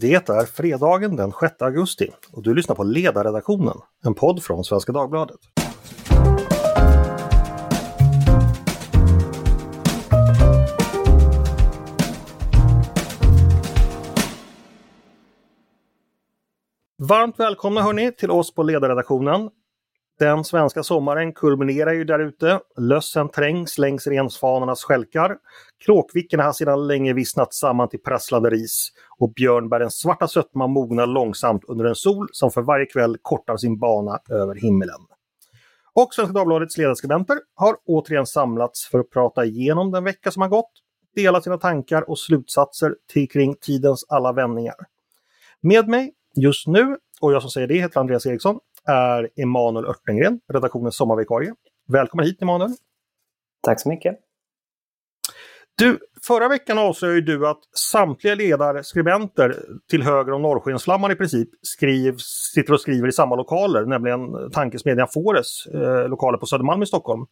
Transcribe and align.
Det 0.00 0.28
är 0.28 0.46
fredagen 0.46 1.16
den 1.16 1.32
6 1.40 1.62
augusti 1.62 2.10
och 2.32 2.42
du 2.42 2.54
lyssnar 2.54 2.76
på 2.76 2.84
Ledarredaktionen, 2.84 3.76
en 4.04 4.14
podd 4.14 4.42
från 4.42 4.64
Svenska 4.64 4.92
Dagbladet. 4.92 5.36
Varmt 16.98 17.40
välkomna 17.40 17.82
hörni 17.82 18.12
till 18.12 18.30
oss 18.30 18.54
på 18.54 18.62
Ledarredaktionen. 18.62 19.50
Den 20.18 20.44
svenska 20.44 20.82
sommaren 20.82 21.32
kulminerar 21.32 21.92
ju 21.92 22.04
där 22.04 22.18
ute. 22.18 22.60
Lössen 22.76 23.28
trängs 23.28 23.78
längs 23.78 24.06
rensfanornas 24.06 24.84
skälkar. 24.84 25.36
Kråkvickorna 25.84 26.42
har 26.42 26.52
sedan 26.52 26.86
länge 26.86 27.12
vissnat 27.12 27.54
samman 27.54 27.88
till 27.88 28.02
prasslande 28.02 28.50
ris 28.50 28.88
och 29.18 29.32
björnbärens 29.32 29.94
svarta 29.94 30.28
sötma 30.28 30.66
mognar 30.66 31.06
långsamt 31.06 31.64
under 31.64 31.84
en 31.84 31.94
sol 31.94 32.28
som 32.32 32.50
för 32.50 32.62
varje 32.62 32.86
kväll 32.86 33.16
kortar 33.22 33.56
sin 33.56 33.78
bana 33.78 34.18
över 34.30 34.54
himlen. 34.54 35.00
Och 35.94 36.14
Svenska 36.14 36.32
Dagbladets 36.32 36.78
ledarskribenter 36.78 37.38
har 37.54 37.76
återigen 37.86 38.26
samlats 38.26 38.88
för 38.88 38.98
att 38.98 39.10
prata 39.10 39.44
igenom 39.44 39.90
den 39.90 40.04
vecka 40.04 40.30
som 40.30 40.42
har 40.42 40.48
gått, 40.48 40.72
dela 41.14 41.40
sina 41.40 41.58
tankar 41.58 42.10
och 42.10 42.18
slutsatser 42.18 42.94
till 43.12 43.30
kring 43.30 43.54
tidens 43.60 44.04
alla 44.08 44.32
vändningar. 44.32 44.74
Med 45.60 45.88
mig 45.88 46.12
just 46.36 46.66
nu, 46.66 46.96
och 47.20 47.32
jag 47.32 47.42
som 47.42 47.50
säger 47.50 47.66
det 47.66 47.74
heter 47.74 48.00
Andreas 48.00 48.26
Eriksson, 48.26 48.58
är 48.88 49.28
Emanuel 49.36 49.86
Örtengren, 49.86 50.40
redaktionens 50.52 50.96
sommarvikarie. 50.96 51.54
Välkommen 51.88 52.26
hit 52.26 52.42
Emanuel! 52.42 52.70
Tack 53.62 53.80
så 53.80 53.88
mycket! 53.88 54.18
Du, 55.78 55.98
förra 56.26 56.48
veckan 56.48 56.78
avslöjade 56.78 57.20
du 57.20 57.48
att 57.48 57.60
samtliga 57.76 58.34
ledarskribenter 58.34 59.62
till 59.90 60.02
höger 60.02 60.32
om 60.32 60.42
Norrskensflamman 60.42 61.10
i 61.10 61.14
princip 61.14 61.48
skrivs, 61.62 62.24
sitter 62.54 62.72
och 62.72 62.80
skriver 62.80 63.08
i 63.08 63.12
samma 63.12 63.36
lokaler, 63.36 63.84
nämligen 63.84 64.50
tankesmedjan 64.50 65.08
Fores 65.14 65.66
eh, 65.66 66.08
lokaler 66.08 66.38
på 66.38 66.46
Södermalm 66.46 66.82
i 66.82 66.86
Stockholm. 66.86 67.26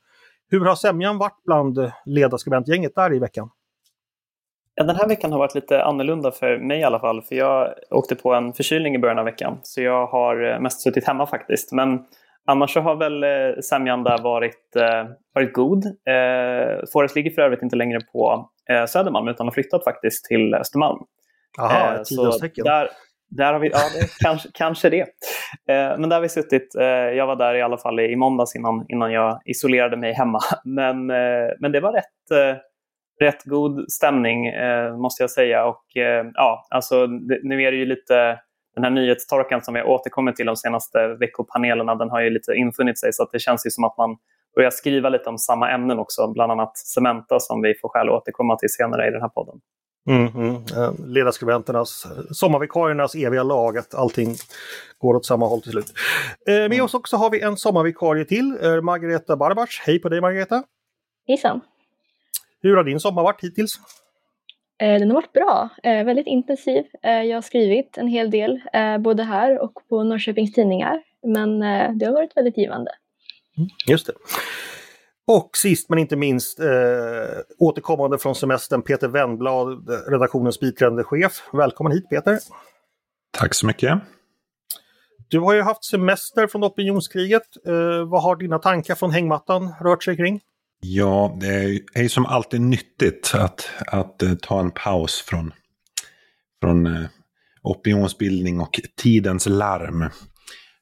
Hur 0.50 0.64
har 0.64 0.75
sämjan 0.75 1.19
varit 1.19 1.42
bland 1.44 1.92
ledarskribentgänget 2.06 2.94
där 2.94 3.14
i 3.14 3.19
veckan? 3.19 3.50
Den 4.86 4.97
här 4.97 5.08
veckan 5.08 5.33
har 5.33 5.38
varit 5.38 5.55
lite 5.55 5.83
annorlunda 5.83 6.33
för 6.33 6.58
mig 6.58 6.80
i 6.80 6.84
alla 6.84 7.00
fall. 7.00 7.22
För 7.22 7.34
jag 7.34 7.75
åkte 7.91 8.14
på 8.14 8.34
en 8.34 8.52
förkylning 8.52 8.94
i 8.94 8.98
början 8.98 9.19
av 9.19 9.25
veckan. 9.25 9.58
Så 9.62 9.83
jag 9.83 10.06
har 10.06 10.52
eh, 10.52 10.61
mest 10.61 10.83
suttit 10.83 11.06
hemma 11.06 11.27
faktiskt. 11.27 11.72
Men 11.72 12.05
annars 12.47 12.72
så 12.72 12.80
har 12.80 12.97
väl 12.97 13.22
eh, 13.22 13.60
sämjan 13.60 14.05
där 14.05 14.19
varit, 14.19 14.77
eh, 14.77 15.05
varit 15.34 15.53
god. 15.53 15.86
Eh, 15.86 16.84
Forest 16.92 17.16
ligger 17.16 17.30
för 17.30 17.42
övrigt 17.42 17.62
inte 17.62 17.77
längre 17.77 18.00
på 18.12 18.50
eh, 18.70 18.86
Södermalm 18.86 19.28
utan 19.28 19.47
har 19.47 19.53
flyttat 19.53 19.84
faktiskt 19.84 20.25
till 20.25 20.55
Östermalm. 20.55 20.98
Aha, 21.60 21.94
eh, 21.94 22.00
så 22.05 22.38
där, 22.64 22.88
där 23.36 23.53
har 23.53 23.60
vi, 23.60 23.69
ja, 23.69 23.78
det, 24.00 24.08
kanske, 24.20 24.48
kanske 24.55 24.91
det. 24.91 25.00
Eh, 25.00 25.98
men 25.98 26.08
där 26.08 26.16
har 26.16 26.22
vi 26.22 26.28
suttit. 26.28 26.75
Eh, 26.75 26.86
jag 26.86 27.27
var 27.27 27.36
där 27.36 27.55
i 27.55 27.62
alla 27.62 27.78
fall 27.78 28.00
i 28.00 28.16
måndags 28.16 28.56
innan, 28.56 28.84
innan 28.88 29.12
jag 29.12 29.41
isolerade 29.44 29.97
mig 29.97 30.12
hemma. 30.12 30.38
Men, 30.64 31.10
eh, 31.10 31.48
men 31.60 31.72
det 31.72 31.80
var 31.80 31.92
rätt 31.92 32.64
rätt 33.23 33.45
god 33.45 33.92
stämning 33.92 34.47
eh, 34.47 34.97
måste 34.97 35.23
jag 35.23 35.31
säga. 35.31 35.65
Och 35.65 35.97
eh, 35.97 36.27
ja, 36.34 36.67
alltså 36.70 37.06
det, 37.06 37.41
nu 37.42 37.62
är 37.62 37.73
det 37.73 37.78
ju 37.78 37.84
lite 37.84 38.39
den 38.75 38.84
här 38.84 38.91
nyhetstorkan 38.91 39.62
som 39.62 39.75
vi 39.75 39.83
återkommit 39.83 40.37
till 40.37 40.47
de 40.47 40.56
senaste 40.56 41.09
veckopanelerna, 41.20 41.95
den 41.95 42.11
har 42.11 42.20
ju 42.20 42.31
lite 42.31 42.53
infunnit 42.53 42.98
sig 42.98 43.12
så 43.12 43.23
att 43.23 43.33
det 43.33 43.39
känns 43.39 43.67
ju 43.67 43.70
som 43.70 43.84
att 43.84 43.97
man 43.98 44.17
börjar 44.56 44.70
skriva 44.70 45.09
lite 45.09 45.28
om 45.28 45.39
samma 45.39 45.70
ämnen 45.70 45.98
också, 45.98 46.33
bland 46.33 46.53
annat 46.53 46.77
Cementa 46.77 47.41
som 47.41 47.62
vi 47.62 47.75
får 47.83 47.89
skäl 47.89 48.09
att 48.09 48.15
återkomma 48.15 48.56
till 48.56 48.73
senare 48.73 49.09
i 49.09 49.11
den 49.11 49.20
här 49.20 49.28
podden. 49.28 49.61
Mm, 50.09 50.27
mm. 50.27 50.62
Ledarskribenternas, 51.06 52.06
sommarvikariernas 52.31 53.15
eviga 53.15 53.43
lag, 53.43 53.78
att 53.78 53.95
allting 53.95 54.34
går 54.98 55.15
åt 55.15 55.27
samma 55.27 55.47
håll 55.47 55.62
till 55.62 55.73
slut. 55.73 55.93
Eh, 56.48 56.55
med 56.55 56.67
mm. 56.67 56.84
oss 56.84 56.95
också 56.95 57.17
har 57.17 57.31
vi 57.31 57.41
en 57.41 57.56
sommarvikarie 57.56 58.25
till, 58.25 58.59
eh, 58.62 58.81
Margareta 58.81 59.37
Barbars. 59.37 59.83
Hej 59.87 59.98
på 59.98 60.09
dig 60.09 60.20
Margareta! 60.20 60.62
Hejsan! 61.28 61.61
Hur 62.62 62.77
har 62.77 62.84
din 62.84 63.00
sommar 63.00 63.23
varit 63.23 63.45
hittills? 63.45 63.81
Eh, 64.83 64.99
den 64.99 65.11
har 65.11 65.15
varit 65.15 65.33
bra, 65.33 65.69
eh, 65.83 66.05
väldigt 66.05 66.27
intensiv. 66.27 66.84
Eh, 67.03 67.23
jag 67.23 67.37
har 67.37 67.43
skrivit 67.43 67.99
en 67.99 68.09
hel 68.09 68.31
del, 68.31 68.61
både 69.00 69.23
här 69.23 69.59
och 69.62 69.73
på 69.89 70.03
Norrköpings 70.03 70.53
Tidningar. 70.53 71.03
Men 71.27 71.59
det 71.99 72.06
har 72.06 72.12
varit 72.12 72.37
väldigt 72.37 72.59
givande. 72.59 72.91
Mm, 73.56 73.69
just 73.87 74.06
det. 74.06 74.12
Och 75.27 75.50
sist 75.56 75.89
men 75.89 75.99
inte 75.99 76.17
minst 76.17 76.61
eh, 76.61 76.67
återkommande 77.59 78.19
från 78.19 78.34
semestern 78.34 78.83
Peter 78.83 79.09
Wennblad, 79.09 79.89
redaktionens 80.09 80.61
biträdande 80.61 81.05
chef. 81.05 81.33
Välkommen 81.53 81.93
hit 81.93 82.09
Peter! 82.09 82.39
Tack 83.31 83.55
så 83.55 83.67
mycket! 83.67 83.99
Du 85.29 85.41
har 85.41 85.55
ju 85.55 85.62
haft 85.62 85.84
semester 85.84 86.47
från 86.47 86.65
opinionskriget. 86.65 87.67
Eh, 87.67 88.09
vad 88.09 88.23
har 88.23 88.37
dina 88.37 88.59
tankar 88.59 88.94
från 88.94 89.11
hängmattan 89.11 89.75
rört 89.81 90.05
sig 90.05 90.17
kring? 90.17 90.41
Ja, 90.84 91.37
det 91.41 91.81
är 91.94 92.03
ju 92.03 92.09
som 92.09 92.26
alltid 92.26 92.60
nyttigt 92.60 93.32
att, 93.34 93.70
att 93.87 94.22
eh, 94.22 94.34
ta 94.34 94.60
en 94.60 94.70
paus 94.70 95.25
från, 95.26 95.53
från 96.62 96.87
eh, 96.87 97.04
opinionsbildning 97.62 98.60
och 98.60 98.81
tidens 99.03 99.47
larm. 99.47 100.09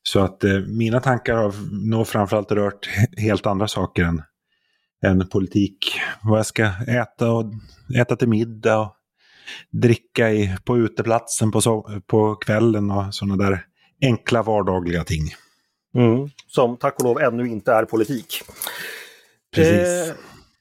Så 0.02 0.20
att 0.20 0.44
eh, 0.44 0.58
mina 0.58 1.00
tankar 1.00 1.34
har 1.34 1.54
nog 1.90 2.08
framförallt 2.08 2.52
rört 2.52 2.88
helt 3.16 3.46
andra 3.46 3.68
saker 3.68 4.04
än, 4.04 4.22
än 5.06 5.28
politik. 5.28 5.78
Vad 6.22 6.38
jag 6.38 6.46
ska 6.46 6.70
äta 6.88 7.32
och 7.32 7.44
äta 7.98 8.16
till 8.16 8.28
middag 8.28 8.78
och 8.78 8.96
dricka 9.70 10.30
i, 10.30 10.56
på 10.64 10.78
uteplatsen 10.78 11.50
på, 11.50 11.60
so 11.60 12.00
på 12.06 12.34
kvällen 12.34 12.90
och 12.90 13.14
sådana 13.14 13.36
där 13.36 13.64
enkla 14.02 14.42
vardagliga 14.42 15.04
ting. 15.04 15.22
Mm, 15.94 16.30
som 16.46 16.76
tack 16.76 16.98
och 16.98 17.04
lov 17.04 17.20
ännu 17.20 17.48
inte 17.48 17.72
är 17.72 17.84
politik. 17.84 18.42
Precis. 19.54 20.08
Eh, 20.08 20.14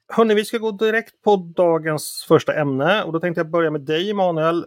hörni, 0.07 0.33
vi 0.33 0.45
ska 0.45 0.57
gå 0.57 0.71
direkt 0.71 1.21
på 1.21 1.35
dagens 1.35 2.25
första 2.27 2.53
ämne 2.53 3.03
och 3.03 3.13
då 3.13 3.19
tänkte 3.19 3.39
jag 3.39 3.49
börja 3.49 3.71
med 3.71 3.81
dig 3.81 4.09
Emanuel. 4.09 4.57
Eh, 4.57 4.65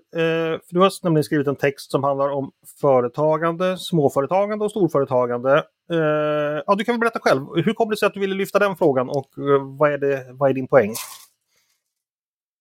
för 0.60 0.74
du 0.74 0.80
har 0.80 1.04
nämligen 1.04 1.24
skrivit 1.24 1.46
en 1.46 1.56
text 1.56 1.90
som 1.90 2.04
handlar 2.04 2.28
om 2.28 2.52
företagande, 2.80 3.78
småföretagande 3.78 4.64
och 4.64 4.70
storföretagande. 4.70 5.64
Eh, 5.90 6.62
ja, 6.66 6.74
du 6.78 6.84
kan 6.84 6.92
väl 6.92 7.00
berätta 7.00 7.20
själv, 7.22 7.46
hur 7.64 7.72
kom 7.72 7.90
det 7.90 7.96
sig 7.96 8.06
att 8.06 8.14
du 8.14 8.20
ville 8.20 8.34
lyfta 8.34 8.58
den 8.58 8.76
frågan 8.76 9.08
och 9.08 9.38
eh, 9.38 9.76
vad, 9.78 9.92
är 9.92 9.98
det, 9.98 10.26
vad 10.30 10.50
är 10.50 10.54
din 10.54 10.68
poäng? 10.68 10.94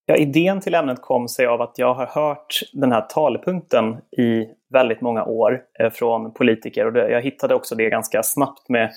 Ja, 0.05 0.15
idén 0.15 0.61
till 0.61 0.75
ämnet 0.75 1.01
kom 1.01 1.27
sig 1.27 1.45
av 1.45 1.61
att 1.61 1.73
jag 1.77 1.93
har 1.93 2.05
hört 2.05 2.59
den 2.73 2.91
här 2.91 3.01
talepunkten 3.01 3.97
i 4.17 4.45
väldigt 4.69 5.01
många 5.01 5.25
år 5.25 5.61
eh, 5.79 5.89
från 5.89 6.33
politiker 6.33 6.85
och 6.85 7.11
jag 7.11 7.21
hittade 7.21 7.55
också 7.55 7.75
det 7.75 7.89
ganska 7.89 8.23
snabbt 8.23 8.69
med 8.69 8.91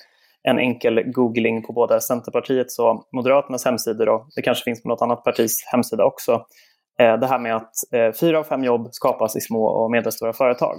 en 0.49 0.59
enkel 0.59 1.03
googling 1.07 1.63
på 1.63 1.73
både 1.73 2.01
Centerpartiets 2.01 2.79
och 2.79 3.09
Moderaternas 3.13 3.65
hemsidor 3.65 4.09
och 4.09 4.27
det 4.37 4.43
kanske 4.43 4.65
finns 4.65 4.83
på 4.83 4.89
något 4.89 5.03
annat 5.03 5.25
partis 5.25 5.65
hemsida 5.73 6.05
också. 6.05 6.47
Eh, 7.01 7.19
det 7.19 7.27
här 7.27 7.39
med 7.39 7.57
att 7.57 7.73
eh, 7.93 8.13
fyra 8.21 8.39
av 8.39 8.45
fem 8.45 8.65
jobb 8.65 8.89
skapas 8.91 9.37
i 9.37 9.41
små 9.41 9.65
och 9.65 9.91
medelstora 9.91 10.33
företag. 10.33 10.77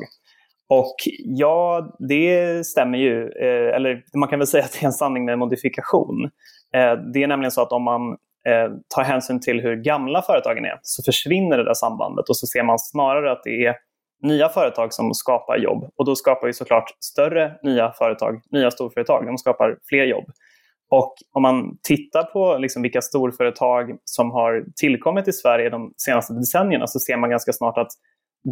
Och 0.70 0.96
ja, 1.26 1.96
det 2.10 2.66
stämmer 2.66 2.98
ju, 2.98 3.22
eh, 3.24 3.76
eller 3.76 4.04
man 4.18 4.30
kan 4.30 4.40
väl 4.40 4.48
säga 4.48 4.64
att 4.64 4.72
det 4.72 4.84
är 4.84 4.86
en 4.86 4.94
sanning 4.94 5.26
med 5.26 5.40
modifikation. 5.40 6.30
Det 7.14 7.24
är 7.24 7.28
nämligen 7.28 7.52
så 7.52 7.62
att 7.62 7.72
om 7.72 7.84
man 7.84 8.18
tar 8.96 9.04
hänsyn 9.04 9.42
till 9.42 9.62
hur 9.62 9.76
gamla 9.76 10.22
företagen 10.22 10.66
är 10.66 10.80
så 10.82 11.04
försvinner 11.04 11.58
det 11.58 11.64
där 11.64 11.74
sambandet 11.74 12.30
och 12.30 12.38
så 12.38 12.48
ser 12.48 12.64
man 12.64 12.80
snarare 12.80 13.32
att 13.32 13.44
det 13.44 13.66
är 13.66 13.76
nya 14.26 14.50
företag 14.50 14.94
som 14.94 15.14
skapar 15.14 15.58
jobb. 15.58 15.90
Och 15.96 16.06
då 16.06 16.16
skapar 16.16 16.48
vi 16.48 16.54
såklart 16.54 16.98
större 17.00 17.54
nya 17.64 17.92
företag, 17.92 18.42
nya 18.52 18.72
storföretag. 18.72 19.26
De 19.26 19.38
skapar 19.38 19.78
fler 19.90 20.06
jobb. 20.06 20.26
Och 20.90 21.16
om 21.32 21.42
man 21.42 21.78
tittar 21.84 22.24
på 22.24 22.58
liksom 22.58 22.82
vilka 22.82 23.02
storföretag 23.02 23.98
som 24.04 24.32
har 24.32 24.66
tillkommit 24.76 25.28
i 25.28 25.34
Sverige 25.34 25.70
de 25.70 25.94
senaste 25.98 26.34
decennierna 26.34 26.88
så 26.88 27.00
ser 27.00 27.18
man 27.18 27.30
ganska 27.30 27.54
snart 27.54 27.78
att 27.78 27.92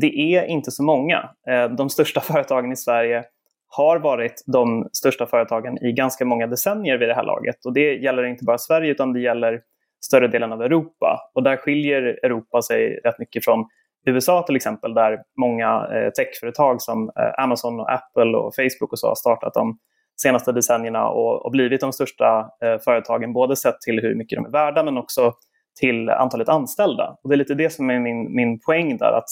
det 0.01 0.35
är 0.35 0.45
inte 0.45 0.71
så 0.71 0.83
många. 0.83 1.29
Eh, 1.49 1.69
de 1.69 1.89
största 1.89 2.21
företagen 2.31 2.71
i 2.71 2.75
Sverige 2.75 3.23
har 3.67 3.99
varit 3.99 4.43
de 4.45 4.89
största 4.93 5.25
företagen 5.25 5.85
i 5.85 5.91
ganska 5.91 6.25
många 6.25 6.47
decennier 6.47 6.97
vid 6.97 7.09
det 7.09 7.15
här 7.15 7.23
laget. 7.23 7.65
Och 7.65 7.73
det 7.73 7.93
gäller 7.95 8.23
inte 8.23 8.45
bara 8.45 8.57
Sverige 8.57 8.91
utan 8.91 9.13
det 9.13 9.19
gäller 9.19 9.61
större 10.05 10.27
delen 10.27 10.51
av 10.51 10.61
Europa. 10.61 11.31
Och 11.33 11.43
där 11.43 11.57
skiljer 11.57 12.01
Europa 12.01 12.61
sig 12.61 12.99
rätt 13.03 13.19
mycket 13.19 13.45
från 13.45 13.65
USA 14.05 14.43
till 14.43 14.55
exempel, 14.55 14.93
där 14.93 15.19
många 15.37 15.87
eh, 15.93 16.09
techföretag 16.09 16.81
som 16.81 17.11
eh, 17.19 17.43
Amazon, 17.43 17.79
och 17.79 17.91
Apple 17.93 18.37
och 18.37 18.55
Facebook 18.55 18.91
och 18.91 18.99
så 18.99 19.07
har 19.07 19.15
startat 19.15 19.53
de 19.53 19.77
senaste 20.21 20.51
decennierna 20.51 21.09
och, 21.09 21.45
och 21.45 21.51
blivit 21.51 21.81
de 21.81 21.93
största 21.93 22.49
eh, 22.63 22.79
företagen, 22.79 23.33
både 23.33 23.55
sett 23.55 23.81
till 23.81 23.99
hur 23.99 24.15
mycket 24.15 24.37
de 24.37 24.45
är 24.45 24.49
värda 24.49 24.83
men 24.83 24.97
också 24.97 25.33
till 25.79 26.09
antalet 26.09 26.49
anställda. 26.49 27.17
Och 27.23 27.29
Det 27.29 27.35
är 27.35 27.37
lite 27.37 27.53
det 27.53 27.69
som 27.69 27.89
är 27.89 27.99
min, 27.99 28.35
min 28.35 28.59
poäng 28.59 28.97
där. 28.97 29.17
att 29.17 29.29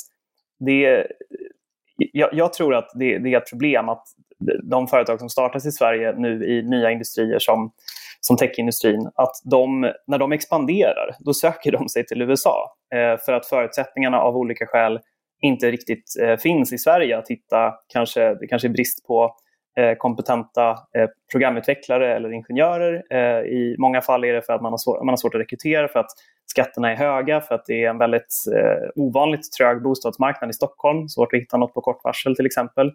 det, 0.60 1.08
jag, 1.98 2.34
jag 2.34 2.54
tror 2.54 2.76
att 2.76 2.90
det, 2.96 3.18
det, 3.18 3.34
är 3.34 3.38
ett 3.38 3.50
problem 3.50 3.90
att 3.90 4.04
de 4.64 4.88
företag 4.88 5.20
som 5.20 5.30
startas 5.30 5.66
i 5.66 5.72
Sverige 5.72 6.14
nu 6.18 6.46
i 6.46 6.64
nya 6.64 6.92
industrier 6.92 7.40
som 7.40 7.72
som 8.22 8.38
techindustrin, 8.38 9.12
att 9.16 9.36
de, 9.52 9.92
när 10.08 10.18
de 10.18 10.32
expanderar, 10.32 11.16
då 11.20 11.34
söker 11.34 11.72
de 11.72 11.90
sig 11.90 12.06
till 12.06 12.22
USA. 12.22 12.76
Eh, 12.94 13.18
för 13.26 13.34
att 13.34 13.46
förutsättningarna 13.46 14.22
av 14.22 14.38
olika 14.38 14.66
skäl 14.66 15.00
inte 15.42 15.72
riktigt 15.72 16.04
eh, 16.22 16.38
finns 16.38 16.74
i 16.74 16.78
Sverige. 16.78 17.18
Att 17.18 17.30
hitta, 17.30 17.74
kanske, 17.94 18.36
det 18.36 18.48
kanske 18.48 18.68
är 18.68 18.70
brist 18.70 19.08
på 19.08 19.36
eh, 19.78 19.96
kompetenta 19.98 20.70
eh, 20.70 21.08
programutvecklare 21.32 22.16
eller 22.16 22.34
ingenjörer. 22.34 23.04
Eh, 23.10 23.42
I 23.46 23.76
många 23.80 24.02
fall 24.02 24.24
är 24.24 24.34
det 24.34 24.42
för 24.42 24.54
att 24.54 24.62
man 24.62 24.74
har, 24.74 24.78
svår, 24.78 24.98
man 25.06 25.10
har 25.10 25.18
svårt 25.18 25.36
att 25.36 25.42
rekrytera, 25.42 25.88
för 25.88 26.00
att 26.00 26.12
skatterna 26.46 26.92
är 26.92 26.96
höga, 26.96 27.42
för 27.42 27.56
att 27.56 27.66
det 27.66 27.84
är 27.86 27.90
en 27.90 27.98
väldigt 27.98 28.36
eh, 28.56 28.90
ovanligt 28.96 29.52
trög 29.52 29.82
bostadsmarknad 29.84 30.50
i 30.50 30.54
Stockholm. 30.54 31.10
Svårt 31.10 31.34
att 31.34 31.42
hitta 31.42 31.58
något 31.58 31.74
på 31.74 31.82
kort 31.82 32.04
varsel 32.04 32.36
till 32.36 32.46
exempel. 32.46 32.92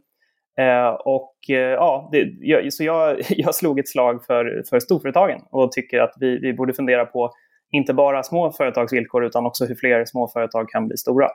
Eh, 0.58 0.88
och 0.88 1.34
eh, 1.48 1.56
ja, 1.56 2.08
det, 2.12 2.28
jag, 2.40 2.72
så 2.72 2.84
jag, 2.84 3.16
jag 3.28 3.54
slog 3.54 3.78
ett 3.78 3.88
slag 3.88 4.24
för, 4.24 4.62
för 4.70 4.80
storföretagen 4.80 5.40
och 5.50 5.72
tycker 5.72 6.00
att 6.00 6.14
vi, 6.20 6.38
vi 6.38 6.52
borde 6.52 6.74
fundera 6.74 7.04
på 7.04 7.32
inte 7.70 7.94
bara 7.94 8.22
små 8.22 8.52
företags 8.52 8.92
villkor 8.92 9.24
utan 9.24 9.46
också 9.46 9.64
hur 9.64 9.74
fler 9.74 10.04
små 10.04 10.28
företag 10.28 10.68
kan 10.68 10.88
bli 10.88 10.96
stora. 10.96 11.28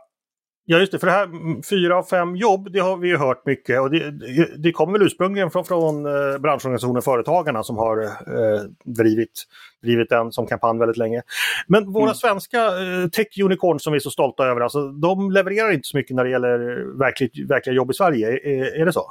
Ja 0.65 0.77
just 0.77 0.91
det, 0.91 0.99
för 0.99 1.07
det 1.07 1.13
här 1.13 1.23
mm, 1.23 1.63
fyra 1.69 1.97
av 1.97 2.03
fem 2.03 2.35
jobb, 2.35 2.71
det 2.71 2.79
har 2.79 2.97
vi 2.97 3.07
ju 3.07 3.17
hört 3.17 3.45
mycket 3.45 3.81
och 3.81 3.91
det, 3.91 4.11
det 4.57 4.71
kommer 4.71 4.93
väl 4.93 5.01
ursprungligen 5.01 5.51
från, 5.51 5.65
från 5.65 6.05
eh, 6.05 6.37
branschorganisationen 6.39 7.01
Företagarna 7.01 7.63
som 7.63 7.77
har 7.77 8.03
eh, 8.03 8.61
drivit, 8.85 9.43
drivit 9.83 10.09
den 10.09 10.31
som 10.31 10.47
kampanj 10.47 10.79
väldigt 10.79 10.97
länge. 10.97 11.21
Men 11.67 11.91
våra 11.91 12.03
mm. 12.03 12.15
svenska 12.15 12.65
eh, 12.65 13.07
tech 13.11 13.39
unicorns 13.43 13.83
som 13.83 13.93
vi 13.93 13.97
är 13.97 13.99
så 13.99 14.09
stolta 14.09 14.45
över, 14.45 14.61
alltså, 14.61 14.87
de 14.87 15.31
levererar 15.31 15.71
inte 15.71 15.87
så 15.87 15.97
mycket 15.97 16.15
när 16.15 16.23
det 16.23 16.29
gäller 16.29 16.57
verkligt, 16.99 17.49
verkliga 17.49 17.75
jobb 17.75 17.91
i 17.91 17.93
Sverige, 17.93 18.27
är, 18.27 18.81
är 18.81 18.85
det 18.85 18.93
så? 18.93 19.05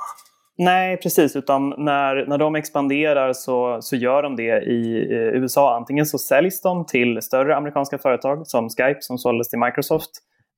Nej, 0.58 0.96
precis. 0.96 1.36
Utan 1.36 1.74
när, 1.78 2.26
när 2.26 2.38
de 2.38 2.54
expanderar 2.54 3.32
så, 3.32 3.78
så 3.82 3.96
gör 3.96 4.22
de 4.22 4.36
det 4.36 4.62
i 4.62 5.12
eh, 5.12 5.42
USA. 5.42 5.76
Antingen 5.76 6.06
så 6.06 6.18
säljs 6.18 6.62
de 6.62 6.86
till 6.86 7.22
större 7.22 7.56
amerikanska 7.56 7.98
företag 7.98 8.46
som 8.46 8.68
Skype 8.68 8.98
som 9.00 9.18
såldes 9.18 9.48
till 9.48 9.58
Microsoft. 9.58 10.10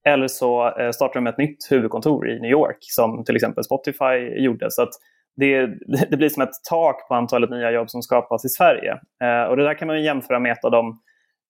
Eller 0.04 0.28
så 0.28 0.78
eh, 0.78 0.90
startar 0.90 1.14
de 1.14 1.26
ett 1.26 1.38
nytt 1.38 1.70
huvudkontor 1.70 2.30
i 2.30 2.40
New 2.40 2.50
York 2.50 2.76
som 2.80 3.24
till 3.24 3.36
exempel 3.36 3.64
Spotify 3.64 4.44
gjorde. 4.44 4.70
Så 4.70 4.82
att 4.82 4.90
det, 5.36 5.66
det 6.10 6.16
blir 6.16 6.28
som 6.28 6.42
ett 6.42 6.64
tak 6.68 7.08
på 7.08 7.14
antalet 7.14 7.50
nya 7.50 7.70
jobb 7.70 7.90
som 7.90 8.02
skapas 8.02 8.44
i 8.44 8.48
Sverige. 8.48 8.92
Eh, 9.22 9.42
och 9.50 9.56
det 9.56 9.64
där 9.64 9.74
kan 9.74 9.88
man 9.88 10.02
jämföra 10.02 10.40
med 10.40 10.52
ett 10.52 10.64
av 10.64 10.70
de 10.70 11.00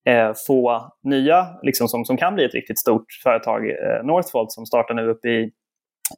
eh, 0.08 0.32
få 0.46 0.93
nya 1.02 1.46
liksom 1.62 1.88
som, 1.88 2.04
som 2.04 2.16
kan 2.16 2.34
bli 2.34 2.44
ett 2.44 2.54
riktigt 2.54 2.78
stort 2.78 3.06
företag, 3.22 3.70
eh, 3.70 4.04
Northvolt, 4.04 4.52
som 4.52 4.66
startar 4.66 4.94
nu 4.94 5.08
uppe 5.08 5.28
i, 5.28 5.50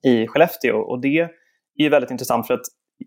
i 0.02 0.26
Skellefteå. 0.26 0.76
Och 0.76 1.00
det 1.00 1.28
är 1.76 1.90
väldigt 1.90 2.10
intressant 2.10 2.46
för 2.46 2.54
att 2.54 2.66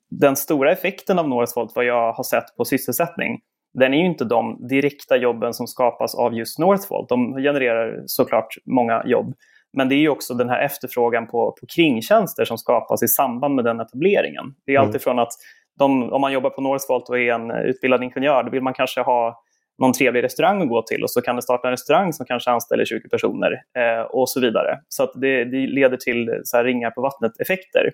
den 0.10 0.36
stora 0.36 0.72
effekten 0.72 1.20
av 1.20 1.30
Northvolt, 1.30 1.72
vad 1.76 1.86
jag 1.86 2.14
har 2.14 2.24
sett 2.24 2.56
på 2.58 2.66
sysselsättning, 2.66 3.40
den 3.80 3.94
är 3.94 3.98
ju 3.98 4.06
inte 4.06 4.26
de 4.26 4.68
direkta 4.68 5.18
jobben 5.18 5.54
som 5.54 5.68
skapas 5.68 6.16
av 6.16 6.34
just 6.34 6.60
Northvolt. 6.60 7.10
De 7.10 7.36
genererar 7.36 8.04
såklart 8.06 8.56
många 8.66 9.04
jobb. 9.06 9.34
Men 9.74 9.90
det 9.90 9.96
är 9.96 10.10
också 10.10 10.34
den 10.34 10.50
här 10.50 10.62
efterfrågan 10.62 11.28
på, 11.28 11.56
på 11.60 11.66
kringtjänster 11.76 12.46
som 12.46 12.58
skapas 12.58 13.04
i 13.04 13.08
samband 13.08 13.56
med 13.56 13.66
den 13.66 13.80
etableringen. 13.80 14.46
Det 14.66 14.72
är 14.72 14.78
mm. 14.78 14.88
alltifrån 14.88 15.20
att 15.20 15.32
de, 15.80 16.14
om 16.14 16.22
man 16.22 16.34
jobbar 16.34 16.50
på 16.50 16.62
Northvolt 16.62 17.10
och 17.10 17.20
är 17.20 17.34
en 17.34 17.52
utbildad 17.52 18.04
ingenjör, 18.04 18.44
då 18.44 18.50
vill 18.50 18.62
man 18.62 18.74
kanske 18.74 19.02
ha 19.02 19.44
någon 19.78 19.94
trevlig 19.94 20.24
restaurang 20.24 20.62
att 20.62 20.70
gå 20.70 20.82
till 20.82 21.04
och 21.04 21.12
så 21.12 21.22
kan 21.22 21.36
det 21.36 21.42
starta 21.42 21.68
en 21.68 21.72
restaurang 21.72 22.14
som 22.14 22.26
kanske 22.26 22.52
anställer 22.52 22.86
20 22.86 23.10
personer 23.10 23.52
eh, 23.78 24.02
och 24.02 24.30
så 24.30 24.40
vidare. 24.40 24.80
Så 24.90 25.06
det, 25.06 25.46
det 25.46 25.68
leder 25.68 25.98
till 25.98 26.42
så 26.44 26.64
ringar 26.64 26.92
på 26.92 27.02
vattnet-effekter. 27.02 27.92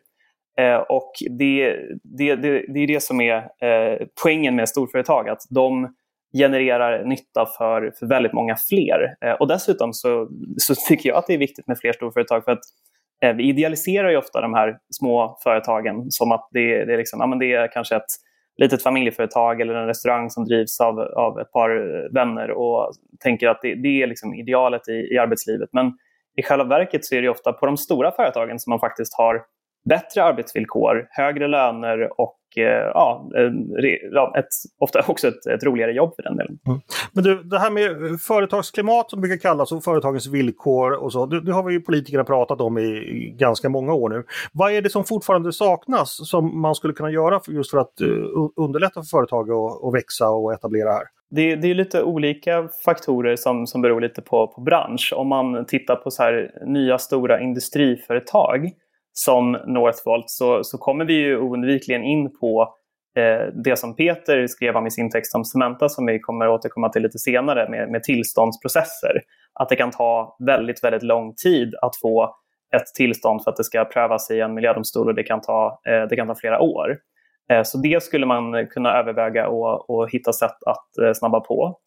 Eh, 0.60 0.78
och 0.78 1.12
det, 1.30 1.76
det, 2.04 2.36
det, 2.36 2.66
det 2.68 2.80
är 2.80 2.88
det 2.88 3.04
som 3.04 3.22
är 3.22 3.38
eh, 3.38 4.08
poängen 4.24 4.56
med 4.56 4.70
storföretag, 4.70 5.30
att 5.30 5.42
de 5.50 5.96
genererar 6.38 7.06
nytta 7.06 7.46
för, 7.58 7.94
för 8.00 8.06
väldigt 8.06 8.34
många 8.34 8.56
fler. 8.70 9.16
Eh, 9.26 9.32
och 9.32 9.48
dessutom 9.48 9.94
så, 9.94 10.30
så 10.58 10.76
tycker 10.88 11.10
jag 11.10 11.18
att 11.18 11.28
det 11.28 11.34
är 11.34 11.38
viktigt 11.38 11.68
med 11.68 11.78
fler 11.80 11.94
storföretag 11.94 12.44
för 12.44 12.52
att 12.52 12.64
eh, 13.24 13.36
vi 13.36 13.44
idealiserar 13.50 14.10
ju 14.10 14.18
ofta 14.18 14.42
de 14.42 14.54
här 14.54 14.78
små 14.90 15.38
företagen 15.44 16.06
som 16.10 16.32
att 16.32 16.48
det, 16.52 16.86
det, 16.86 16.94
är, 16.94 16.98
liksom, 16.98 17.20
ja, 17.20 17.28
men 17.28 17.40
det 17.40 17.54
är 17.54 17.72
kanske 17.72 17.96
ett 17.96 18.12
litet 18.58 18.84
familjeföretag 18.84 19.62
eller 19.62 19.76
en 19.76 19.88
restaurang 19.88 20.30
som 20.30 20.46
drivs 20.46 20.82
av, 20.82 21.00
av 21.00 21.40
ett 21.40 21.52
par 21.52 21.70
eh, 21.70 22.14
vänner 22.14 22.52
och 22.52 22.94
tänker 23.20 23.48
att 23.48 23.62
det, 23.62 23.76
det 23.76 24.02
är 24.02 24.08
liksom 24.08 24.34
idealet 24.34 24.88
i, 24.88 25.14
i 25.14 25.18
arbetslivet. 25.18 25.70
Men 25.72 25.92
i 26.38 26.44
själva 26.44 26.66
verket 26.66 27.06
så 27.06 27.16
är 27.16 27.22
det 27.22 27.30
ofta 27.30 27.54
på 27.54 27.66
de 27.66 27.78
stora 27.78 28.12
företagen 28.12 28.60
som 28.60 28.72
man 28.72 28.80
faktiskt 28.80 29.18
har 29.18 29.42
bättre 29.90 30.24
arbetsvillkor, 30.24 31.08
högre 31.10 31.48
löner 31.48 32.22
och 32.22 32.38
eh, 32.58 32.92
ja, 32.94 33.30
ett, 34.38 34.48
ofta 34.80 35.00
också 35.08 35.28
ett, 35.28 35.46
ett, 35.46 35.64
roligare 35.64 35.92
jobb 35.92 36.16
för 36.16 36.24
den 36.24 36.38
delen. 36.38 36.60
Mm. 36.68 36.80
Men 37.14 37.24
du, 37.24 37.44
det 37.44 37.60
här 37.60 37.72
med 37.72 38.22
företagsklimat 38.22 39.10
som 39.10 39.22
brukar 39.22 39.38
kallas 39.38 39.72
och 39.72 39.84
företagens 39.84 40.28
villkor 40.28 40.92
och 40.92 41.12
så, 41.12 41.26
det, 41.26 41.42
det 41.42 41.54
har 41.54 41.64
vi 41.64 41.74
ju 41.74 41.82
politikerna 41.82 42.24
pratat 42.24 42.62
om 42.62 42.78
i, 42.78 42.82
i, 42.82 43.36
ganska 43.38 43.70
många 43.70 43.94
år 43.94 44.10
nu. 44.10 44.24
Vad 44.54 44.72
är 44.72 44.82
det 44.82 44.90
som 44.90 45.04
fortfarande 45.04 45.54
saknas 45.54 46.30
som 46.30 46.62
man 46.62 46.76
skulle 46.76 46.94
kunna 46.94 47.12
göra 47.12 47.40
för, 47.40 47.52
just 47.52 47.72
för 47.72 47.78
att 47.78 48.02
uh, 48.02 48.50
underlätta 48.56 49.02
för 49.02 49.18
företag 49.18 49.52
att, 49.52 49.84
att 49.84 49.94
växa 49.94 50.30
och 50.30 50.54
etablera 50.54 50.92
här? 50.92 51.04
Det, 51.36 51.56
det, 51.56 51.68
är 51.68 51.76
lite 51.76 52.04
olika 52.04 52.68
faktorer 52.86 53.36
som, 53.36 53.68
som 53.68 53.82
beror 53.82 54.02
lite 54.02 54.22
på, 54.22 54.48
på 54.48 54.62
bransch. 54.62 55.14
Om 55.16 55.28
man 55.28 55.66
tittar 55.66 55.96
på 55.96 56.12
så 56.12 56.24
här, 56.24 56.52
nya 56.66 56.98
stora 56.98 57.42
industriföretag 57.42 58.70
som 59.14 59.52
Northvolt 59.52 60.30
så, 60.30 60.64
så 60.64 60.78
kommer 60.78 61.06
vi 61.06 61.14
ju 61.14 61.40
oundvikligen 61.40 62.04
in 62.04 62.40
på 62.40 62.74
eh, 63.18 63.54
det 63.64 63.80
som 63.80 63.96
Peter 63.96 64.48
skrev 64.48 64.76
om 64.76 64.88
i 64.88 64.92
sin 64.92 65.12
text 65.12 65.36
om 65.36 65.46
Cementa 65.46 65.90
som 65.90 66.06
vi 66.06 66.20
kommer 66.20 66.48
återkomma 66.48 66.90
till 66.90 67.02
lite 67.02 67.20
senare 67.20 67.70
med, 67.70 67.92
med 67.92 68.04
tillståndsprocesser. 68.04 69.22
Att 69.54 69.70
det 69.70 69.76
kan 69.76 69.92
ta 69.92 70.38
väldigt, 70.46 70.84
väldigt 70.84 71.04
lång 71.04 71.36
tid 71.36 71.76
att 71.82 71.96
få 72.02 72.36
ett 72.76 72.86
tillstånd 72.96 73.44
för 73.44 73.52
att 73.52 73.58
det 73.58 73.64
ska 73.64 73.86
prövas 73.86 74.32
i 74.32 74.40
en 74.40 74.54
miljödomstol 74.54 75.08
och 75.08 75.16
det 75.16 75.24
kan 75.24 75.42
ta, 75.42 75.82
eh, 75.88 76.08
det 76.10 76.16
kan 76.16 76.28
ta 76.28 76.36
flera 76.36 76.60
år. 76.60 76.98
Eh, 77.50 77.64
så 77.64 77.78
det 77.78 78.04
skulle 78.04 78.26
man 78.26 78.68
kunna 78.68 78.94
överväga 78.94 79.48
och, 79.48 79.90
och 79.90 80.12
hitta 80.12 80.34
sätt 80.34 80.58
att 80.66 80.98
eh, 81.06 81.14
snabba 81.14 81.40
på. 81.40 81.80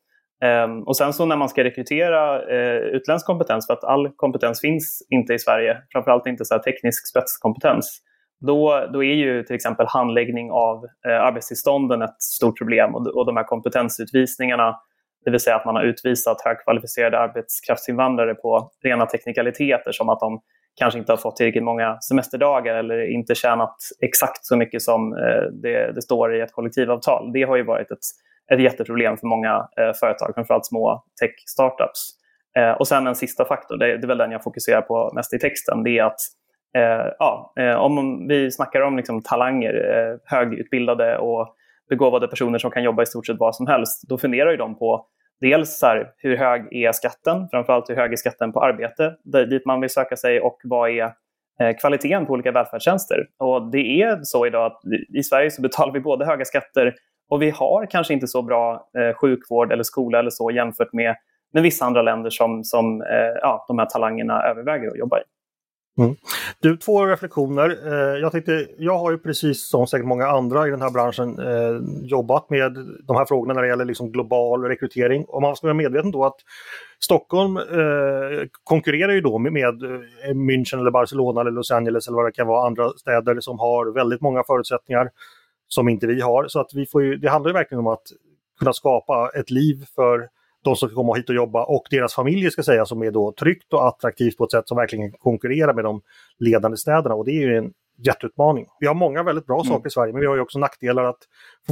Ehm, 0.45 0.83
och 0.83 0.97
sen 0.97 1.13
så 1.13 1.27
när 1.27 1.37
man 1.37 1.49
ska 1.49 1.65
rekrytera 1.65 2.43
eh, 2.43 2.77
utländsk 2.77 3.27
kompetens, 3.27 3.67
för 3.67 3.75
att 3.75 3.85
all 3.85 4.09
kompetens 4.17 4.61
finns 4.61 5.07
inte 5.11 5.35
i 5.35 5.39
Sverige, 5.39 5.79
framförallt 5.93 6.27
inte 6.27 6.45
så 6.45 6.55
här 6.55 6.63
teknisk 6.63 7.09
spetskompetens, 7.09 8.03
då, 8.41 8.87
då 8.93 9.05
är 9.05 9.15
ju 9.15 9.43
till 9.43 9.57
exempel 9.57 9.87
handläggning 9.89 10.51
av 10.51 10.85
eh, 11.09 11.21
arbetstillstånden 11.23 12.03
ett 12.03 12.23
stort 12.23 12.59
problem 12.59 12.95
och, 12.95 13.07
och 13.07 13.27
de 13.27 13.37
här 13.37 13.45
kompetensutvisningarna, 13.45 14.77
det 15.25 15.31
vill 15.31 15.41
säga 15.41 15.57
att 15.57 15.65
man 15.65 15.77
har 15.77 15.83
utvisat 15.83 16.41
högkvalificerade 16.45 17.19
arbetskraftsinvandrare 17.19 18.35
på 18.35 18.71
rena 18.85 19.07
teknikaliteter 19.07 19.93
som 19.93 20.09
att 20.09 20.21
de 20.21 20.41
kanske 20.75 20.99
inte 20.99 21.13
har 21.13 21.17
fått 21.17 21.37
tillräckligt 21.37 21.65
många 21.65 22.01
semesterdagar 22.01 22.75
eller 22.75 23.11
inte 23.11 23.35
tjänat 23.35 23.77
exakt 24.01 24.45
så 24.45 24.57
mycket 24.57 24.83
som 24.83 25.13
eh, 25.13 25.43
det, 25.63 25.93
det 25.95 26.03
står 26.03 26.37
i 26.37 26.41
ett 26.41 26.53
kollektivavtal. 26.53 27.33
Det 27.33 27.43
har 27.43 27.57
ju 27.57 27.65
varit 27.65 27.91
ett 27.91 28.05
ett 28.53 28.61
jätteproblem 28.61 29.17
för 29.17 29.27
många 29.27 29.69
eh, 29.81 29.93
företag, 30.01 30.33
framförallt 30.35 30.67
små 30.67 31.05
tech-startups. 31.21 32.13
Eh, 32.59 32.71
och 32.71 32.89
sen 32.89 33.07
en 33.07 33.15
sista 33.15 33.45
faktor, 33.45 33.77
det, 33.77 33.87
det 33.87 34.05
är 34.05 34.09
väl 34.09 34.19
den 34.19 34.31
jag 34.31 34.43
fokuserar 34.43 34.83
på 34.83 35.13
mest 35.15 35.35
i 35.35 35.39
texten, 35.39 35.83
det 35.83 35.99
är 35.99 36.05
att 36.05 36.21
eh, 36.77 37.13
ja, 37.19 37.53
eh, 37.59 37.75
om 37.75 38.27
vi 38.29 38.51
snackar 38.51 38.81
om 38.81 38.97
liksom, 38.97 39.23
talanger, 39.23 39.75
eh, 39.75 40.19
högutbildade 40.25 41.19
och 41.19 41.55
begåvade 41.89 42.29
personer 42.29 42.59
som 42.59 42.71
kan 42.71 42.83
jobba 42.83 43.03
i 43.03 43.07
stort 43.07 43.27
sett 43.27 43.39
vad 43.39 43.57
som 43.57 43.67
helst, 43.67 44.09
då 44.09 44.19
funderar 44.19 44.51
ju 44.51 44.57
de 44.57 44.79
på 44.79 45.07
dels 45.41 45.83
här, 45.83 46.13
hur 46.17 46.37
hög 46.37 46.69
är 46.71 46.93
skatten, 46.93 47.49
framförallt 47.51 47.91
hur 47.91 47.97
hög 47.97 48.13
är 48.13 48.17
skatten 48.17 48.53
på 48.53 48.61
arbete 48.61 49.17
dit 49.51 49.67
man 49.67 49.81
vill 49.81 49.91
söka 49.91 50.17
sig 50.17 50.41
och 50.41 50.59
vad 50.65 50.91
är 50.91 51.13
eh, 51.61 51.77
kvaliteten 51.81 52.27
på 52.27 52.33
olika 52.33 52.53
välfärdstjänster. 52.53 53.27
Och 53.39 53.71
det 53.71 54.03
är 54.03 54.19
så 54.23 54.47
idag 54.47 54.67
att 54.67 54.81
i 55.19 55.23
Sverige 55.23 55.51
så 55.51 55.63
betalar 55.63 55.93
vi 55.93 56.01
både 56.01 56.27
höga 56.27 56.45
skatter 56.45 56.95
och 57.29 57.43
vi 57.43 57.51
har 57.51 57.87
kanske 57.91 58.15
inte 58.15 58.27
så 58.27 58.43
bra 58.43 58.89
eh, 58.99 59.17
sjukvård 59.17 59.73
eller 59.73 59.83
skola 59.83 60.19
eller 60.19 60.31
så 60.31 60.51
jämfört 60.51 60.93
med, 60.93 61.17
med 61.53 61.63
vissa 61.63 61.85
andra 61.85 62.03
länder 62.03 62.31
som, 62.31 62.65
som 62.65 63.03
eh, 63.03 63.39
ja, 63.43 63.65
de 63.69 63.79
här 63.79 63.87
talangerna 63.87 64.43
överväger 64.43 64.89
att 64.89 64.99
jobba 64.99 65.19
i. 65.19 65.23
Mm. 65.99 66.17
Du, 66.61 66.77
två 66.77 67.07
reflektioner. 67.07 67.79
Eh, 67.87 68.21
jag 68.21 68.33
tänkte, 68.33 68.67
jag 68.79 68.99
har 68.99 69.11
ju 69.11 69.19
precis 69.19 69.69
som 69.69 69.87
säkert 69.87 70.07
många 70.07 70.27
andra 70.27 70.67
i 70.67 70.71
den 70.71 70.83
här 70.83 70.91
branschen 70.91 71.39
eh, 71.39 72.07
jobbat 72.09 72.51
med 72.51 72.77
de 73.07 73.17
här 73.17 73.25
frågorna 73.25 73.55
när 73.55 73.63
det 73.63 73.69
gäller 73.69 73.85
liksom 73.85 74.13
global 74.13 74.65
rekrytering. 74.65 75.25
Och 75.25 75.43
man 75.43 75.57
ska 75.57 75.67
vara 75.67 75.75
medveten 75.75 76.11
då 76.11 76.25
att 76.25 76.37
Stockholm 77.01 77.57
eh, 77.57 78.47
konkurrerar 78.65 79.13
ju 79.13 79.21
då 79.21 79.39
med, 79.39 79.53
med 79.53 79.83
eh, 79.83 80.35
München 80.35 80.81
eller 80.81 80.91
Barcelona 80.91 81.41
eller 81.41 81.51
Los 81.51 81.71
Angeles 81.71 82.09
eller 82.09 82.17
vad 82.17 82.27
det 82.27 82.33
kan 82.33 82.47
vara, 82.47 82.67
andra 82.67 82.91
städer 82.91 83.41
som 83.41 83.59
har 83.59 83.95
väldigt 83.95 84.21
många 84.21 84.43
förutsättningar 84.47 85.11
som 85.69 85.89
inte 85.89 86.07
vi 86.07 86.21
har. 86.21 86.49
Så 86.49 86.61
att 86.61 86.71
vi 86.75 86.87
får 86.87 87.03
ju, 87.03 87.17
det 87.17 87.29
handlar 87.29 87.49
ju 87.49 87.55
verkligen 87.55 87.81
om 87.81 87.87
att 87.87 88.07
kunna 88.59 88.73
skapa 88.73 89.31
ett 89.35 89.51
liv 89.51 89.87
för 89.95 90.29
de 90.65 90.77
som 90.77 90.89
ska 90.89 90.97
komma 90.97 91.15
hit 91.15 91.29
och 91.29 91.35
jobba 91.35 91.65
och 91.65 91.83
deras 91.91 92.15
familjer 92.15 92.51
ska 92.51 92.63
säga 92.63 92.85
som 92.87 93.03
är 93.03 93.11
då 93.11 93.33
tryggt 93.33 93.73
och 93.73 93.89
attraktivt 93.89 94.37
på 94.37 94.45
ett 94.45 94.51
sätt 94.51 94.69
som 94.69 94.77
verkligen 94.77 95.13
konkurrerar 95.13 95.75
med 95.75 95.85
de 95.85 96.01
ledande 96.39 96.77
städerna. 96.77 97.15
Och 97.15 97.25
det 97.25 97.31
är 97.31 97.49
ju 97.49 97.57
en 97.57 97.73
jätteutmaning. 97.99 98.67
Vi 98.81 98.87
har 98.87 98.95
många 98.95 99.23
väldigt 99.23 99.47
bra 99.47 99.61
mm. 99.61 99.67
saker 99.67 99.87
i 99.87 99.91
Sverige 99.91 100.13
men 100.13 100.21
vi 100.21 100.27
har 100.27 100.35
ju 100.35 100.41
också 100.41 100.59
nackdelar 100.59 101.05
att 101.05 101.19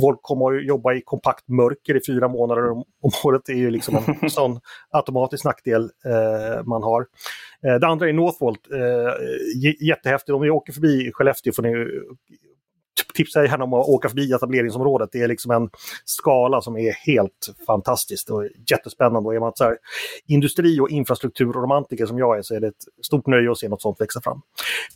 folk 0.00 0.18
kommer 0.22 0.56
att 0.56 0.66
jobba 0.66 0.94
i 0.94 1.00
kompakt 1.00 1.48
mörker 1.48 1.96
i 1.96 2.00
fyra 2.06 2.28
månader 2.28 2.70
om, 2.70 2.84
om 3.02 3.10
året. 3.24 3.42
Det 3.46 3.52
är 3.52 3.56
ju 3.56 3.70
liksom 3.70 3.98
en 4.22 4.30
sån 4.30 4.60
automatisk 4.90 5.44
nackdel 5.44 5.82
eh, 5.82 6.64
man 6.64 6.82
har. 6.82 7.06
Eh, 7.66 7.74
det 7.74 7.86
andra 7.86 8.08
är 8.08 8.12
Northvolt. 8.12 8.60
Eh, 8.72 9.86
jättehäftigt. 9.86 10.34
Om 10.34 10.42
ni 10.42 10.50
åker 10.50 10.72
förbi 10.72 11.10
Skellefteå 11.12 11.52
får 11.52 11.62
ni 11.62 11.86
Typ 12.96 13.14
tipsar 13.14 13.40
jag 13.40 13.50
gärna 13.50 13.64
om 13.64 13.74
att 13.74 13.88
åka 13.88 14.08
förbi 14.08 14.32
etableringsområdet. 14.32 15.08
Det 15.12 15.20
är 15.20 15.28
liksom 15.28 15.50
en 15.50 15.68
skala 16.04 16.60
som 16.60 16.76
är 16.76 16.92
helt 16.92 17.54
fantastisk 17.66 18.30
och 18.30 18.48
jättespännande. 18.70 19.26
Och 19.28 19.34
är 19.34 19.40
man 19.40 19.52
så 19.54 19.64
här, 19.64 19.76
industri 20.26 20.80
och 20.80 20.90
infrastrukturromantiker 20.90 22.06
som 22.06 22.18
jag 22.18 22.38
är 22.38 22.42
så 22.42 22.54
är 22.54 22.60
det 22.60 22.66
ett 22.66 23.04
stort 23.06 23.26
nöje 23.26 23.50
att 23.50 23.58
se 23.58 23.68
något 23.68 23.82
sånt 23.82 24.00
växa 24.00 24.20
fram. 24.20 24.40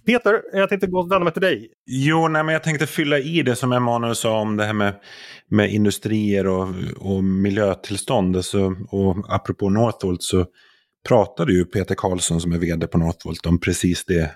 Peter, 0.06 0.42
jag 0.52 0.68
tänkte 0.68 0.86
gå 0.86 1.00
och 1.00 1.12
vända 1.12 1.24
mig 1.24 1.32
till 1.32 1.42
dig. 1.42 1.70
Jo, 1.86 2.28
nej, 2.28 2.44
men 2.44 2.52
jag 2.52 2.62
tänkte 2.62 2.86
fylla 2.86 3.18
i 3.18 3.42
det 3.42 3.56
som 3.56 3.72
Emanuel 3.72 4.16
sa 4.16 4.40
om 4.40 4.56
det 4.56 4.64
här 4.64 4.72
med, 4.72 4.94
med 5.50 5.72
industrier 5.72 6.46
och, 6.46 6.68
och 6.98 7.24
miljötillstånd. 7.24 8.36
Alltså, 8.36 8.74
och 8.88 9.16
apropå 9.28 9.70
Northvolt 9.70 10.22
så 10.22 10.46
pratade 11.08 11.52
ju 11.52 11.64
Peter 11.64 11.94
Karlsson 11.94 12.40
som 12.40 12.52
är 12.52 12.58
vd 12.58 12.86
på 12.86 12.98
Northvolt 12.98 13.46
om 13.46 13.60
precis 13.60 14.04
det 14.04 14.30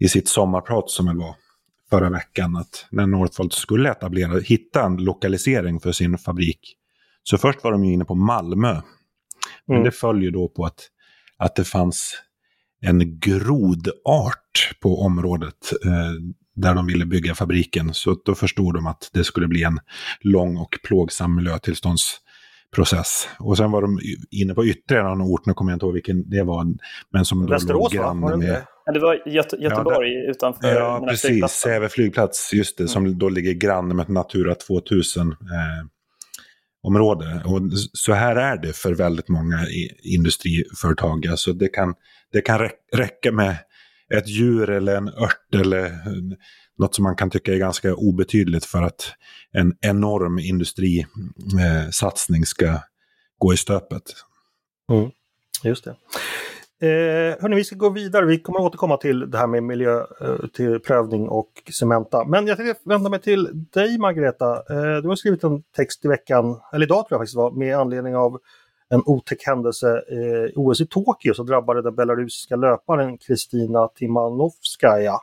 i 0.00 0.08
sitt 0.08 0.28
sommarprat 0.28 0.90
som 0.90 1.06
det 1.06 1.14
var 1.14 1.34
förra 1.90 2.10
veckan 2.10 2.56
att 2.56 2.86
när 2.90 3.06
Northvolt 3.06 3.52
skulle 3.52 3.90
etablera, 3.90 4.40
hitta 4.40 4.82
en 4.82 4.96
lokalisering 4.96 5.80
för 5.80 5.92
sin 5.92 6.18
fabrik. 6.18 6.76
Så 7.22 7.38
först 7.38 7.64
var 7.64 7.72
de 7.72 7.84
inne 7.84 8.04
på 8.04 8.14
Malmö. 8.14 8.80
Men 9.66 9.76
mm. 9.76 9.84
det 9.84 9.90
följer 9.90 10.30
då 10.30 10.48
på 10.48 10.64
att, 10.64 10.88
att 11.36 11.56
det 11.56 11.64
fanns 11.64 12.14
en 12.80 13.18
grodart 13.18 14.74
på 14.80 15.00
området 15.00 15.72
eh, 15.84 16.12
där 16.54 16.74
de 16.74 16.86
ville 16.86 17.06
bygga 17.06 17.34
fabriken. 17.34 17.94
Så 17.94 18.20
då 18.24 18.34
förstod 18.34 18.74
de 18.74 18.86
att 18.86 19.10
det 19.12 19.24
skulle 19.24 19.48
bli 19.48 19.62
en 19.62 19.80
lång 20.20 20.56
och 20.56 20.78
plågsam 20.82 21.40
miljötillståndsprocess. 22.76 23.28
Och 23.38 23.56
sen 23.56 23.70
var 23.70 23.82
de 23.82 23.98
inne 24.30 24.54
på 24.54 24.66
ytterligare 24.66 25.12
en 25.12 25.20
ort, 25.20 25.46
nu 25.46 25.54
kommer 25.54 25.72
jag 25.72 25.76
inte 25.76 25.86
ihåg 25.86 25.94
vilken 25.94 26.30
det 26.30 26.42
var. 26.42 26.66
Men 27.12 27.24
som 27.24 27.46
Västerås 27.46 27.92
då 27.92 27.98
låg 27.98 28.04
va? 28.04 28.36
Med, 28.36 28.62
Ja, 28.84 28.92
det 28.92 29.00
var 29.00 29.28
Göte 29.28 29.56
Göteborg 29.56 30.12
ja, 30.12 30.20
det, 30.20 30.30
utanför 30.30 30.74
Ja, 30.74 31.06
precis. 31.08 31.44
Säve 31.50 31.88
flygplats, 31.88 32.52
just 32.52 32.78
det, 32.78 32.82
mm. 32.82 32.88
som 32.88 33.18
då 33.18 33.28
ligger 33.28 33.52
granne 33.52 33.94
med 33.94 34.02
ett 34.02 34.08
Natura 34.08 34.54
2000. 34.54 35.30
Eh, 35.30 35.36
område. 36.82 37.42
Och 37.44 37.60
så 37.92 38.12
här 38.12 38.36
är 38.36 38.56
det 38.56 38.76
för 38.76 38.94
väldigt 38.94 39.28
många 39.28 39.58
industriföretag. 40.02 41.26
Alltså 41.26 41.52
det 41.52 41.68
kan, 41.68 41.94
det 42.32 42.40
kan 42.40 42.68
räcka 42.92 43.32
med 43.32 43.56
ett 44.14 44.28
djur 44.28 44.70
eller 44.70 44.96
en 44.96 45.08
ört 45.08 45.54
eller 45.54 45.92
något 46.80 46.94
som 46.94 47.02
man 47.02 47.16
kan 47.16 47.30
tycka 47.30 47.54
är 47.54 47.58
ganska 47.58 47.94
obetydligt 47.94 48.64
för 48.64 48.82
att 48.82 49.12
en 49.52 49.74
enorm 49.80 50.38
industrisatsning 50.38 52.40
eh, 52.40 52.44
ska 52.44 52.78
gå 53.38 53.52
i 53.52 53.56
stöpet. 53.56 54.02
Mm, 54.92 55.10
just 55.64 55.84
det. 55.84 55.96
Eh, 56.82 57.36
hörni, 57.40 57.56
vi 57.56 57.64
ska 57.64 57.76
gå 57.76 57.90
vidare. 57.90 58.26
Vi 58.26 58.38
kommer 58.38 58.60
återkomma 58.60 58.96
till 58.96 59.30
det 59.30 59.38
här 59.38 59.46
med 59.46 59.62
miljöprövning 59.62 61.24
eh, 61.24 61.32
och 61.32 61.50
Cementa. 61.78 62.24
Men 62.24 62.46
jag 62.46 62.56
tänkte 62.56 62.80
vända 62.84 63.10
mig 63.10 63.20
till 63.20 63.66
dig 63.72 63.98
Margareta. 63.98 64.54
Eh, 64.54 65.02
du 65.02 65.08
har 65.08 65.16
skrivit 65.16 65.44
en 65.44 65.62
text 65.76 66.04
i 66.04 66.08
veckan, 66.08 66.60
eller 66.72 66.86
idag 66.86 67.08
tror 67.08 67.16
jag 67.16 67.20
faktiskt 67.20 67.36
var, 67.36 67.50
med 67.50 67.76
anledning 67.76 68.16
av 68.16 68.38
en 68.88 69.02
otäck 69.06 69.46
händelse 69.46 70.02
eh, 70.10 70.16
i 70.16 70.52
eh, 70.56 70.60
OS 70.60 70.80
i 70.80 70.86
Tokyo 70.86 71.34
som 71.34 71.46
drabbade 71.46 71.82
den 71.82 71.94
belarusiska 71.94 72.56
löparen 72.56 73.18
Kristina 73.18 73.88
Timanovskaja. 73.88 75.20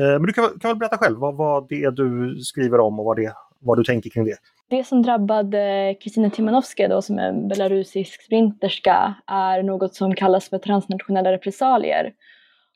Eh, 0.00 0.12
men 0.12 0.22
du 0.22 0.32
kan, 0.32 0.44
kan 0.60 0.70
väl 0.70 0.76
berätta 0.76 0.98
själv 0.98 1.18
vad, 1.18 1.36
vad 1.36 1.68
det 1.68 1.82
är 1.84 1.90
du 1.90 2.38
skriver 2.40 2.80
om 2.80 2.98
och 2.98 3.04
vad, 3.04 3.16
det, 3.16 3.32
vad 3.60 3.78
du 3.78 3.84
tänker 3.84 4.10
kring 4.10 4.24
det? 4.24 4.36
Det 4.70 4.84
som 4.84 5.02
drabbade 5.02 5.94
Kristina 6.02 6.30
Timanovska, 6.30 6.88
då 6.88 7.02
som 7.02 7.18
är 7.18 7.28
en 7.28 7.48
belarusisk 7.48 8.22
sprinterska 8.22 9.14
är 9.26 9.62
något 9.62 9.94
som 9.94 10.14
kallas 10.14 10.48
för 10.48 10.58
transnationella 10.58 11.32
repressalier. 11.32 12.12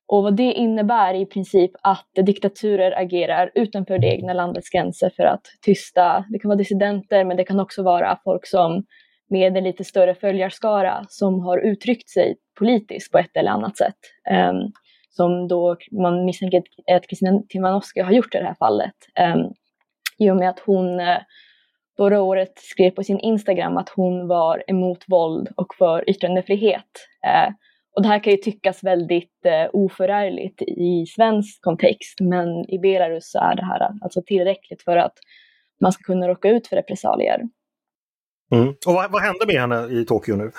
Och 0.06 0.22
vad 0.22 0.36
det 0.36 0.52
innebär 0.52 1.14
i 1.14 1.26
princip 1.26 1.70
att 1.82 2.26
diktaturer 2.26 3.00
agerar 3.00 3.50
utanför 3.54 3.98
det 3.98 4.06
egna 4.06 4.32
landets 4.32 4.70
gränser 4.70 5.10
för 5.16 5.22
att 5.22 5.42
tysta, 5.62 6.24
det 6.28 6.38
kan 6.38 6.48
vara 6.48 6.58
dissidenter 6.58 7.24
men 7.24 7.36
det 7.36 7.44
kan 7.44 7.60
också 7.60 7.82
vara 7.82 8.18
folk 8.24 8.46
som 8.46 8.84
med 9.30 9.56
en 9.56 9.64
lite 9.64 9.84
större 9.84 10.14
följarskara 10.14 11.04
som 11.08 11.40
har 11.40 11.58
uttryckt 11.58 12.08
sig 12.08 12.36
politiskt 12.58 13.12
på 13.12 13.18
ett 13.18 13.36
eller 13.36 13.50
annat 13.50 13.76
sätt. 13.76 13.96
Um, 14.30 14.72
som 15.16 15.48
då 15.48 15.76
man 15.92 16.24
misstänker 16.24 16.62
att 16.92 17.06
Kristina 17.08 17.42
Timanovskaja 17.48 18.04
har 18.04 18.12
gjort 18.12 18.34
i 18.34 18.38
det 18.38 18.44
här 18.44 18.54
fallet. 18.54 18.94
Um, 19.34 19.52
I 20.18 20.30
och 20.30 20.36
med 20.36 20.48
att 20.48 20.60
hon 20.60 21.00
uh, 21.00 21.18
förra 21.96 22.22
året 22.22 22.52
skrev 22.56 22.90
på 22.90 23.02
sin 23.02 23.20
Instagram 23.20 23.76
att 23.76 23.88
hon 23.88 24.28
var 24.28 24.64
emot 24.66 25.04
våld 25.08 25.48
och 25.56 25.74
för 25.78 26.10
yttrandefrihet. 26.10 27.08
Eh, 27.26 27.52
och 27.96 28.02
det 28.02 28.08
här 28.08 28.24
kan 28.24 28.30
ju 28.30 28.36
tyckas 28.36 28.84
väldigt 28.84 29.44
eh, 29.44 29.70
oförargligt 29.72 30.62
i 30.62 31.06
svensk 31.06 31.62
kontext, 31.62 32.20
men 32.20 32.70
i 32.70 32.78
Belarus 32.78 33.30
så 33.30 33.38
är 33.38 33.56
det 33.56 33.64
här 33.64 33.90
alltså 34.02 34.22
tillräckligt 34.26 34.82
för 34.82 34.96
att 34.96 35.14
man 35.80 35.92
ska 35.92 36.02
kunna 36.02 36.28
råka 36.28 36.48
ut 36.48 36.66
för 36.66 36.76
repressalier. 36.76 37.40
Mm. 38.52 38.68
Och 38.68 38.94
vad, 38.94 39.10
vad 39.12 39.22
hände 39.22 39.46
med 39.46 39.60
henne 39.60 40.00
i 40.00 40.04
Tokyo 40.04 40.36
nu? 40.36 40.50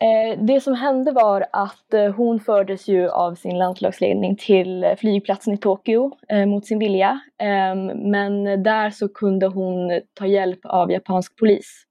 Eh, 0.00 0.38
det 0.38 0.60
som 0.60 0.74
hände 0.74 1.12
var 1.12 1.46
att 1.52 1.94
eh, 1.94 2.14
hon 2.14 2.40
fördes 2.40 2.88
ju 2.88 3.10
av 3.10 3.34
sin 3.34 3.58
landslagsledning 3.58 4.36
till 4.36 4.94
flygplatsen 4.98 5.54
i 5.54 5.58
Tokyo 5.58 6.12
eh, 6.28 6.46
mot 6.46 6.66
sin 6.66 6.78
vilja. 6.78 7.20
Ehm, 7.38 7.86
men 7.86 8.62
där 8.62 8.90
så 8.90 9.08
kunde 9.08 9.46
hon 9.46 10.00
ta 10.14 10.26
hjälp 10.26 10.60
av 10.64 10.92
japansk 10.92 11.38
polis. 11.38 11.84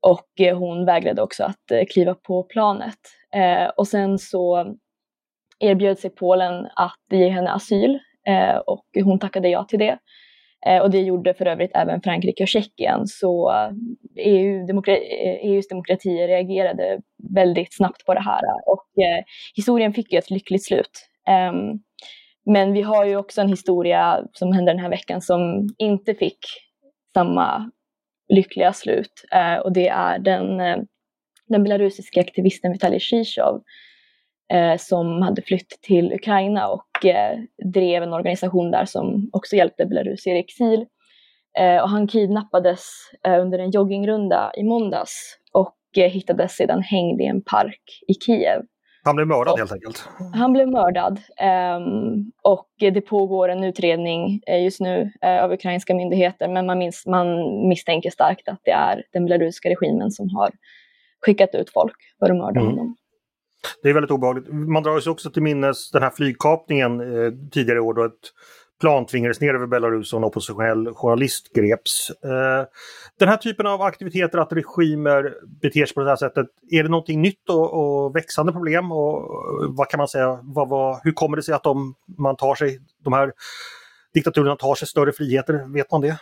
Och 0.00 0.28
hon 0.58 0.84
vägrade 0.84 1.22
också 1.22 1.44
att 1.44 1.88
kliva 1.90 2.14
på 2.14 2.42
planet. 2.42 2.98
Och 3.76 3.88
sen 3.88 4.18
så 4.18 4.74
erbjöd 5.58 5.98
sig 5.98 6.10
Polen 6.10 6.66
att 6.76 7.00
ge 7.10 7.28
henne 7.28 7.50
asyl 7.50 7.98
och 8.66 8.86
hon 9.04 9.18
tackade 9.18 9.48
ja 9.48 9.64
till 9.64 9.78
det. 9.78 9.98
Eh, 10.66 10.82
och 10.82 10.90
det 10.90 11.00
gjorde 11.00 11.34
för 11.34 11.46
övrigt 11.46 11.70
även 11.74 12.00
Frankrike 12.00 12.42
och 12.42 12.48
Tjeckien. 12.48 13.06
Så 13.06 13.52
EU, 14.16 14.66
demokra 14.66 14.92
eh, 14.92 14.98
e 14.98 15.38
EUs 15.42 15.68
demokratier 15.68 16.28
reagerade 16.28 17.00
väldigt 17.34 17.76
snabbt 17.76 18.04
på 18.06 18.14
det 18.14 18.20
här. 18.20 18.42
Och 18.66 19.04
eh, 19.04 19.24
historien 19.56 19.92
fick 19.92 20.12
ju 20.12 20.18
ett 20.18 20.30
lyckligt 20.30 20.64
slut. 20.64 21.08
Um, 21.50 21.82
men 22.52 22.72
vi 22.72 22.82
har 22.82 23.04
ju 23.04 23.16
också 23.16 23.40
en 23.40 23.48
historia 23.48 24.24
som 24.32 24.52
hände 24.52 24.72
den 24.72 24.80
här 24.80 24.90
veckan 24.90 25.20
som 25.20 25.68
inte 25.78 26.14
fick 26.14 26.38
samma 27.14 27.70
lyckliga 28.28 28.72
slut. 28.72 29.12
Uh, 29.34 29.58
och 29.58 29.72
det 29.72 29.88
är 29.88 30.18
den, 30.18 30.60
eh, 30.60 30.76
den 31.48 31.62
belarusiska 31.62 32.20
aktivisten 32.20 32.72
Vitalij 32.72 33.00
Zjizjov 33.00 33.62
eh, 34.52 34.76
som 34.78 35.22
hade 35.22 35.42
flytt 35.42 35.78
till 35.82 36.12
Ukraina 36.12 36.68
och 36.68 37.06
eh, 37.06 37.38
drev 37.72 38.02
en 38.02 38.12
organisation 38.12 38.70
där 38.70 38.84
som 38.84 39.30
också 39.32 39.56
hjälpte 39.56 39.86
belarusier 39.86 40.34
i 40.34 40.38
exil. 40.38 40.86
Eh, 41.58 41.82
och 41.82 41.88
han 41.88 42.08
kidnappades 42.08 42.86
eh, 43.26 43.40
under 43.40 43.58
en 43.58 43.70
joggingrunda 43.70 44.52
i 44.56 44.62
måndags 44.62 45.38
och 45.52 45.76
eh, 45.96 46.10
hittades 46.10 46.52
sedan 46.52 46.82
hängd 46.82 47.20
i 47.20 47.24
en 47.24 47.42
park 47.42 47.82
i 48.08 48.14
Kiev. 48.14 48.62
Han 49.04 49.16
blev 49.16 49.26
mördad 49.26 49.52
och, 49.52 49.58
helt 49.58 49.72
enkelt? 49.72 50.08
Han 50.34 50.52
blev 50.52 50.68
mördad. 50.68 51.20
Um, 51.76 52.32
och 52.42 52.68
det 52.78 53.00
pågår 53.00 53.48
en 53.48 53.64
utredning 53.64 54.40
uh, 54.50 54.62
just 54.62 54.80
nu 54.80 55.12
av 55.22 55.52
ukrainska 55.52 55.94
myndigheter 55.94 56.48
men 56.48 56.66
man, 56.66 56.78
minns, 56.78 57.06
man 57.06 57.28
misstänker 57.68 58.10
starkt 58.10 58.48
att 58.48 58.60
det 58.64 58.70
är 58.70 59.04
den 59.12 59.24
belarusiska 59.24 59.68
regimen 59.68 60.10
som 60.10 60.28
har 60.30 60.50
skickat 61.20 61.54
ut 61.54 61.70
folk 61.70 61.96
för 62.18 62.30
att 62.30 62.36
mörda 62.36 62.60
mm. 62.60 62.72
honom. 62.72 62.96
Det 63.82 63.88
är 63.88 63.94
väldigt 63.94 64.10
obehagligt. 64.10 64.52
Man 64.52 64.82
drar 64.82 65.00
sig 65.00 65.10
också 65.10 65.30
till 65.30 65.42
minnes 65.42 65.90
den 65.90 66.02
här 66.02 66.10
flygkapningen 66.10 67.00
eh, 67.00 67.32
tidigare 67.52 67.78
i 67.78 67.80
år 67.80 67.94
då 67.94 68.04
ett 68.04 68.12
plan 68.80 69.06
tvingades 69.06 69.40
ner 69.40 69.54
över 69.54 69.66
Belarus 69.66 70.12
och 70.12 70.18
en 70.18 70.24
oppositionell 70.24 70.94
journalist 70.94 71.52
greps. 71.52 72.10
Eh, 72.10 72.64
den 73.18 73.28
här 73.28 73.36
typen 73.36 73.66
av 73.66 73.82
aktiviteter, 73.82 74.38
att 74.38 74.52
regimer 74.52 75.34
beter 75.62 75.86
sig 75.86 75.94
på 75.94 76.00
det 76.00 76.08
här 76.08 76.16
sättet, 76.16 76.46
är 76.70 76.82
det 76.82 76.88
någonting 76.88 77.22
nytt 77.22 77.48
och, 77.48 77.74
och 77.74 78.16
växande 78.16 78.52
problem? 78.52 78.92
Och 78.92 79.16
eh, 79.18 79.68
vad 79.68 79.88
kan 79.88 79.98
man 79.98 80.08
säga, 80.08 80.38
vad, 80.42 80.68
vad, 80.68 81.00
hur 81.04 81.12
kommer 81.12 81.36
det 81.36 81.42
sig 81.42 81.54
att 81.54 81.64
de, 81.64 81.94
man 82.18 82.36
tar 82.36 82.54
sig, 82.54 82.80
de 83.04 83.12
här 83.12 83.32
diktaturerna 84.14 84.56
tar 84.56 84.74
sig 84.74 84.88
större 84.88 85.12
friheter? 85.12 85.72
Vet 85.72 85.90
man 85.90 86.00
det? 86.00 86.18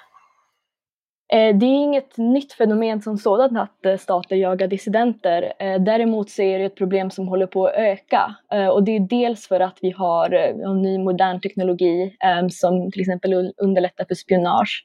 Eh, 1.35 1.57
det 1.57 1.67
är 1.67 1.83
inget 1.83 2.19
nytt 2.19 2.53
fenomen 2.53 3.03
som 3.03 3.19
sådant 3.19 3.59
att 3.59 3.87
eh, 3.87 3.97
stater 3.97 4.37
jagar 4.37 4.67
dissidenter. 4.67 5.53
Eh, 5.59 5.81
däremot 5.81 6.31
så 6.31 6.43
är 6.43 6.59
det 6.59 6.65
ett 6.65 6.77
problem 6.77 7.11
som 7.11 7.29
håller 7.29 7.47
på 7.47 7.67
att 7.67 7.75
öka. 7.75 8.35
Och 8.73 8.85
det 8.85 8.97
är 8.97 9.01
dels 9.01 9.49
för 9.49 9.61
att 9.61 9.79
vi 9.83 9.91
har 9.91 10.31
en 10.31 10.83
ny 10.83 10.99
modern 10.99 11.41
teknologi 11.41 12.17
ehm, 12.21 12.51
som 12.51 12.91
till 12.91 13.01
exempel 13.01 13.53
underlättar 13.57 14.05
för 14.05 14.15
spionage. 14.15 14.85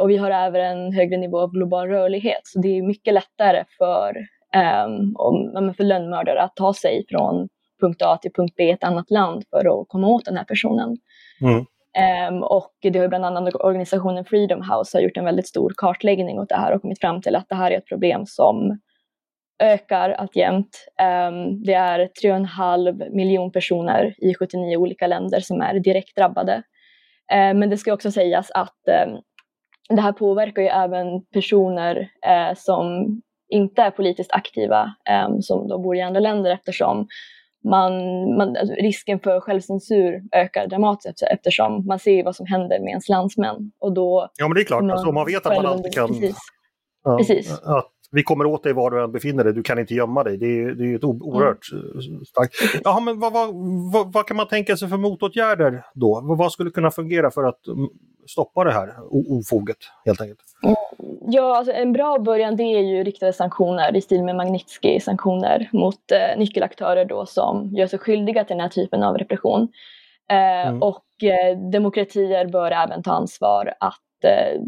Och 0.00 0.10
vi 0.10 0.16
har 0.16 0.30
även 0.30 0.78
en 0.78 0.92
högre 0.92 1.16
nivå 1.16 1.40
av 1.40 1.50
global 1.50 1.88
rörlighet. 1.88 2.40
Så 2.44 2.58
det 2.58 2.68
är 2.68 2.82
mycket 2.82 3.14
lättare 3.14 3.64
för, 3.78 4.16
ehm, 4.54 5.74
för 5.74 5.84
lönnmördare 5.84 6.42
att 6.42 6.56
ta 6.56 6.74
sig 6.74 7.04
från 7.08 7.48
punkt 7.80 8.02
A 8.02 8.18
till 8.22 8.32
punkt 8.32 8.54
B 8.56 8.64
i 8.64 8.70
ett 8.70 8.84
annat 8.84 9.10
land 9.10 9.44
för 9.50 9.80
att 9.80 9.88
komma 9.88 10.06
åt 10.08 10.24
den 10.24 10.36
här 10.36 10.44
personen. 10.44 10.96
Mm. 11.40 11.64
Um, 12.28 12.42
och 12.42 12.72
det 12.82 12.98
har 12.98 13.08
bland 13.08 13.24
annat 13.24 13.54
organisationen 13.54 14.24
Freedom 14.24 14.60
House 14.60 14.98
har 14.98 15.02
gjort 15.02 15.16
en 15.16 15.24
väldigt 15.24 15.48
stor 15.48 15.72
kartläggning 15.76 16.38
åt 16.38 16.48
det 16.48 16.56
här 16.56 16.72
och 16.72 16.82
kommit 16.82 17.00
fram 17.00 17.22
till 17.22 17.36
att 17.36 17.48
det 17.48 17.54
här 17.54 17.70
är 17.70 17.78
ett 17.78 17.86
problem 17.86 18.26
som 18.26 18.78
ökar 19.62 20.10
alltjämt. 20.10 20.86
Um, 21.00 21.06
ehm, 21.06 21.62
det 21.62 21.74
är 21.74 21.98
3,5 21.98 23.10
miljon 23.10 23.52
personer 23.52 24.14
i 24.18 24.34
79 24.34 24.76
olika 24.76 25.06
länder 25.06 25.40
som 25.40 25.60
är 25.60 25.80
direkt 25.80 26.16
drabbade. 26.16 26.62
Um, 27.32 27.58
men 27.58 27.70
det 27.70 27.76
ska 27.76 27.92
också 27.92 28.10
sägas 28.10 28.50
att 28.50 28.78
um, 29.06 29.20
det 29.88 30.02
här 30.02 30.12
påverkar 30.12 30.62
ju 30.62 30.68
även 30.68 31.26
personer 31.26 31.96
uh, 32.28 32.54
som 32.56 33.06
inte 33.48 33.82
är 33.82 33.90
politiskt 33.90 34.32
aktiva, 34.32 34.94
um, 35.26 35.42
som 35.42 35.68
då 35.68 35.78
bor 35.78 35.96
i 35.96 36.02
andra 36.02 36.20
länder 36.20 36.50
eftersom 36.50 37.08
man, 37.70 37.92
man, 38.36 38.56
alltså 38.56 38.74
risken 38.74 39.20
för 39.20 39.40
självcensur 39.40 40.22
ökar 40.32 40.66
dramatiskt 40.66 41.22
eftersom 41.22 41.86
man 41.86 41.98
ser 41.98 42.24
vad 42.24 42.36
som 42.36 42.46
händer 42.46 42.80
med 42.80 42.88
ens 42.88 43.08
landsmän. 43.08 43.72
Och 43.78 43.92
då 43.92 44.28
ja 44.36 44.48
men 44.48 44.54
det 44.54 44.60
är 44.60 44.64
klart, 44.64 44.90
alltså, 44.90 45.12
man 45.12 45.26
vet 45.26 45.46
att 45.46 45.56
man 45.56 45.66
alltid 45.66 45.92
kan... 45.92 46.08
Precis. 46.08 46.36
Ja, 47.04 47.16
precis. 47.16 47.60
Att 47.62 47.92
vi 48.16 48.22
kommer 48.22 48.46
åt 48.46 48.62
dig 48.62 48.72
var 48.72 48.90
du 48.90 49.04
än 49.04 49.12
befinner 49.12 49.44
dig, 49.44 49.52
du 49.52 49.62
kan 49.62 49.78
inte 49.78 49.94
gömma 49.94 50.24
dig. 50.24 50.36
Det 50.36 50.46
är, 50.46 50.74
det 50.74 50.92
är 50.92 50.96
ett 50.96 51.04
oerhört 51.04 51.72
mm. 51.72 52.24
starkt... 52.24 52.54
Jaha, 52.84 53.00
men 53.00 53.20
vad, 53.20 53.32
vad, 53.32 53.48
vad, 53.92 54.12
vad, 54.12 54.26
kan 54.26 54.36
man 54.36 54.48
tänka 54.48 54.76
sig 54.76 54.88
för 54.88 54.96
motåtgärder 54.96 55.82
då? 55.94 56.20
Vad 56.38 56.52
skulle 56.52 56.70
kunna 56.70 56.90
fungera 56.90 57.30
för 57.30 57.44
att 57.44 57.66
mm, 57.66 57.88
stoppa 58.26 58.64
det 58.64 58.72
här 58.72 58.94
ofoget 59.10 59.76
helt 60.04 60.20
enkelt? 60.20 60.40
Mm. 60.62 60.76
Ja, 61.28 61.56
alltså 61.56 61.72
en 61.72 61.92
bra 61.92 62.18
början 62.18 62.56
det 62.56 62.62
är 62.62 62.80
ju 62.80 63.04
riktade 63.04 63.32
sanktioner 63.32 63.96
i 63.96 64.00
stil 64.00 64.24
med 64.24 64.36
Magnitsky-sanktioner 64.36 65.68
mot 65.72 66.12
eh, 66.12 66.38
nyckelaktörer 66.38 67.04
då 67.04 67.26
som 67.26 67.70
gör 67.74 67.86
sig 67.86 67.98
skyldiga 67.98 68.44
till 68.44 68.56
den 68.56 68.60
här 68.60 68.68
typen 68.68 69.02
av 69.02 69.18
repression. 69.18 69.68
Eh, 70.30 70.68
mm. 70.68 70.82
Och 70.82 71.04
eh, 71.22 71.58
demokratier 71.58 72.46
bör 72.46 72.70
även 72.70 73.02
ta 73.02 73.12
ansvar 73.12 73.74
att 73.80 74.05
eh, 74.24 74.60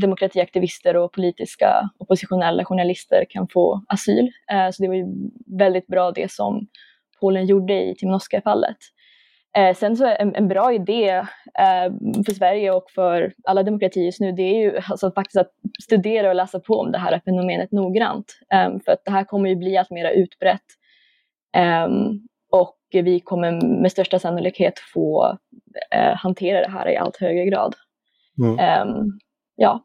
demokratiaktivister 0.00 0.96
och 0.96 1.12
politiska 1.12 1.90
oppositionella 1.98 2.64
journalister 2.64 3.24
kan 3.30 3.48
få 3.48 3.84
asyl. 3.88 4.30
Eh, 4.52 4.70
så 4.70 4.82
det 4.82 4.88
var 4.88 4.94
ju 4.94 5.06
väldigt 5.58 5.86
bra 5.86 6.10
det 6.10 6.30
som 6.30 6.66
Polen 7.20 7.46
gjorde 7.46 7.82
i 7.82 7.94
Timnosska-fallet. 7.94 8.76
Eh, 9.56 9.74
sen 9.74 9.96
så 9.96 10.06
en, 10.06 10.34
en 10.34 10.48
bra 10.48 10.72
idé 10.72 11.08
eh, 11.58 11.92
för 12.26 12.34
Sverige 12.34 12.70
och 12.70 12.90
för 12.90 13.34
alla 13.44 13.62
demokratier 13.62 14.04
just 14.04 14.20
nu 14.20 14.32
det 14.32 14.42
är 14.42 14.58
ju 14.58 14.80
alltså 14.90 15.12
faktiskt 15.12 15.36
att 15.36 15.50
studera 15.82 16.28
och 16.28 16.34
läsa 16.34 16.60
på 16.60 16.74
om 16.74 16.92
det 16.92 16.98
här 16.98 17.20
fenomenet 17.24 17.72
noggrant. 17.72 18.38
Eh, 18.54 18.70
för 18.84 18.92
att 18.92 19.04
det 19.04 19.10
här 19.10 19.24
kommer 19.24 19.48
ju 19.48 19.56
bli 19.56 19.76
allt 19.76 19.90
mer 19.90 20.10
utbrett. 20.10 20.62
Ehm, 21.56 22.20
och 22.52 22.78
vi 22.92 23.20
kommer 23.20 23.80
med 23.80 23.92
största 23.92 24.18
sannolikhet 24.18 24.78
få 24.78 25.38
eh, 25.90 26.16
hantera 26.16 26.60
det 26.60 26.70
här 26.70 26.88
i 26.88 26.96
allt 26.96 27.16
högre 27.16 27.44
grad. 27.44 27.74
Mm. 28.38 28.58
Ehm, 28.58 29.18
ja. 29.56 29.84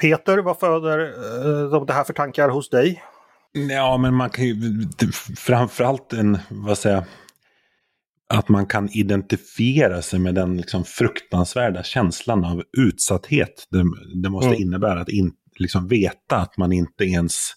Peter, 0.00 0.38
vad 0.38 0.58
föder 0.58 0.98
uh, 0.98 1.86
det 1.86 1.92
här 1.92 2.04
för 2.04 2.12
tankar 2.12 2.48
hos 2.48 2.70
dig? 2.70 3.02
Ja, 3.52 3.96
men 3.96 4.14
man 4.14 4.30
kan 4.30 4.44
ju 4.44 4.54
framförallt 5.36 6.12
en, 6.12 6.38
vad 6.48 6.78
säger 6.78 6.96
jag, 6.96 7.04
att 8.38 8.48
man 8.48 8.66
kan 8.66 8.88
identifiera 8.88 10.02
sig 10.02 10.18
med 10.18 10.34
den 10.34 10.56
liksom 10.56 10.84
fruktansvärda 10.84 11.82
känslan 11.82 12.44
av 12.44 12.62
utsatthet 12.78 13.66
det, 13.70 13.84
det 14.22 14.30
måste 14.30 14.48
mm. 14.48 14.62
innebära 14.62 15.00
att 15.00 15.08
in, 15.08 15.32
liksom 15.58 15.88
veta 15.88 16.36
att 16.36 16.56
man 16.56 16.72
inte 16.72 17.04
ens 17.04 17.52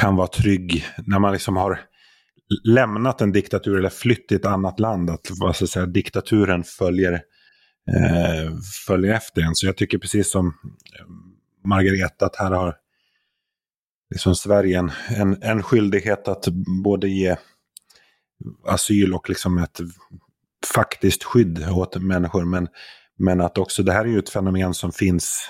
kan 0.00 0.16
vara 0.16 0.26
trygg 0.26 0.84
när 1.06 1.18
man 1.18 1.32
liksom 1.32 1.56
har 1.56 1.80
lämnat 2.64 3.20
en 3.20 3.32
diktatur 3.32 3.78
eller 3.78 3.88
flytt 3.88 4.28
till 4.28 4.36
ett 4.36 4.46
annat 4.46 4.80
land. 4.80 5.10
Att 5.10 5.30
vad 5.40 5.56
ska 5.56 5.66
säga, 5.66 5.86
diktaturen 5.86 6.64
följer, 6.64 7.20
eh, 7.96 8.52
följer 8.86 9.14
efter 9.14 9.42
en. 9.42 9.54
Så 9.54 9.66
jag 9.66 9.76
tycker 9.76 9.98
precis 9.98 10.32
som 10.32 10.54
Margareta 11.64 12.26
att 12.26 12.36
här 12.36 12.50
har 12.50 12.76
liksom 14.10 14.34
Sverige 14.34 14.78
en, 14.78 14.90
en, 15.08 15.42
en 15.42 15.62
skyldighet 15.62 16.28
att 16.28 16.48
både 16.84 17.08
ge 17.08 17.36
asyl 18.66 19.14
och 19.14 19.28
liksom 19.28 19.58
ett 19.58 19.80
faktiskt 20.74 21.24
skydd 21.24 21.68
åt 21.68 21.96
människor. 21.96 22.44
Men, 22.44 22.68
men 23.18 23.40
att 23.40 23.58
också, 23.58 23.82
det 23.82 23.92
här 23.92 24.04
är 24.04 24.08
ju 24.08 24.18
ett 24.18 24.30
fenomen 24.30 24.74
som 24.74 24.92
finns 24.92 25.48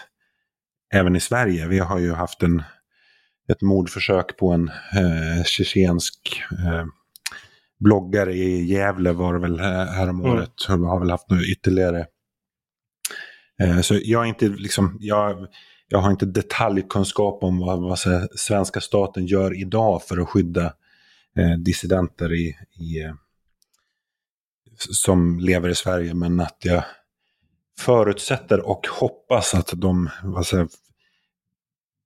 även 0.94 1.16
i 1.16 1.20
Sverige. 1.20 1.68
Vi 1.68 1.78
har 1.78 1.98
ju 1.98 2.12
haft 2.12 2.42
en, 2.42 2.62
ett 3.52 3.62
mordförsök 3.62 4.36
på 4.36 4.52
en 4.52 4.68
eh, 4.68 5.44
tjetjensk 5.44 6.42
eh, 6.52 6.86
bloggare 7.80 8.34
i 8.34 8.64
Gävle 8.64 9.12
var 9.12 9.34
det 9.34 9.40
väl 9.40 9.60
häromåret. 9.88 10.68
Mm. 10.68 10.82
har 10.82 11.00
väl 11.00 11.10
haft 11.10 11.30
nu 11.30 11.42
ytterligare. 11.42 12.06
Eh, 13.62 13.80
så 13.80 13.98
jag 14.02 14.22
är 14.22 14.28
inte 14.28 14.48
liksom, 14.48 14.96
jag, 15.00 15.46
jag 15.88 15.98
har 15.98 16.10
inte 16.10 16.26
detaljkunskap 16.26 17.42
om 17.42 17.58
vad, 17.58 17.80
vad 17.80 17.98
svenska 18.36 18.80
staten 18.80 19.26
gör 19.26 19.60
idag 19.60 20.02
för 20.02 20.18
att 20.18 20.28
skydda 20.28 20.64
eh, 21.36 21.58
dissidenter 21.58 22.32
i, 22.32 22.56
i, 22.80 23.02
eh, 23.02 23.14
som 24.78 25.38
lever 25.38 25.68
i 25.68 25.74
Sverige. 25.74 26.14
Men 26.14 26.40
att 26.40 26.58
jag 26.62 26.84
förutsätter 27.78 28.68
och 28.68 28.86
hoppas 28.86 29.54
att 29.54 29.72
de 29.76 30.10
vad 30.22 30.46
säger, 30.46 30.68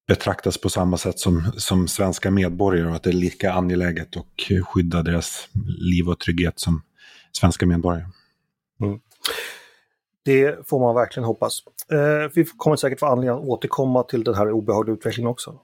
betraktas 0.08 0.58
på 0.58 0.68
samma 0.68 0.96
sätt 0.96 1.18
som, 1.18 1.52
som 1.56 1.88
svenska 1.88 2.30
medborgare 2.30 2.88
och 2.88 2.96
att 2.96 3.02
det 3.02 3.10
är 3.10 3.14
lika 3.14 3.52
angeläget 3.52 4.16
att 4.16 4.64
skydda 4.66 5.02
deras 5.02 5.48
liv 5.78 6.08
och 6.08 6.20
trygghet 6.20 6.60
som 6.60 6.82
svenska 7.32 7.66
medborgare. 7.66 8.06
Mm. 8.80 9.00
Det 10.24 10.68
får 10.68 10.80
man 10.80 10.94
verkligen 10.94 11.24
hoppas. 11.24 11.58
Eh, 11.92 12.30
vi 12.34 12.44
kommer 12.44 12.76
säkert 12.76 13.00
få 13.00 13.06
anledning 13.06 13.38
att 13.38 13.48
återkomma 13.48 14.02
till 14.02 14.24
den 14.24 14.34
här 14.34 14.50
obehagliga 14.50 14.94
utvecklingen 14.94 15.30
också. 15.30 15.54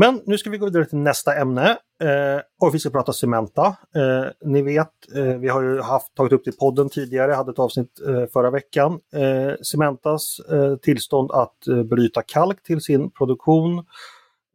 Men 0.00 0.22
nu 0.26 0.38
ska 0.38 0.50
vi 0.50 0.58
gå 0.58 0.66
vidare 0.66 0.84
till 0.84 0.98
nästa 0.98 1.36
ämne 1.36 1.70
eh, 2.02 2.40
och 2.60 2.74
vi 2.74 2.78
ska 2.78 2.90
prata 2.90 3.12
Cementa. 3.12 3.66
Eh, 3.66 4.26
ni 4.44 4.62
vet, 4.62 4.90
eh, 5.16 5.22
vi 5.24 5.48
har 5.48 5.62
ju 5.62 5.80
haft, 5.80 6.14
tagit 6.14 6.32
upp 6.32 6.44
det 6.44 6.50
i 6.50 6.56
podden 6.56 6.88
tidigare, 6.88 7.32
hade 7.32 7.50
ett 7.50 7.58
avsnitt 7.58 8.00
eh, 8.08 8.26
förra 8.32 8.50
veckan. 8.50 9.00
Eh, 9.12 9.54
Cementas 9.62 10.40
eh, 10.50 10.76
tillstånd 10.76 11.30
att 11.30 11.68
eh, 11.68 11.82
bryta 11.82 12.22
kalk 12.22 12.62
till 12.62 12.80
sin 12.80 13.10
produktion 13.10 13.84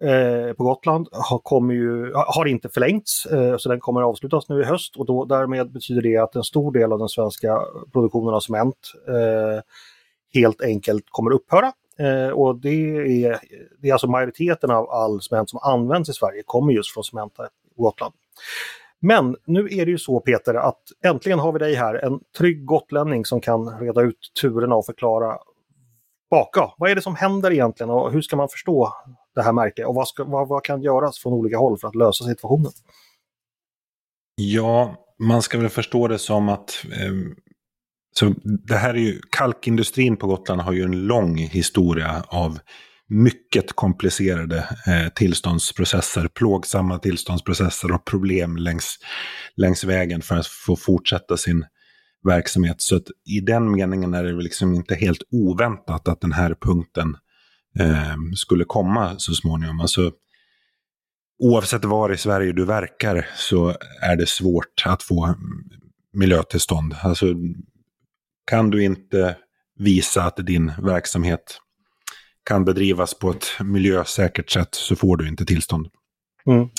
Eh, 0.03 0.53
på 0.53 0.63
Gotland 0.63 1.07
har, 1.11 1.39
kommer 1.39 1.73
ju, 1.73 2.13
har 2.13 2.45
inte 2.45 2.69
förlängts, 2.69 3.25
eh, 3.25 3.57
så 3.57 3.69
den 3.69 3.79
kommer 3.79 4.01
att 4.01 4.07
avslutas 4.07 4.49
nu 4.49 4.61
i 4.61 4.63
höst 4.63 4.95
och 4.95 5.05
då, 5.05 5.25
därmed 5.25 5.71
betyder 5.71 6.01
det 6.01 6.17
att 6.17 6.35
en 6.35 6.43
stor 6.43 6.71
del 6.71 6.91
av 6.91 6.99
den 6.99 7.09
svenska 7.09 7.59
produktionen 7.93 8.33
av 8.33 8.39
cement 8.39 8.75
eh, 9.07 9.63
helt 10.33 10.61
enkelt 10.61 11.05
kommer 11.09 11.31
att 11.31 11.35
upphöra. 11.35 11.71
Eh, 11.99 12.29
och 12.29 12.55
det 12.55 12.69
är, 13.25 13.39
det 13.81 13.89
är 13.89 13.93
alltså 13.93 14.07
majoriteten 14.07 14.71
av 14.71 14.89
all 14.89 15.21
cement 15.21 15.49
som 15.49 15.59
används 15.63 16.09
i 16.09 16.13
Sverige 16.13 16.43
kommer 16.45 16.73
just 16.73 16.93
från 16.93 17.03
Cementa 17.03 17.43
på 17.75 17.83
Gotland. 17.83 18.13
Men 18.99 19.35
nu 19.45 19.67
är 19.71 19.85
det 19.85 19.91
ju 19.91 19.97
så 19.97 20.19
Peter 20.19 20.53
att 20.53 20.81
äntligen 21.05 21.39
har 21.39 21.51
vi 21.51 21.59
dig 21.59 21.75
här, 21.75 21.95
en 21.95 22.19
trygg 22.37 22.65
gotlänning 22.65 23.25
som 23.25 23.41
kan 23.41 23.79
reda 23.79 24.01
ut 24.01 24.31
turerna 24.41 24.75
och 24.75 24.85
förklara 24.85 25.37
baka. 26.29 26.71
Vad 26.77 26.91
är 26.91 26.95
det 26.95 27.01
som 27.01 27.15
händer 27.15 27.51
egentligen 27.51 27.89
och 27.89 28.11
hur 28.11 28.21
ska 28.21 28.35
man 28.35 28.49
förstå 28.49 28.93
det 29.35 29.41
här 29.41 29.53
märket 29.53 29.87
och 29.87 29.95
vad, 29.95 30.07
ska, 30.07 30.23
vad, 30.23 30.47
vad 30.47 30.63
kan 30.63 30.81
göras 30.81 31.19
från 31.19 31.33
olika 31.33 31.57
håll 31.57 31.77
för 31.77 31.87
att 31.87 31.95
lösa 31.95 32.25
situationen? 32.25 32.71
Ja, 34.35 34.95
man 35.19 35.41
ska 35.41 35.57
väl 35.57 35.69
förstå 35.69 36.07
det 36.07 36.19
som 36.19 36.49
att 36.49 36.85
eh, 36.91 37.13
så 38.15 38.33
det 38.43 38.75
här 38.75 38.93
är 38.93 38.99
ju, 38.99 39.21
kalkindustrin 39.29 40.17
på 40.17 40.27
Gotland 40.27 40.61
har 40.61 40.73
ju 40.73 40.83
en 40.83 41.07
lång 41.07 41.37
historia 41.37 42.23
av 42.27 42.59
mycket 43.07 43.73
komplicerade 43.73 44.57
eh, 44.87 45.13
tillståndsprocesser, 45.15 46.27
plågsamma 46.27 46.99
tillståndsprocesser 46.99 47.91
och 47.91 48.05
problem 48.05 48.57
längs, 48.57 48.99
längs 49.55 49.83
vägen 49.83 50.21
för 50.21 50.35
att 50.35 50.47
få 50.47 50.75
fortsätta 50.75 51.37
sin 51.37 51.65
verksamhet. 52.23 52.81
Så 52.81 52.95
att 52.95 53.07
i 53.29 53.39
den 53.39 53.71
meningen 53.71 54.13
är 54.13 54.23
det 54.23 54.33
liksom 54.33 54.73
inte 54.73 54.95
helt 54.95 55.23
oväntat 55.31 56.07
att 56.07 56.21
den 56.21 56.31
här 56.31 56.55
punkten 56.61 57.17
skulle 58.35 58.65
komma 58.65 59.19
så 59.19 59.33
småningom. 59.33 59.79
Alltså, 59.79 60.11
oavsett 61.39 61.85
var 61.85 62.13
i 62.13 62.17
Sverige 62.17 62.53
du 62.53 62.65
verkar 62.65 63.27
så 63.35 63.75
är 64.01 64.15
det 64.15 64.29
svårt 64.29 64.83
att 64.85 65.03
få 65.03 65.35
miljötillstånd. 66.13 66.95
Alltså, 67.01 67.25
kan 68.45 68.69
du 68.69 68.83
inte 68.83 69.37
visa 69.79 70.23
att 70.23 70.37
din 70.37 70.71
verksamhet 70.81 71.59
kan 72.43 72.65
bedrivas 72.65 73.13
på 73.19 73.31
ett 73.31 73.45
miljösäkert 73.59 74.49
sätt 74.49 74.75
så 74.75 74.95
får 74.95 75.17
du 75.17 75.27
inte 75.27 75.45
tillstånd. 75.45 75.87
Mm. 76.45 76.69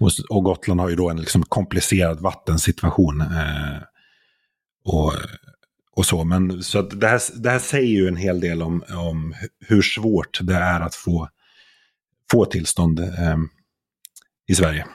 Och, 0.00 0.10
och, 0.28 0.44
Gotland 0.44 0.80
har 0.80 0.88
ju 0.88 0.96
då 0.96 1.10
en 1.10 1.20
liksom 1.20 1.42
komplicerad 1.42 2.20
vattensituation. 2.20 3.20
Eh, 3.20 3.82
och, 4.84 5.12
och 5.98 6.06
så. 6.06 6.24
Men 6.24 6.62
så 6.62 6.78
att 6.78 7.00
det, 7.00 7.06
här, 7.06 7.20
det 7.42 7.50
här 7.50 7.58
säger 7.58 8.00
ju 8.00 8.08
en 8.08 8.16
hel 8.16 8.40
del 8.40 8.62
om, 8.62 8.82
om 8.96 9.34
hur 9.68 9.82
svårt 9.82 10.38
det 10.42 10.54
är 10.54 10.80
att 10.80 10.94
få, 10.94 11.28
få 12.30 12.44
tillstånd 12.44 13.00
eh, 13.00 13.36
i 14.48 14.54
Sverige. 14.54 14.86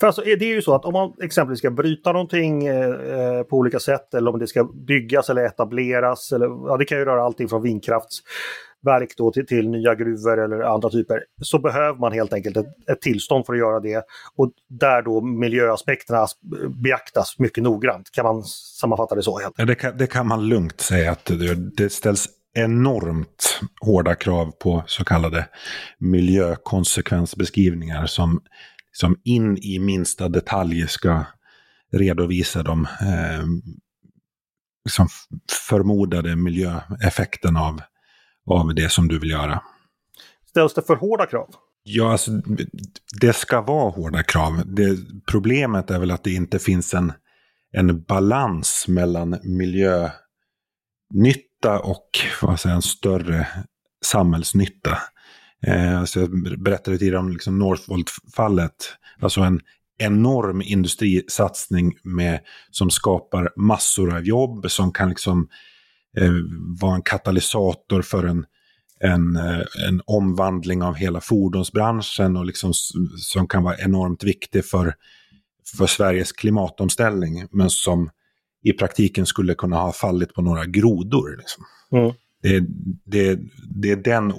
För 0.00 0.06
alltså, 0.06 0.22
det 0.22 0.44
är 0.44 0.54
ju 0.54 0.62
så 0.62 0.74
att 0.74 0.84
om 0.84 0.92
man 0.92 1.12
exempelvis 1.22 1.58
ska 1.58 1.70
bryta 1.70 2.12
någonting 2.12 2.66
eh, 2.66 2.90
eh, 2.90 3.42
på 3.42 3.56
olika 3.56 3.78
sätt 3.78 4.14
eller 4.14 4.30
om 4.30 4.38
det 4.38 4.46
ska 4.46 4.64
byggas 4.64 5.30
eller 5.30 5.44
etableras, 5.44 6.32
eller, 6.32 6.46
ja, 6.46 6.76
det 6.76 6.84
kan 6.84 6.98
ju 6.98 7.04
röra 7.04 7.22
allting 7.22 7.48
från 7.48 7.62
verk 8.84 9.14
då 9.16 9.32
till, 9.32 9.46
till 9.46 9.68
nya 9.68 9.94
gruvor 9.94 10.44
eller 10.44 10.60
andra 10.60 10.90
typer, 10.90 11.24
så 11.42 11.58
behöver 11.58 11.98
man 11.98 12.12
helt 12.12 12.32
enkelt 12.32 12.56
ett, 12.56 12.66
ett, 12.90 13.00
tillstånd 13.00 13.46
för 13.46 13.52
att 13.52 13.58
göra 13.58 13.80
det. 13.80 14.04
Och 14.36 14.52
där 14.68 15.02
då 15.02 15.20
miljöaspekterna 15.20 16.26
beaktas 16.82 17.38
mycket 17.38 17.64
noggrant. 17.64 18.10
Kan 18.12 18.24
man 18.24 18.42
sammanfatta 18.80 19.14
det 19.14 19.22
så? 19.22 19.38
Helt? 19.38 19.60
enkelt? 19.60 19.68
det, 19.68 19.74
kan, 19.74 19.98
det 19.98 20.06
kan 20.06 20.26
man 20.26 20.48
lugnt 20.48 20.80
säga 20.80 21.12
att 21.12 21.24
det, 21.24 21.54
det 21.54 21.92
ställs 21.92 22.28
enormt 22.56 23.60
hårda 23.80 24.14
krav 24.14 24.50
på 24.50 24.82
så 24.86 25.04
kallade 25.04 25.48
miljökonsekvensbeskrivningar 25.98 28.06
som 28.06 28.40
som 28.96 29.16
in 29.24 29.58
i 29.58 29.78
minsta 29.78 30.28
detalj 30.28 30.88
ska 30.88 31.24
redovisa 31.92 32.62
de 32.62 32.86
eh, 33.00 33.44
liksom 34.84 35.08
förmodade 35.68 36.36
miljöeffekten 36.36 37.56
av, 37.56 37.80
av 38.50 38.74
det 38.74 38.92
som 38.92 39.08
du 39.08 39.18
vill 39.18 39.30
göra. 39.30 39.62
Ställs 40.48 40.74
det 40.74 40.82
för 40.82 40.96
hårda 40.96 41.26
krav? 41.26 41.48
Ja, 41.82 42.12
alltså, 42.12 42.30
det 43.20 43.32
ska 43.32 43.60
vara 43.60 43.90
hårda 43.90 44.22
krav. 44.22 44.62
Det, 44.66 44.98
problemet 45.30 45.90
är 45.90 45.98
väl 45.98 46.10
att 46.10 46.24
det 46.24 46.32
inte 46.32 46.58
finns 46.58 46.94
en, 46.94 47.12
en 47.72 48.02
balans 48.02 48.84
mellan 48.88 49.38
miljönytta 49.42 50.10
och 51.82 52.08
vad 52.42 52.60
säger, 52.60 52.76
en 52.76 52.82
större 52.82 53.48
samhällsnytta. 54.04 54.98
Eh, 55.66 56.00
alltså 56.00 56.20
jag 56.20 56.62
berättade 56.62 56.98
tidigare 56.98 57.18
om 57.18 57.30
liksom 57.30 57.58
Northvolt-fallet. 57.58 58.74
Alltså 59.20 59.40
en 59.40 59.60
enorm 59.98 60.62
industrisatsning 60.62 61.98
med, 62.02 62.40
som 62.70 62.90
skapar 62.90 63.52
massor 63.56 64.16
av 64.16 64.26
jobb, 64.26 64.70
som 64.70 64.92
kan 64.92 65.08
liksom 65.08 65.48
eh, 66.16 66.32
vara 66.80 66.94
en 66.94 67.02
katalysator 67.02 68.02
för 68.02 68.24
en, 68.24 68.46
en, 69.00 69.36
eh, 69.36 69.62
en 69.88 70.00
omvandling 70.06 70.82
av 70.82 70.94
hela 70.94 71.20
fordonsbranschen 71.20 72.36
och 72.36 72.46
liksom, 72.46 72.72
som 73.16 73.48
kan 73.48 73.62
vara 73.62 73.78
enormt 73.78 74.24
viktig 74.24 74.64
för, 74.64 74.94
för 75.76 75.86
Sveriges 75.86 76.32
klimatomställning, 76.32 77.46
men 77.50 77.70
som 77.70 78.10
i 78.62 78.72
praktiken 78.72 79.26
skulle 79.26 79.54
kunna 79.54 79.76
ha 79.76 79.92
fallit 79.92 80.34
på 80.34 80.42
några 80.42 80.64
grodor. 80.64 81.36
Liksom. 81.38 81.64
Mm. 81.92 82.12
Det, 82.42 82.64
det, 83.04 83.40
det 83.74 83.90
är 83.90 83.96
den 83.96 84.32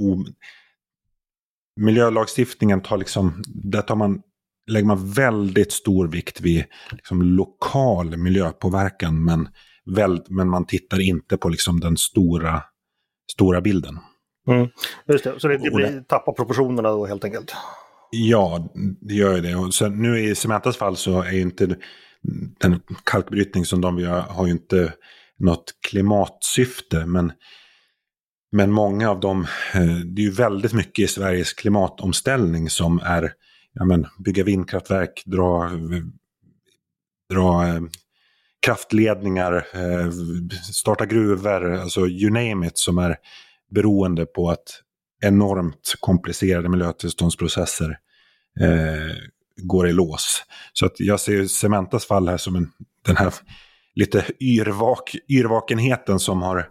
miljölagstiftningen 1.75 2.81
tar 2.81 2.97
liksom, 2.97 3.43
där 3.47 3.81
tar 3.81 3.95
man, 3.95 4.21
lägger 4.67 4.88
man 4.88 5.11
väldigt 5.11 5.71
stor 5.71 6.07
vikt 6.07 6.41
vid 6.41 6.65
liksom 6.91 7.21
lokal 7.21 8.17
miljöpåverkan. 8.17 9.23
Men, 9.23 9.47
väl, 9.85 10.21
men 10.29 10.49
man 10.49 10.65
tittar 10.65 11.01
inte 11.01 11.37
på 11.37 11.49
liksom 11.49 11.79
den 11.79 11.97
stora, 11.97 12.63
stora 13.31 13.61
bilden. 13.61 13.99
Mm. 14.47 14.67
Just 15.07 15.23
det, 15.23 15.39
så 15.39 15.47
det, 15.47 15.57
det 15.57 15.71
blir, 15.71 16.03
tappar 16.07 16.33
proportionerna 16.33 16.89
då 16.89 17.05
helt 17.05 17.23
enkelt? 17.23 17.55
Ja, 18.11 18.69
det 19.01 19.13
gör 19.13 19.35
ju 19.35 19.41
det. 19.41 19.55
Och 19.55 19.73
sen, 19.73 20.01
nu 20.01 20.19
i 20.19 20.35
Cementas 20.35 20.77
fall 20.77 20.97
så 20.97 21.21
är 21.21 21.31
ju 21.31 21.41
inte 21.41 21.75
den 22.59 22.81
kalkbrytning 23.03 23.65
som 23.65 23.81
de 23.81 23.99
gör 23.99 24.21
har 24.21 24.45
ju 24.45 24.51
inte 24.51 24.93
något 25.39 25.73
klimatsyfte. 25.87 27.05
Men 27.05 27.31
men 28.51 28.71
många 28.71 29.09
av 29.09 29.19
dem, 29.19 29.47
eh, 29.73 29.95
det 30.05 30.21
är 30.21 30.25
ju 30.25 30.31
väldigt 30.31 30.73
mycket 30.73 31.03
i 31.03 31.07
Sveriges 31.07 31.53
klimatomställning 31.53 32.69
som 32.69 32.99
är 33.03 33.33
ja, 33.73 33.85
men, 33.85 34.07
bygga 34.19 34.43
vindkraftverk, 34.43 35.23
dra, 35.25 35.71
dra 37.29 37.67
eh, 37.67 37.81
kraftledningar, 38.65 39.54
eh, 39.73 40.12
starta 40.73 41.06
gruvor, 41.06 41.73
alltså 41.73 42.08
you 42.08 42.32
name 42.32 42.67
it, 42.67 42.78
som 42.78 42.97
är 42.97 43.15
beroende 43.71 44.25
på 44.25 44.49
att 44.49 44.82
enormt 45.23 45.93
komplicerade 45.99 46.69
miljötillståndsprocesser 46.69 47.97
eh, 48.60 49.15
går 49.62 49.88
i 49.88 49.93
lås. 49.93 50.43
Så 50.73 50.86
att 50.86 50.99
jag 50.99 51.19
ser 51.19 51.45
Cementas 51.45 52.06
fall 52.06 52.28
här 52.28 52.38
som 52.38 52.56
en, 52.56 52.71
den 53.06 53.17
här 53.17 53.34
lite 53.95 54.25
yrvak, 54.39 55.15
yrvakenheten 55.30 56.19
som 56.19 56.41
har 56.41 56.67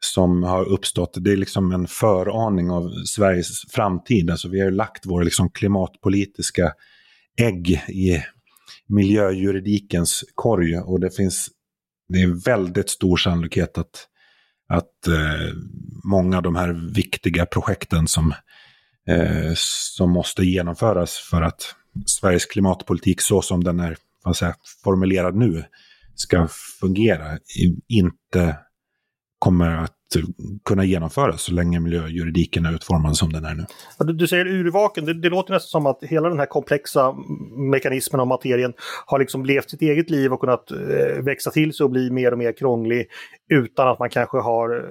som 0.00 0.42
har 0.42 0.64
uppstått. 0.68 1.16
Det 1.20 1.32
är 1.32 1.36
liksom 1.36 1.72
en 1.72 1.86
föraning 1.86 2.70
av 2.70 2.90
Sveriges 3.06 3.62
framtid. 3.70 4.30
Alltså 4.30 4.48
vi 4.48 4.60
har 4.60 4.70
lagt 4.70 5.06
våra 5.06 5.24
liksom 5.24 5.50
klimatpolitiska 5.50 6.72
ägg 7.40 7.70
i 7.88 8.22
miljöjuridikens 8.88 10.24
korg. 10.34 10.78
Och 10.78 11.00
det 11.00 11.10
finns 11.10 11.50
det 12.08 12.22
är 12.22 12.44
väldigt 12.44 12.90
stor 12.90 13.16
sannolikhet 13.16 13.78
att, 13.78 14.08
att 14.68 15.06
eh, 15.06 15.54
många 16.04 16.36
av 16.36 16.42
de 16.42 16.56
här 16.56 16.92
viktiga 16.94 17.46
projekten 17.46 18.08
som, 18.08 18.34
eh, 19.08 19.52
som 19.56 20.10
måste 20.10 20.44
genomföras 20.44 21.16
för 21.30 21.42
att 21.42 21.74
Sveriges 22.06 22.46
klimatpolitik 22.46 23.20
så 23.20 23.42
som 23.42 23.64
den 23.64 23.80
är 23.80 23.96
säga, 24.34 24.54
formulerad 24.84 25.36
nu 25.36 25.64
ska 26.14 26.48
fungera, 26.80 27.38
inte 27.88 28.56
kommer 29.38 29.76
att 29.76 30.16
eh, 30.16 30.22
kunna 30.64 30.84
genomföras 30.84 31.42
så 31.42 31.52
länge 31.52 31.80
miljöjuridiken 31.80 32.66
är 32.66 32.74
utformad 32.74 33.16
som 33.16 33.32
den 33.32 33.44
är 33.44 33.54
nu. 33.54 33.64
Du, 33.98 34.12
du 34.12 34.28
säger 34.28 34.46
urvaken, 34.46 35.04
det, 35.04 35.20
det, 35.20 35.28
låter 35.28 35.52
nästan 35.52 35.68
som 35.68 35.86
att 35.86 36.02
hela 36.02 36.28
den 36.28 36.38
här 36.38 36.46
komplexa 36.46 37.14
mekanismen 37.56 38.20
av 38.20 38.26
materien 38.26 38.72
har 39.06 39.18
liksom 39.18 39.44
levt 39.44 39.70
sitt 39.70 39.82
eget 39.82 40.10
liv 40.10 40.32
och 40.32 40.40
kunnat 40.40 40.70
eh, 40.70 41.22
växa 41.24 41.50
till 41.50 41.72
sig 41.72 41.84
och 41.84 41.90
bli 41.90 42.10
mer 42.10 42.32
och 42.32 42.38
mer 42.38 42.52
krånglig 42.52 43.08
utan 43.48 43.88
att 43.88 43.98
man 43.98 44.10
kanske 44.10 44.38
har 44.38 44.76
eh, 44.76 44.82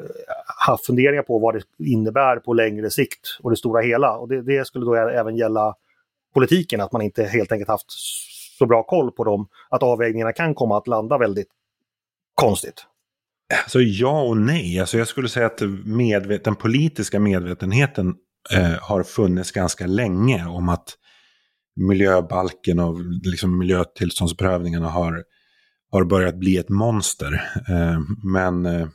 haft 0.67 0.85
funderingar 0.85 1.23
på 1.23 1.39
vad 1.39 1.55
det 1.55 1.85
innebär 1.85 2.37
på 2.37 2.53
längre 2.53 2.89
sikt 2.89 3.37
och 3.43 3.49
det 3.49 3.57
stora 3.57 3.81
hela. 3.81 4.17
Och 4.17 4.27
det, 4.27 4.41
det 4.41 4.67
skulle 4.67 4.85
då 4.85 4.95
även 4.95 5.37
gälla 5.37 5.75
politiken, 6.33 6.81
att 6.81 6.91
man 6.91 7.01
inte 7.01 7.23
helt 7.23 7.51
enkelt 7.51 7.69
haft 7.69 7.91
så 8.57 8.65
bra 8.65 8.83
koll 8.83 9.11
på 9.11 9.23
dem, 9.23 9.47
att 9.69 9.83
avvägningarna 9.83 10.33
kan 10.33 10.55
komma 10.55 10.77
att 10.77 10.87
landa 10.87 11.17
väldigt 11.17 11.47
konstigt. 12.35 12.85
Alltså 13.63 13.81
ja 13.81 14.21
och 14.21 14.37
nej. 14.37 14.79
Alltså 14.79 14.97
jag 14.97 15.07
skulle 15.07 15.29
säga 15.29 15.45
att 15.45 15.61
medvet 15.85 16.43
den 16.43 16.55
politiska 16.55 17.19
medvetenheten 17.19 18.15
eh, 18.53 18.79
har 18.81 19.03
funnits 19.03 19.51
ganska 19.51 19.87
länge 19.87 20.45
om 20.45 20.69
att 20.69 20.97
miljöbalken 21.75 22.79
och 22.79 22.99
liksom 23.23 23.57
miljötillståndsprövningarna 23.57 24.89
har, 24.89 25.23
har 25.91 26.05
börjat 26.05 26.39
bli 26.39 26.57
ett 26.57 26.69
monster. 26.69 27.33
Eh, 27.69 27.99
men 28.23 28.65
eh, 28.65 28.87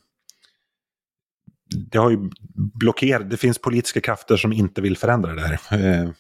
det 1.77 1.99
har 1.99 2.11
ju 2.11 2.31
blockerat, 2.55 3.31
det 3.31 3.37
finns 3.37 3.59
politiska 3.59 4.01
krafter 4.01 4.37
som 4.37 4.53
inte 4.53 4.81
vill 4.81 4.97
förändra 4.97 5.35
det 5.35 5.41
här. 5.41 6.03
Eh, 6.03 6.11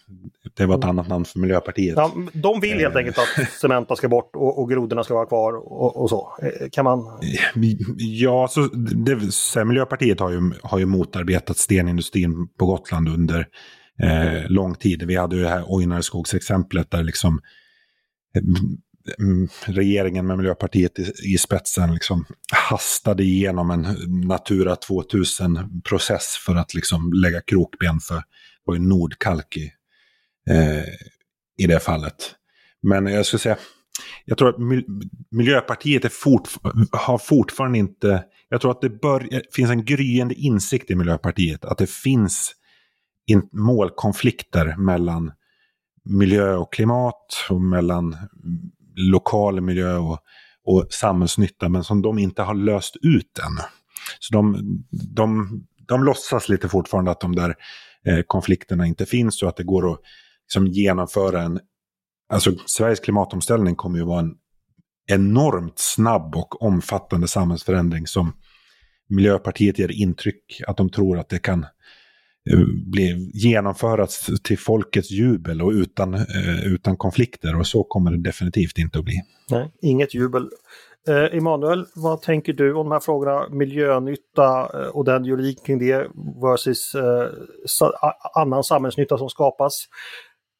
det 0.54 0.66
var 0.66 0.78
ett 0.78 0.84
annat 0.84 1.08
namn 1.08 1.24
för 1.24 1.38
Miljöpartiet. 1.38 1.96
Ja, 1.96 2.12
de 2.32 2.60
vill 2.60 2.78
helt 2.78 2.96
enkelt 2.96 3.18
att 3.18 3.48
Cementa 3.60 3.96
ska 3.96 4.08
bort 4.08 4.36
och, 4.36 4.58
och 4.58 4.70
grodorna 4.70 5.04
ska 5.04 5.14
vara 5.14 5.26
kvar 5.26 5.52
och, 5.52 6.02
och, 6.02 6.10
så. 6.10 6.38
Eh, 6.42 6.68
kan 6.72 6.84
man... 6.84 7.20
Ja, 7.96 8.48
så 8.50 8.60
det, 8.76 9.32
så 9.32 9.64
Miljöpartiet 9.64 10.20
har 10.20 10.30
ju, 10.30 10.52
har 10.62 10.78
ju 10.78 10.86
motarbetat 10.86 11.56
stenindustrin 11.56 12.48
på 12.58 12.66
Gotland 12.66 13.08
under 13.08 13.46
eh, 14.02 14.50
lång 14.50 14.74
tid. 14.74 15.02
Vi 15.02 15.16
hade 15.16 15.36
ju 15.36 15.42
det 15.42 15.48
här 15.48 15.64
Ojnarskogsexemplet 15.66 16.90
där 16.90 17.02
liksom 17.02 17.40
Mm, 19.18 19.48
regeringen 19.64 20.26
med 20.26 20.36
Miljöpartiet 20.36 20.98
i, 20.98 21.12
i 21.34 21.38
spetsen 21.38 21.94
liksom 21.94 22.24
hastade 22.52 23.22
igenom 23.22 23.70
en 23.70 23.86
Natura 24.26 24.74
2000-process 24.74 26.36
för 26.46 26.54
att 26.54 26.74
liksom 26.74 27.12
lägga 27.12 27.40
krokben 27.40 28.00
för 28.00 28.22
var 28.64 28.78
Nordkalk 28.78 29.56
i, 29.56 29.72
eh, 30.50 30.84
i 31.58 31.66
det 31.66 31.80
fallet. 31.80 32.34
Men 32.82 33.06
jag 33.06 33.26
skulle 33.26 33.40
säga, 33.40 33.56
jag 34.24 34.38
tror 34.38 34.48
att 34.48 34.84
Miljöpartiet 35.30 36.04
är 36.04 36.08
fort, 36.08 36.48
har 36.92 37.18
fortfarande 37.18 37.78
inte... 37.78 38.24
Jag 38.48 38.60
tror 38.60 38.70
att 38.70 38.80
det 38.80 39.00
bör, 39.00 39.42
finns 39.52 39.70
en 39.70 39.84
gryende 39.84 40.34
insikt 40.34 40.90
i 40.90 40.94
Miljöpartiet 40.94 41.64
att 41.64 41.78
det 41.78 41.90
finns 41.90 42.52
in, 43.26 43.48
målkonflikter 43.52 44.76
mellan 44.76 45.32
miljö 46.04 46.54
och 46.54 46.72
klimat 46.72 47.46
och 47.50 47.60
mellan 47.60 48.16
lokal 48.96 49.60
miljö 49.60 49.96
och, 49.96 50.18
och 50.64 50.86
samhällsnytta, 50.90 51.68
men 51.68 51.84
som 51.84 52.02
de 52.02 52.18
inte 52.18 52.42
har 52.42 52.54
löst 52.54 52.96
ut 53.02 53.38
än. 53.38 53.64
Så 54.18 54.34
de, 54.34 54.56
de, 54.90 55.48
de 55.88 56.04
låtsas 56.04 56.48
lite 56.48 56.68
fortfarande 56.68 57.10
att 57.10 57.20
de 57.20 57.34
där 57.34 57.54
eh, 58.06 58.22
konflikterna 58.26 58.86
inte 58.86 59.06
finns 59.06 59.42
och 59.42 59.48
att 59.48 59.56
det 59.56 59.64
går 59.64 59.92
att 59.92 60.00
liksom, 60.44 60.66
genomföra 60.66 61.42
en... 61.42 61.60
Alltså 62.28 62.52
Sveriges 62.66 63.00
klimatomställning 63.00 63.74
kommer 63.74 63.98
ju 63.98 64.04
vara 64.04 64.20
en 64.20 64.34
enormt 65.06 65.78
snabb 65.78 66.36
och 66.36 66.62
omfattande 66.62 67.28
samhällsförändring 67.28 68.06
som 68.06 68.32
Miljöpartiet 69.08 69.78
ger 69.78 69.90
intryck 69.90 70.62
att 70.66 70.76
de 70.76 70.90
tror 70.90 71.18
att 71.18 71.28
det 71.28 71.38
kan 71.38 71.66
bli, 72.92 73.30
genomföras 73.34 74.26
till 74.42 74.58
folkets 74.58 75.10
jubel 75.10 75.62
och 75.62 75.70
utan, 75.70 76.16
utan 76.64 76.96
konflikter. 76.96 77.58
Och 77.58 77.66
så 77.66 77.84
kommer 77.84 78.10
det 78.10 78.22
definitivt 78.22 78.78
inte 78.78 78.98
att 78.98 79.04
bli. 79.04 79.22
Nej, 79.50 79.72
inget 79.82 80.14
jubel. 80.14 80.48
Eh, 81.08 81.36
Emanuel, 81.36 81.86
vad 81.94 82.22
tänker 82.22 82.52
du 82.52 82.74
om 82.74 82.88
de 82.88 82.92
här 82.92 83.00
frågorna? 83.00 83.48
Miljönytta 83.50 84.66
och 84.92 85.04
den 85.04 85.24
juridik 85.24 85.66
kring 85.66 85.78
det 85.78 86.06
versus 86.42 86.94
eh, 86.94 87.28
annan 88.34 88.64
samhällsnytta 88.64 89.18
som 89.18 89.28
skapas. 89.28 89.84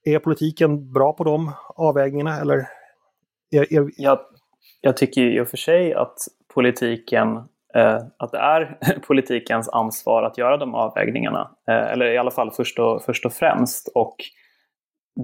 Är 0.05 0.19
politiken 0.19 0.93
bra 0.93 1.13
på 1.13 1.25
de 1.25 1.53
avvägningarna 1.77 2.41
eller? 2.41 2.67
Är, 3.51 3.73
är... 3.73 3.91
Jag, 3.97 4.19
jag 4.81 4.97
tycker 4.97 5.23
i 5.23 5.41
och 5.41 5.49
för 5.49 5.57
sig 5.57 5.95
att 5.95 6.17
politiken 6.55 7.37
eh, 7.37 7.45
Eh, 7.75 7.99
att 8.19 8.33
det 8.33 8.39
är 8.39 8.79
politikens 9.07 9.69
ansvar 9.69 10.23
att 10.23 10.39
göra 10.39 10.57
de 10.57 10.75
avvägningarna. 10.75 11.51
Eh, 11.69 11.93
eller 11.93 12.07
i 12.07 12.19
alla 12.19 12.31
fall 12.31 12.51
först 12.51 12.79
och, 12.79 13.03
först 13.03 13.27
och 13.27 13.33
främst. 13.33 13.89
Och 13.95 14.17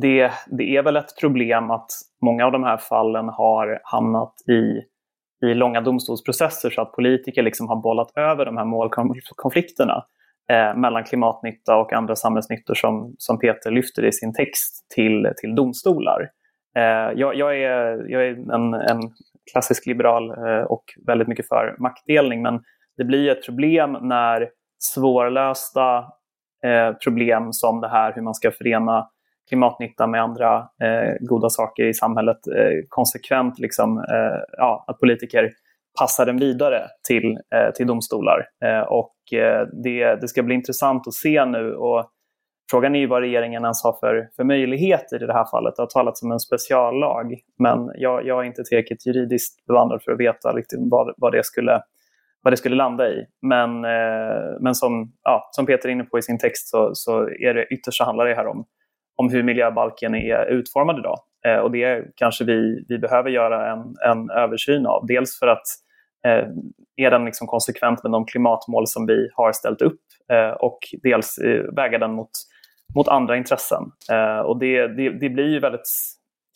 det, 0.01 0.33
det 0.47 0.77
är 0.77 0.83
väl 0.83 0.97
ett 0.97 1.21
problem 1.21 1.71
att 1.71 1.91
många 2.25 2.47
av 2.47 2.53
de 2.53 2.65
här 2.65 2.77
fallen 2.77 3.29
har 3.29 3.81
hamnat 3.85 4.35
i, 4.49 4.83
i 5.47 5.55
långa 5.55 5.81
domstolsprocesser 5.81 6.71
så 6.71 6.83
att 6.83 6.93
politiker 6.93 7.43
liksom 7.43 7.69
har 7.69 7.77
bollat 7.77 8.13
över 8.17 8.45
de 8.45 8.57
här 8.57 8.65
målkonflikterna 8.65 10.05
eh, 10.51 10.77
mellan 10.77 11.05
klimatnytta 11.05 11.77
och 11.77 11.93
andra 11.93 12.17
samhällsnyttor 12.17 12.75
som, 12.75 13.15
som 13.19 13.39
Peter 13.39 13.71
lyfter 13.71 14.05
i 14.05 14.13
sin 14.13 14.35
text 14.35 14.91
till, 14.95 15.33
till 15.37 15.55
domstolar. 15.55 16.31
Eh, 16.77 17.13
jag, 17.17 17.35
jag, 17.35 17.63
är, 17.63 18.11
jag 18.11 18.27
är 18.27 18.53
en, 18.55 18.75
en 18.75 19.01
klassisk 19.53 19.87
liberal 19.87 20.31
eh, 20.31 20.63
och 20.63 20.85
väldigt 21.07 21.29
mycket 21.29 21.49
för 21.49 21.77
maktdelning 21.79 22.43
men 22.43 22.61
det 22.97 23.05
blir 23.05 23.31
ett 23.31 23.47
problem 23.47 23.97
när 24.03 24.49
svårlösta 24.79 25.99
eh, 26.65 26.93
problem 27.05 27.53
som 27.53 27.81
det 27.81 27.89
här 27.89 28.13
hur 28.15 28.23
man 28.23 28.35
ska 28.35 28.51
förena 28.51 29.09
klimatnytta 29.49 30.07
med 30.07 30.23
andra 30.23 30.57
eh, 30.57 31.15
goda 31.21 31.49
saker 31.49 31.85
i 31.85 31.95
samhället 31.95 32.39
konsekvent, 32.89 33.59
liksom, 33.59 34.05
ja, 34.59 34.85
att 34.89 34.99
politiker 34.99 35.51
passar 36.01 36.27
den 36.27 36.37
vidare 36.37 36.87
till, 37.09 37.39
till 37.77 37.87
domstolar. 37.87 38.47
Och 38.89 39.15
det, 39.83 40.21
det 40.21 40.29
ska 40.29 40.43
bli 40.43 40.55
intressant 40.55 41.07
att 41.07 41.15
se 41.15 41.45
nu. 41.45 41.75
Och 41.75 42.11
frågan 42.71 42.95
är 42.95 42.99
ju 42.99 43.07
vad 43.07 43.23
regeringen 43.23 43.63
ens 43.63 43.85
har 43.85 43.93
för, 43.93 44.29
för 44.37 44.45
möjligheter 44.45 45.23
i 45.23 45.27
det 45.27 45.33
här 45.33 45.45
fallet. 45.51 45.77
Det 45.77 45.83
har 45.83 45.87
talats 45.87 46.23
om 46.23 46.33
en 46.33 46.41
speciallag, 46.41 47.35
men 47.59 47.91
jag, 47.95 48.27
jag 48.27 48.41
är 48.41 48.45
inte 48.45 48.65
tillräckligt 48.65 49.07
juridiskt 49.07 49.67
bevandrad 49.67 50.03
för 50.03 50.13
att 50.13 50.21
veta 50.21 50.53
riktigt 50.53 50.81
vad, 50.83 51.15
vad, 51.17 51.33
det, 51.33 51.45
skulle, 51.45 51.83
vad 52.43 52.53
det 52.53 52.57
skulle 52.57 52.77
landa 52.77 53.09
i. 53.09 53.25
Men, 53.43 53.85
eh, 53.85 54.61
men 54.61 54.75
som, 54.75 55.13
ja, 55.23 55.49
som 55.53 55.67
Peter 55.67 55.89
är 55.89 55.93
inne 55.93 56.05
på 56.05 56.19
i 56.19 56.23
sin 56.23 56.39
text 56.39 56.69
så, 56.69 56.91
så 56.95 57.29
är 57.29 57.55
det 57.55 57.67
ytterst 57.67 57.99
så 57.99 58.05
handlar 58.05 58.27
det 58.27 58.35
här 58.35 58.47
om 58.47 58.67
om 59.19 59.31
hur 59.31 59.43
miljöbalken 59.43 60.15
är 60.15 60.47
utformad 60.47 60.99
idag. 60.99 61.19
Eh, 61.47 61.59
och 61.59 61.71
det 61.71 62.05
kanske 62.17 62.45
vi, 62.45 62.85
vi 62.89 62.99
behöver 62.99 63.31
göra 63.31 63.73
en, 63.73 63.95
en 64.11 64.31
översyn 64.31 64.87
av. 64.87 65.07
Dels 65.07 65.39
för 65.39 65.47
att 65.47 65.67
eh, 66.27 66.49
är 66.97 67.11
den 67.11 67.25
liksom 67.25 67.47
konsekvent 67.47 68.03
med 68.03 68.13
de 68.13 68.27
klimatmål 68.27 68.87
som 68.87 69.07
vi 69.07 69.29
har 69.35 69.53
ställt 69.53 69.83
upp 69.83 70.01
eh, 70.33 70.51
och 70.51 70.79
dels 71.03 71.39
eh, 71.39 71.75
väga 71.77 71.99
den 71.99 72.13
mot, 72.13 72.31
mot 72.95 73.09
andra 73.09 73.37
intressen. 73.37 73.83
Eh, 74.11 74.39
och 74.39 74.59
det, 74.59 74.89
det, 74.89 75.11
det, 75.11 75.29
blir 75.29 75.49
ju 75.49 75.61
väldigt 75.61 75.91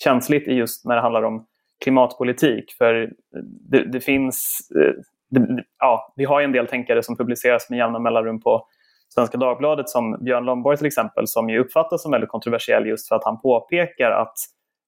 känsligt 0.05 0.47
just 0.47 0.85
när 0.85 0.95
det 0.95 1.03
handlar 1.03 1.23
om 1.23 1.47
klimatpolitik 1.85 2.73
för 2.79 3.13
det, 3.71 3.85
det 3.85 4.01
finns 4.01 4.59
eh, 4.77 4.93
det, 5.31 5.65
ja, 5.79 6.13
vi 6.17 6.25
har 6.25 6.41
en 6.41 6.53
del 6.53 6.67
tänkare 6.67 7.03
som 7.03 7.17
publiceras 7.17 7.71
med 7.71 7.77
jämna 7.79 7.99
mellanrum 7.99 8.41
på 8.41 8.67
Svenska 9.15 9.39
Dagbladet 9.39 9.89
som 9.89 10.25
Björn 10.25 10.45
Lomborg 10.45 10.77
till 10.77 10.87
exempel 10.87 11.27
som 11.27 11.51
ju 11.51 11.59
uppfattas 11.59 12.03
som 12.03 12.13
väldigt 12.13 12.31
kontroversiell 12.31 12.87
just 12.87 13.09
för 13.09 13.17
att 13.17 13.25
han 13.25 13.41
påpekar 13.41 14.11
att 14.11 14.35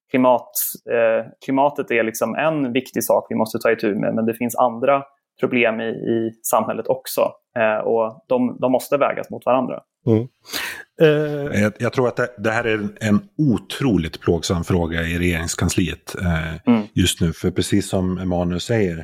klimat, 0.09 0.51
eh, 0.91 1.25
klimatet 1.45 1.91
är 1.91 2.03
liksom 2.03 2.35
en 2.35 2.73
viktig 2.73 3.03
sak 3.03 3.27
vi 3.29 3.35
måste 3.35 3.59
ta 3.59 3.71
itu 3.71 3.95
med 3.95 4.15
men 4.15 4.25
det 4.25 4.33
finns 4.33 4.55
andra 4.55 5.03
problem 5.39 5.81
i, 5.81 5.89
i 5.89 6.31
samhället 6.43 6.87
också 6.87 7.21
eh, 7.57 7.77
och 7.77 8.25
de, 8.27 8.57
de, 8.59 8.71
måste 8.71 8.97
vägas 8.97 9.29
mot 9.29 9.45
varandra. 9.45 9.81
Mm. 10.05 10.27
Uh... 11.01 11.61
Jag, 11.61 11.73
jag, 11.79 11.93
tror 11.93 12.07
att 12.07 12.15
det, 12.15 12.29
det, 12.37 12.51
här 12.51 12.63
är 12.63 12.89
en 12.99 13.21
otroligt 13.37 14.21
plågsam 14.21 14.63
fråga 14.63 15.03
i 15.03 15.19
regeringskansliet 15.19 16.15
eh, 16.21 16.55
mm. 16.67 16.87
just 16.93 17.21
nu. 17.21 17.33
För 17.33 17.51
precis 17.51 17.89
som 17.89 18.17
Emanuel 18.17 18.59
säger, 18.59 18.97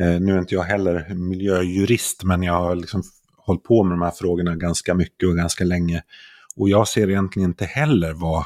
eh, 0.00 0.20
nu 0.20 0.34
är 0.34 0.38
inte 0.38 0.54
jag 0.54 0.62
heller 0.62 1.14
miljöjurist 1.14 2.24
men 2.24 2.42
jag 2.42 2.52
har 2.52 2.74
liksom 2.74 3.02
hållit 3.36 3.62
på 3.62 3.84
med 3.84 3.92
de 3.92 4.02
här 4.02 4.10
frågorna 4.10 4.56
ganska 4.56 4.94
mycket 4.94 5.28
och 5.28 5.36
ganska 5.36 5.64
länge. 5.64 6.02
Och 6.56 6.68
jag 6.68 6.88
ser 6.88 7.10
egentligen 7.10 7.50
inte 7.50 7.64
heller 7.64 8.12
vad 8.12 8.44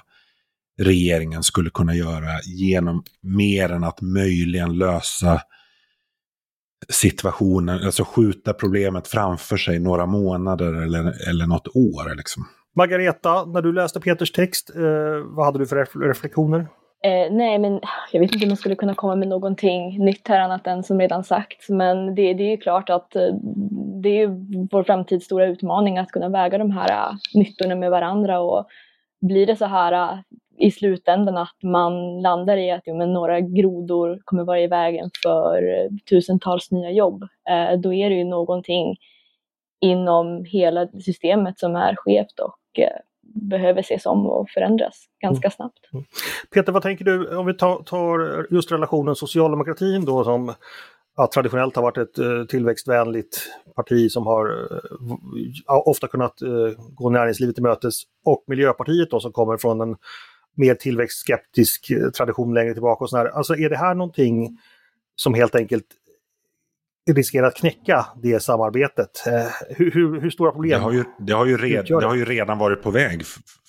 regeringen 0.78 1.42
skulle 1.42 1.70
kunna 1.70 1.94
göra 1.94 2.40
genom 2.44 3.04
mer 3.20 3.68
än 3.68 3.84
att 3.84 4.00
möjligen 4.00 4.78
lösa 4.78 5.42
situationen, 6.88 7.84
alltså 7.84 8.04
skjuta 8.04 8.52
problemet 8.52 9.08
framför 9.08 9.56
sig 9.56 9.78
några 9.78 10.06
månader 10.06 10.82
eller, 10.82 11.28
eller 11.30 11.46
något 11.46 11.68
år. 11.68 12.16
Liksom. 12.16 12.44
Margareta, 12.76 13.44
när 13.44 13.62
du 13.62 13.72
läste 13.72 14.00
Peters 14.00 14.32
text, 14.32 14.76
eh, 14.76 14.82
vad 15.24 15.46
hade 15.46 15.58
du 15.58 15.66
för 15.66 16.08
reflektioner? 16.08 16.68
Eh, 17.04 17.32
nej, 17.32 17.58
men 17.58 17.80
jag 18.12 18.20
vet 18.20 18.34
inte 18.34 18.44
om 18.44 18.48
man 18.48 18.56
skulle 18.56 18.74
kunna 18.74 18.94
komma 18.94 19.16
med 19.16 19.28
någonting 19.28 20.04
nytt 20.04 20.28
här 20.28 20.40
annat 20.40 20.66
än 20.66 20.82
som 20.82 21.00
redan 21.00 21.24
sagts. 21.24 21.68
Men 21.68 22.14
det, 22.14 22.34
det 22.34 22.42
är 22.42 22.50
ju 22.50 22.56
klart 22.56 22.90
att 22.90 23.16
eh, 23.16 23.34
det 24.02 24.22
är 24.22 24.26
vår 24.70 24.82
framtids 24.82 25.24
stora 25.24 25.46
utmaning 25.46 25.98
att 25.98 26.08
kunna 26.08 26.28
väga 26.28 26.58
de 26.58 26.70
här 26.70 27.10
uh, 27.10 27.16
nyttorna 27.34 27.74
med 27.74 27.90
varandra. 27.90 28.40
Och 28.40 28.66
blir 29.20 29.46
det 29.46 29.56
så 29.56 29.64
här 29.64 29.92
uh, 29.92 30.18
i 30.58 30.70
slutändan 30.70 31.36
att 31.36 31.62
man 31.62 32.22
landar 32.22 32.56
i 32.56 32.70
att 32.70 32.82
jo, 32.86 32.96
men 32.96 33.12
några 33.12 33.40
grodor 33.40 34.18
kommer 34.24 34.44
vara 34.44 34.60
i 34.60 34.66
vägen 34.66 35.10
för 35.22 35.62
uh, 35.62 35.90
tusentals 36.10 36.70
nya 36.70 36.90
jobb, 36.90 37.22
uh, 37.22 37.80
då 37.80 37.94
är 37.94 38.10
det 38.10 38.16
ju 38.16 38.24
någonting 38.24 38.96
inom 39.80 40.44
hela 40.44 40.86
systemet 40.86 41.58
som 41.58 41.76
är 41.76 41.94
skevt 41.96 42.40
och 42.40 42.80
behöver 43.22 43.80
ses 43.80 44.06
om 44.06 44.26
och 44.26 44.50
förändras 44.50 45.06
ganska 45.20 45.46
mm. 45.46 45.52
snabbt. 45.52 45.92
Mm. 45.92 46.04
Peter, 46.54 46.72
vad 46.72 46.82
tänker 46.82 47.04
du 47.04 47.36
om 47.36 47.46
vi 47.46 47.54
tar, 47.54 47.82
tar 47.82 48.46
just 48.50 48.72
relationen 48.72 49.14
socialdemokratin 49.14 50.04
då 50.04 50.24
som 50.24 50.54
ja, 51.16 51.28
traditionellt 51.34 51.76
har 51.76 51.82
varit 51.82 51.98
ett 51.98 52.18
uh, 52.18 52.44
tillväxtvänligt 52.44 53.38
parti 53.76 54.10
som 54.10 54.26
har 54.26 54.50
uh, 54.72 55.88
ofta 55.88 56.08
kunnat 56.08 56.34
gå 56.94 57.10
näringslivet 57.10 57.54
till 57.54 57.64
mötes 57.64 58.02
och 58.24 58.44
Miljöpartiet 58.46 59.10
då 59.10 59.20
som 59.20 59.32
kommer 59.32 59.56
från 59.56 59.80
en 59.80 59.96
mer 60.58 60.74
tillväxtskeptisk 60.74 61.92
tradition 62.16 62.54
längre 62.54 62.72
tillbaka. 62.72 63.04
Och 63.04 63.10
sådär. 63.10 63.26
Alltså 63.26 63.56
är 63.56 63.70
det 63.70 63.76
här 63.76 63.94
någonting 63.94 64.58
som 65.16 65.34
helt 65.34 65.54
enkelt 65.54 65.86
riskerar 67.10 67.46
att 67.46 67.56
knäcka 67.56 68.06
det 68.22 68.42
samarbetet? 68.42 69.10
Hur, 69.68 69.90
hur, 69.90 70.20
hur 70.20 70.30
stora 70.30 70.52
problem 70.52 70.78
det 70.78 70.84
har 70.84 70.92
ju, 70.92 71.04
det 71.18 71.32
har 71.32 71.46
ju, 71.46 71.56
red, 71.56 71.86
det 71.88 72.06
har 72.06 72.14
ju 72.14 72.24
redan 72.24 72.58
varit 72.58 72.82
på 72.82 72.90
väg 72.90 73.22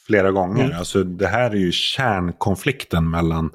flera 0.08 0.32
gånger. 0.32 0.66
Mm. 0.66 0.78
Alltså, 0.78 1.04
det 1.04 1.28
här 1.28 1.52
är 1.52 1.56
ju 1.56 1.72
kärnkonflikten 1.72 3.10
mellan 3.10 3.52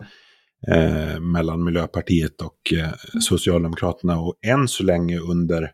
eh, 0.68 1.20
mellan 1.20 1.64
Miljöpartiet 1.64 2.40
och 2.40 2.72
eh, 2.72 3.20
Socialdemokraterna. 3.20 4.20
Och 4.20 4.34
än 4.46 4.68
så 4.68 4.84
länge 4.84 5.18
under 5.18 5.70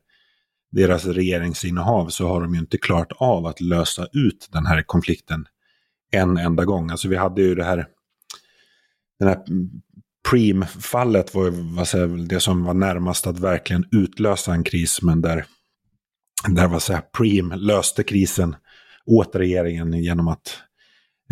deras 0.72 1.06
regeringsinnehav 1.06 2.08
så 2.08 2.28
har 2.28 2.40
de 2.40 2.54
ju 2.54 2.60
inte 2.60 2.78
klarat 2.78 3.12
av 3.16 3.46
att 3.46 3.60
lösa 3.60 4.06
ut 4.12 4.48
den 4.52 4.66
här 4.66 4.82
konflikten 4.82 5.46
en 6.10 6.36
enda 6.36 6.64
gång. 6.64 6.90
Alltså 6.90 7.08
vi 7.08 7.16
hade 7.16 7.42
ju 7.42 7.54
det 7.54 7.64
här, 7.64 7.86
den 9.18 9.28
här 9.28 9.38
Preem-fallet 10.30 11.34
var, 11.34 11.74
vad 11.76 11.88
säger, 11.88 12.06
det 12.06 12.40
som 12.40 12.64
var 12.64 12.74
närmast 12.74 13.26
att 13.26 13.38
verkligen 13.38 13.84
utlösa 13.92 14.52
en 14.52 14.64
kris, 14.64 15.02
men 15.02 15.20
där, 15.20 15.44
där 16.48 16.68
vad 16.68 16.82
säger, 16.82 17.00
Preem 17.00 17.52
löste 17.56 18.02
krisen 18.02 18.56
åt 19.06 19.36
regeringen 19.36 19.92
genom 19.92 20.28
att 20.28 20.58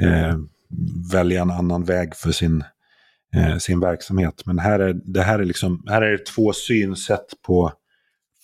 eh, 0.03 0.39
välja 1.13 1.43
en 1.43 1.51
annan 1.51 1.85
väg 1.85 2.17
för 2.17 2.33
sin 2.33 2.65
eh, 3.35 3.57
sin 3.57 3.81
verksamhet. 3.81 4.43
Men 4.47 4.59
här 4.59 4.81
är, 4.81 5.01
det 5.05 5.23
här 5.23 5.39
är, 5.39 5.45
liksom, 5.45 5.85
här 5.89 6.03
är 6.03 6.25
två 6.35 6.53
synsätt 6.53 7.43
på 7.47 7.73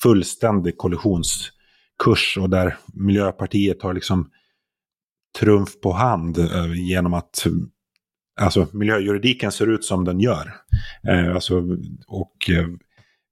fullständig 0.03 0.79
kollisionskurs 0.79 2.39
och 2.41 2.51
där 2.51 2.77
Miljöpartiet 2.95 3.83
har 3.83 3.95
liksom 3.95 4.31
trumf 5.41 5.81
på 5.83 5.93
hand 5.93 6.39
eh, 6.39 6.73
genom 6.75 7.15
att 7.15 7.47
alltså, 8.41 8.69
miljöjuridiken 8.73 9.53
ser 9.53 9.67
ut 9.67 9.85
som 9.85 10.05
den 10.05 10.21
gör. 10.21 10.55
Eh, 11.09 11.35
alltså, 11.35 11.63
och 12.07 12.51
eh, 12.51 12.67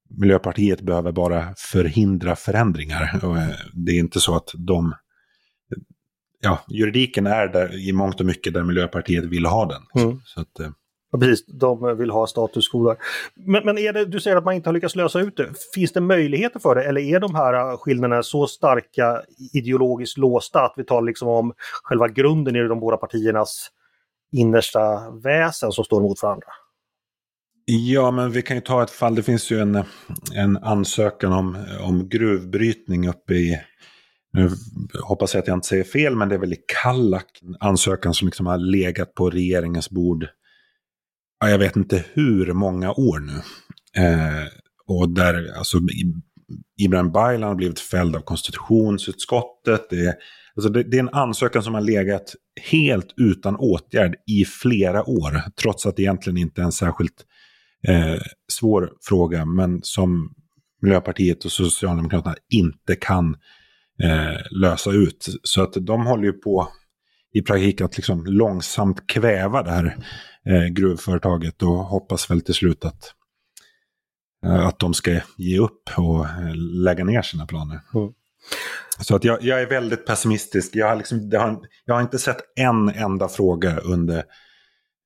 Miljöpartiet 0.09 0.81
behöver 0.81 1.11
bara 1.11 1.53
förhindra 1.57 2.35
förändringar. 2.35 3.19
Och, 3.23 3.37
eh, 3.37 3.55
det 3.73 3.91
är 3.91 3.99
inte 3.99 4.19
så 4.19 4.35
att 4.35 4.49
de... 4.57 4.95
Ja, 6.39 6.65
juridiken 6.67 7.27
är 7.27 7.47
där 7.47 7.89
i 7.89 7.93
mångt 7.93 8.19
och 8.19 8.25
mycket 8.25 8.53
där 8.53 8.63
Miljöpartiet 8.63 9.23
vill 9.23 9.45
ha 9.45 9.65
den. 9.65 10.03
Mm. 10.03 10.21
Så 10.25 10.41
att, 10.41 10.59
Ja, 11.13 11.19
precis, 11.19 11.45
de 11.45 11.97
vill 11.97 12.09
ha 12.09 12.27
status 12.27 12.69
quo 12.69 12.87
där. 12.87 12.97
Men, 13.35 13.65
men 13.65 13.77
är 13.77 13.93
det, 13.93 14.05
du 14.05 14.19
säger 14.19 14.37
att 14.37 14.45
man 14.45 14.53
inte 14.53 14.69
har 14.69 14.73
lyckats 14.73 14.95
lösa 14.95 15.19
ut 15.19 15.37
det. 15.37 15.49
Finns 15.73 15.91
det 15.91 16.01
möjligheter 16.01 16.59
för 16.59 16.75
det 16.75 16.83
eller 16.83 17.01
är 17.01 17.19
de 17.19 17.35
här 17.35 17.77
skillnaderna 17.77 18.23
så 18.23 18.47
starka 18.47 19.21
ideologiskt 19.53 20.17
låsta 20.17 20.59
att 20.59 20.73
vi 20.77 20.83
talar 20.83 21.07
liksom 21.07 21.27
om 21.27 21.53
själva 21.83 22.07
grunden 22.07 22.55
i 22.55 22.67
de 22.67 22.79
båda 22.79 22.97
partiernas 22.97 23.69
innersta 24.31 25.11
väsen 25.23 25.71
som 25.71 25.85
står 25.85 26.01
mot 26.01 26.23
varandra? 26.23 26.47
Ja, 27.65 28.11
men 28.11 28.31
vi 28.31 28.41
kan 28.41 28.57
ju 28.57 28.61
ta 28.61 28.83
ett 28.83 28.91
fall. 28.91 29.15
Det 29.15 29.23
finns 29.23 29.51
ju 29.51 29.59
en, 29.59 29.83
en 30.35 30.57
ansökan 30.57 31.33
om, 31.33 31.57
om 31.81 32.09
gruvbrytning 32.09 33.09
uppe 33.09 33.33
i 33.33 33.59
nu 34.33 34.49
hoppas 35.03 35.33
jag 35.33 35.41
att 35.41 35.47
jag 35.47 35.57
inte 35.57 35.67
säger 35.67 35.83
fel, 35.83 36.15
men 36.15 36.29
det 36.29 36.35
är 36.35 36.39
väl 36.39 36.53
i 36.53 36.59
Kallak, 36.83 37.41
ansökan 37.59 38.13
som 38.13 38.25
liksom 38.27 38.45
har 38.45 38.57
legat 38.57 39.13
på 39.13 39.29
regeringens 39.29 39.89
bord 39.89 40.27
ja, 41.43 41.49
jag 41.49 41.57
vet 41.57 41.75
inte 41.75 42.05
hur 42.13 42.53
många 42.53 42.91
år 42.91 43.19
nu. 43.19 43.33
Eh, 44.03 44.47
och 44.87 45.09
där 45.09 45.57
alltså 45.57 45.77
Ibrahim 46.81 47.11
Baylan 47.11 47.49
har 47.49 47.55
blivit 47.55 47.79
fälld 47.79 48.15
av 48.15 48.19
konstitutionsutskottet. 48.19 49.89
Det 49.89 50.05
är, 50.05 50.13
alltså 50.55 50.69
det, 50.69 50.83
det, 50.83 50.97
är 50.97 50.99
en 50.99 51.09
ansökan 51.09 51.63
som 51.63 51.73
har 51.73 51.81
legat 51.81 52.35
helt 52.71 53.13
utan 53.17 53.55
åtgärd 53.55 54.15
i 54.27 54.45
flera 54.45 55.09
år. 55.09 55.41
Trots 55.61 55.85
att 55.85 55.95
det 55.95 56.01
egentligen 56.01 56.37
inte 56.37 56.61
är 56.61 56.65
en 56.65 56.71
särskilt 56.71 57.25
eh, 57.87 58.21
svår 58.51 58.91
fråga. 59.01 59.45
Men 59.45 59.79
som 59.83 60.33
Miljöpartiet 60.81 61.45
och 61.45 61.51
Socialdemokraterna 61.51 62.35
inte 62.53 62.95
kan 62.95 63.35
eh, 64.03 64.59
lösa 64.61 64.91
ut. 64.91 65.27
Så 65.43 65.61
att 65.61 65.73
de 65.73 66.05
håller 66.05 66.23
ju 66.23 66.33
på 66.33 66.67
i 67.33 67.41
praktiken 67.41 67.85
att 67.85 67.97
liksom 67.97 68.25
långsamt 68.25 69.07
kväva 69.07 69.63
det 69.63 69.71
här 69.71 69.97
eh, 70.45 70.65
gruvföretaget 70.65 71.63
och 71.63 71.77
hoppas 71.77 72.31
väl 72.31 72.41
till 72.41 72.53
slut 72.53 72.85
att, 72.85 73.13
eh, 74.45 74.65
att 74.65 74.79
de 74.79 74.93
ska 74.93 75.19
ge 75.37 75.59
upp 75.59 75.89
och 75.97 76.25
eh, 76.25 76.55
lägga 76.55 77.03
ner 77.03 77.21
sina 77.21 77.45
planer. 77.45 77.79
Mm. 77.93 78.13
Så 78.99 79.15
att 79.15 79.23
jag, 79.23 79.43
jag, 79.43 79.61
är 79.61 79.69
väldigt 79.69 80.05
pessimistisk. 80.05 80.75
Jag 80.75 80.87
har, 80.87 80.95
liksom, 80.95 81.31
har, 81.33 81.59
jag 81.85 81.95
har 81.95 82.01
inte 82.01 82.19
sett 82.19 82.37
en 82.55 82.89
enda 82.89 83.27
fråga 83.27 83.77
under 83.77 84.23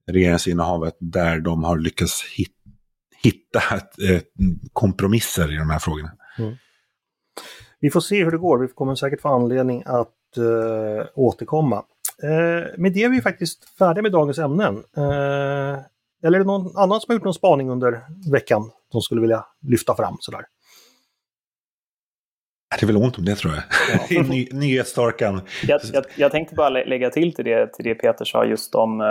regeringsinnehavet 0.08 0.98
där 1.00 1.40
de 1.40 1.64
har 1.64 1.78
lyckats 1.78 2.24
hit, 2.38 2.54
hitta 3.24 3.76
ett, 3.76 4.00
ett 4.00 4.28
kompromisser 4.74 5.54
i 5.54 5.58
de 5.58 5.70
här 5.70 5.80
frågorna. 5.80 6.12
Mm. 6.40 6.56
Vi 7.80 7.90
får 7.90 8.02
se 8.02 8.24
hur 8.24 8.32
det 8.32 8.38
går. 8.38 8.60
Vi 8.60 8.68
kommer 8.68 8.96
säkert 8.96 9.22
få 9.22 9.30
anledning 9.30 9.84
att 9.86 10.14
uh, 10.38 11.06
återkomma. 11.16 11.84
Eh, 12.24 12.68
med 12.78 12.94
det 12.94 13.04
är 13.04 13.10
vi 13.10 13.22
faktiskt 13.22 13.78
färdiga 13.78 14.02
med 14.02 14.12
dagens 14.12 14.40
ämnen. 14.40 14.84
Eh, 14.98 15.80
eller 16.24 16.40
är 16.40 16.40
det 16.40 16.44
någon 16.44 16.78
annan 16.78 17.02
som 17.02 17.12
har 17.12 17.14
gjort 17.14 17.24
någon 17.24 17.34
spaning 17.34 17.70
under 17.70 18.02
veckan 18.32 18.72
som 18.92 19.02
skulle 19.02 19.22
vilja 19.22 19.46
lyfta 19.62 19.96
fram 19.96 20.18
sådär? 20.20 20.42
Det 22.80 22.86
är 22.86 22.88
väl 22.88 22.98
ont 22.98 23.18
om 23.18 23.26
det 23.26 23.36
tror 23.36 23.54
jag. 23.54 23.64
Ja. 24.10 24.22
Ny, 24.30 24.48
nyhetstorkan. 24.52 25.42
Jag, 25.68 25.82
jag, 25.94 26.04
jag, 26.16 26.32
tänkte 26.32 26.56
bara 26.56 26.70
lägga 26.70 27.10
till 27.10 27.34
till 27.34 27.46
det, 27.46 27.74
till 27.74 27.86
det 27.86 27.96
Peter 27.96 28.26
sa 28.26 28.46
just 28.46 28.76
om 28.76 29.02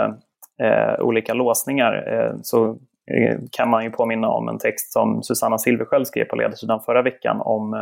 eh, 0.61 0.99
olika 0.99 1.33
låsningar. 1.33 2.13
Eh, 2.13 2.35
så 2.41 2.69
eh, 3.11 3.37
kan 3.51 3.69
man 3.69 3.83
ju 3.83 3.89
påminna 3.89 4.29
om 4.29 4.49
en 4.49 4.57
text 4.57 4.91
som 4.91 5.23
Susanna 5.23 5.57
Silversköld 5.57 6.07
skrev 6.07 6.25
på 6.25 6.35
ledarsidan 6.35 6.81
förra 6.85 7.01
veckan 7.01 7.41
om 7.41 7.73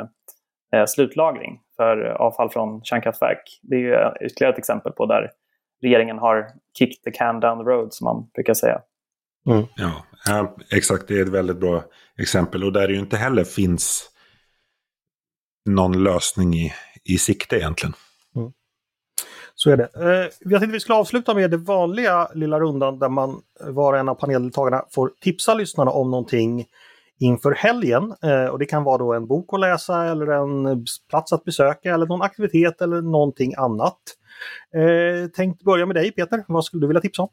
eh, 0.74 0.86
slutlagring 0.86 1.60
för 1.76 1.98
avfall 1.98 2.50
från 2.50 2.84
kärnkraftverk. 2.84 3.60
Det 3.62 3.76
är 3.76 3.80
ju 3.80 4.26
ytterligare 4.28 4.54
ett 4.54 4.60
exempel 4.60 4.92
på 4.92 5.06
där 5.06 5.32
regeringen 5.82 6.18
har 6.18 6.48
kicked 6.78 7.04
the 7.04 7.12
can 7.12 7.40
down 7.40 7.58
the 7.58 7.72
road 7.72 7.94
som 7.94 8.06
man 8.06 8.30
brukar 8.34 8.54
säga. 8.54 8.82
Mm. 9.50 9.66
Ja, 9.76 10.56
exakt. 10.72 11.08
Det 11.08 11.20
är 11.20 11.22
ett 11.22 11.30
väldigt 11.30 11.58
bra 11.58 11.84
exempel 12.18 12.64
och 12.64 12.74
där 12.74 12.88
det 12.88 12.94
ju 12.94 13.00
inte 13.00 13.18
heller 13.18 13.44
finns 13.44 14.10
någon 15.70 16.04
lösning 16.04 16.54
i, 16.54 16.74
i 17.04 17.18
sikte 17.18 17.56
egentligen. 17.56 17.94
Mm. 18.36 18.52
Så 19.56 19.72
är 19.72 19.78
det. 19.78 19.90
Eh, 19.96 20.32
jag 20.40 20.60
tänkte 20.60 20.66
att 20.66 20.74
vi 20.74 20.80
skulle 20.80 20.96
avsluta 20.98 21.34
med 21.34 21.52
det 21.52 21.58
vanliga 21.58 22.30
lilla 22.34 22.60
rundan 22.60 23.00
där 23.00 23.10
man 23.10 23.42
var 23.60 23.94
och 23.94 24.00
en 24.00 24.10
av 24.10 24.16
paneldeltagarna 24.16 24.86
får 24.92 25.12
tipsa 25.22 25.54
lyssnarna 25.54 25.92
om 25.92 26.12
någonting 26.12 26.66
inför 27.20 27.52
helgen. 27.52 28.14
Eh, 28.24 28.46
och 28.46 28.60
det 28.60 28.66
kan 28.66 28.84
vara 28.84 28.98
då 28.98 29.14
en 29.14 29.28
bok 29.28 29.54
att 29.54 29.60
läsa 29.60 30.06
eller 30.06 30.28
en 30.28 30.86
plats 31.10 31.34
att 31.34 31.44
besöka 31.44 31.94
eller 31.94 32.06
någon 32.06 32.22
aktivitet 32.22 32.82
eller 32.82 33.02
någonting 33.02 33.54
annat. 33.58 34.00
Eh, 34.76 35.30
tänkte 35.30 35.66
börja 35.66 35.86
med 35.86 35.96
dig 35.96 36.12
Peter, 36.12 36.46
vad 36.48 36.66
skulle 36.66 36.84
du 36.84 36.88
vilja 36.88 37.02
tipsa 37.02 37.22
om? 37.22 37.30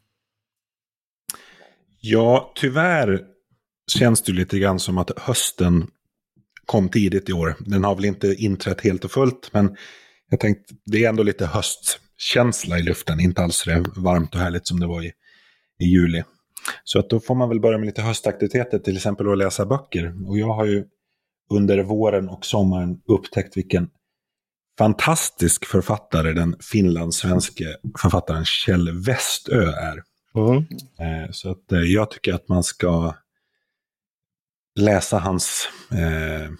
Ja, 2.00 2.52
tyvärr 2.54 3.20
känns 3.86 4.22
det 4.22 4.32
lite 4.32 4.58
grann 4.58 4.78
som 4.78 4.98
att 4.98 5.18
hösten 5.18 5.86
kom 6.66 6.88
tidigt 6.88 7.28
i 7.28 7.32
år. 7.32 7.56
Den 7.58 7.84
har 7.84 7.94
väl 7.94 8.04
inte 8.04 8.34
inträtt 8.34 8.80
helt 8.80 9.04
och 9.04 9.10
fullt, 9.10 9.50
men 9.52 9.76
jag 10.30 10.40
tänkte 10.40 10.74
det 10.84 11.04
är 11.04 11.08
ändå 11.08 11.22
lite 11.22 11.46
höstkänsla 11.46 12.78
i 12.78 12.82
luften. 12.82 13.20
Inte 13.20 13.42
alls 13.42 13.64
det 13.64 13.84
varmt 13.96 14.34
och 14.34 14.40
härligt 14.40 14.66
som 14.66 14.80
det 14.80 14.86
var 14.86 15.02
i, 15.02 15.12
i 15.78 15.84
juli. 15.84 16.22
Så 16.84 16.98
att 16.98 17.10
då 17.10 17.20
får 17.20 17.34
man 17.34 17.48
väl 17.48 17.60
börja 17.60 17.78
med 17.78 17.86
lite 17.86 18.02
höstaktiviteter, 18.02 18.78
till 18.78 18.96
exempel 18.96 19.32
att 19.32 19.38
läsa 19.38 19.66
böcker. 19.66 20.28
Och 20.28 20.38
jag 20.38 20.52
har 20.54 20.64
ju 20.64 20.84
under 21.50 21.82
våren 21.82 22.28
och 22.28 22.44
sommaren 22.44 23.00
upptäckt 23.08 23.56
vilken 23.56 23.90
fantastisk 24.78 25.64
författare 25.64 26.32
den 26.32 26.56
finlandssvenske 26.72 27.76
författaren 27.98 28.44
Kjell 28.44 29.04
Westö 29.06 29.72
är. 29.72 30.02
Mm. 30.34 30.56
Eh, 30.98 31.30
så 31.30 31.50
att 31.50 31.72
eh, 31.72 31.80
jag 31.80 32.10
tycker 32.10 32.34
att 32.34 32.48
man 32.48 32.62
ska 32.62 33.14
läsa 34.80 35.18
hans 35.18 35.68
eh, 35.90 36.50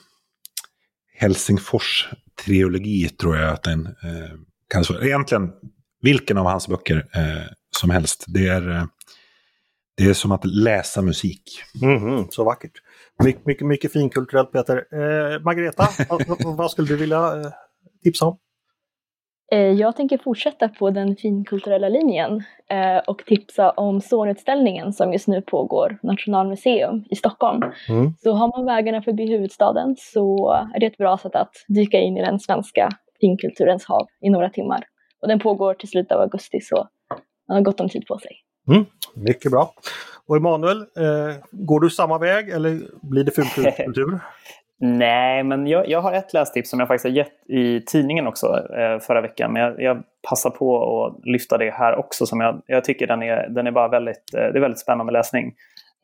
Helsingfors-trilogi, 1.21 3.09
tror 3.09 3.37
jag 3.37 3.53
att 3.53 3.63
den 3.63 3.87
eh, 3.87 4.33
kallas 4.69 4.87
för. 4.87 5.05
Egentligen 5.05 5.53
vilken 6.01 6.39
av 6.39 6.47
hans 6.47 6.69
böcker 6.69 7.09
eh, 7.15 7.47
som 7.77 7.91
helst. 7.91 8.25
Det 8.29 8.49
är 8.49 8.71
eh, 8.71 8.85
det 9.97 10.05
är 10.05 10.15
som 10.15 10.33
att 10.33 10.45
läsa 10.45 11.03
musik. 11.03 11.43
Mm 11.83 11.99
-hmm, 11.99 12.27
så 12.31 12.45
vackert. 12.45 12.73
My 13.25 13.35
mycket, 13.45 13.67
mycket 13.67 13.93
finkulturellt 13.93 14.53
Peter. 14.53 14.77
Eh, 14.77 15.41
Margareta, 15.41 15.89
vad 16.57 16.71
skulle 16.71 16.89
du 16.89 16.97
vilja 16.97 17.17
eh, 17.17 17.51
tipsa 18.03 18.27
om? 18.27 18.39
Eh, 19.53 19.59
jag 19.61 19.97
tänker 19.97 20.19
fortsätta 20.19 20.69
på 20.69 20.91
den 20.91 21.17
finkulturella 21.17 21.89
linjen 21.89 22.43
eh, 22.71 22.99
och 23.07 23.19
tipsa 23.27 23.71
om 23.71 24.01
Zornutställningen 24.01 24.93
som 24.93 25.13
just 25.13 25.29
nu 25.29 25.43
pågår 25.43 25.99
Nationalmuseum 26.03 27.05
i 27.11 27.17
Stockholm. 27.17 27.63
Mm. 27.89 28.13
Så 28.23 28.33
har 28.33 28.59
man 28.59 28.67
vägarna 28.67 29.03
förbi 29.03 29.27
huvudstaden 29.27 29.97
så 29.99 30.53
är 30.75 30.81
det 30.81 30.87
ett 30.87 30.97
bra 30.97 31.19
sätt 31.19 31.35
att 31.35 31.53
dyka 31.69 31.99
in 31.99 32.17
i 32.17 32.21
den 32.21 32.41
svenska 32.41 32.89
finkulturens 33.21 33.85
hav 33.85 34.07
i 34.21 34.31
några 34.31 34.51
timmar. 34.51 34.85
Och 35.23 35.29
den 35.29 35.39
pågår 35.39 35.75
till 35.75 35.89
slutet 35.89 36.13
av 36.13 36.21
augusti 36.21 36.61
så 36.61 36.89
man 37.49 37.57
har 37.57 37.63
gott 37.63 37.81
om 37.81 37.89
tid 37.89 38.07
på 38.07 38.19
sig. 38.19 38.33
Mm, 38.69 38.85
mycket 39.15 39.51
bra. 39.51 39.75
Och 40.27 40.37
Emanuel, 40.37 40.79
eh, 40.79 41.37
går 41.51 41.81
du 41.81 41.91
samma 41.91 42.19
väg 42.19 42.49
eller 42.49 42.81
blir 43.03 43.25
det 43.25 43.31
fulkultur? 43.35 44.21
Nej, 44.85 45.43
men 45.43 45.67
jag, 45.67 45.89
jag, 45.89 46.01
har 46.01 46.13
ett 46.13 46.33
lästips 46.33 46.71
som 46.71 46.81
jag 46.81 46.89
faktiskt 46.89 47.05
har 47.05 47.17
gett 47.17 47.51
i 47.51 47.81
tidningen 47.81 48.27
också 48.27 48.47
eh, 48.77 48.99
förra 48.99 49.21
veckan. 49.21 49.53
Men 49.53 49.63
jag, 49.63 49.83
jag, 49.83 50.03
passar 50.29 50.51
på 50.51 51.05
att 51.05 51.27
lyfta 51.27 51.59
det 51.59 51.71
här 51.71 51.99
också. 51.99 52.27
Som 52.27 52.41
jag, 52.41 52.63
jag 52.67 52.85
tycker 52.85 53.07
den 53.07 53.23
är, 53.23 53.49
den 53.49 53.67
är 53.67 53.71
bara 53.71 53.89
väldigt, 53.89 54.35
eh, 54.37 54.41
det 54.41 54.59
är 54.59 54.61
väldigt 54.61 54.81
spännande 54.81 55.13
läsning. 55.13 55.55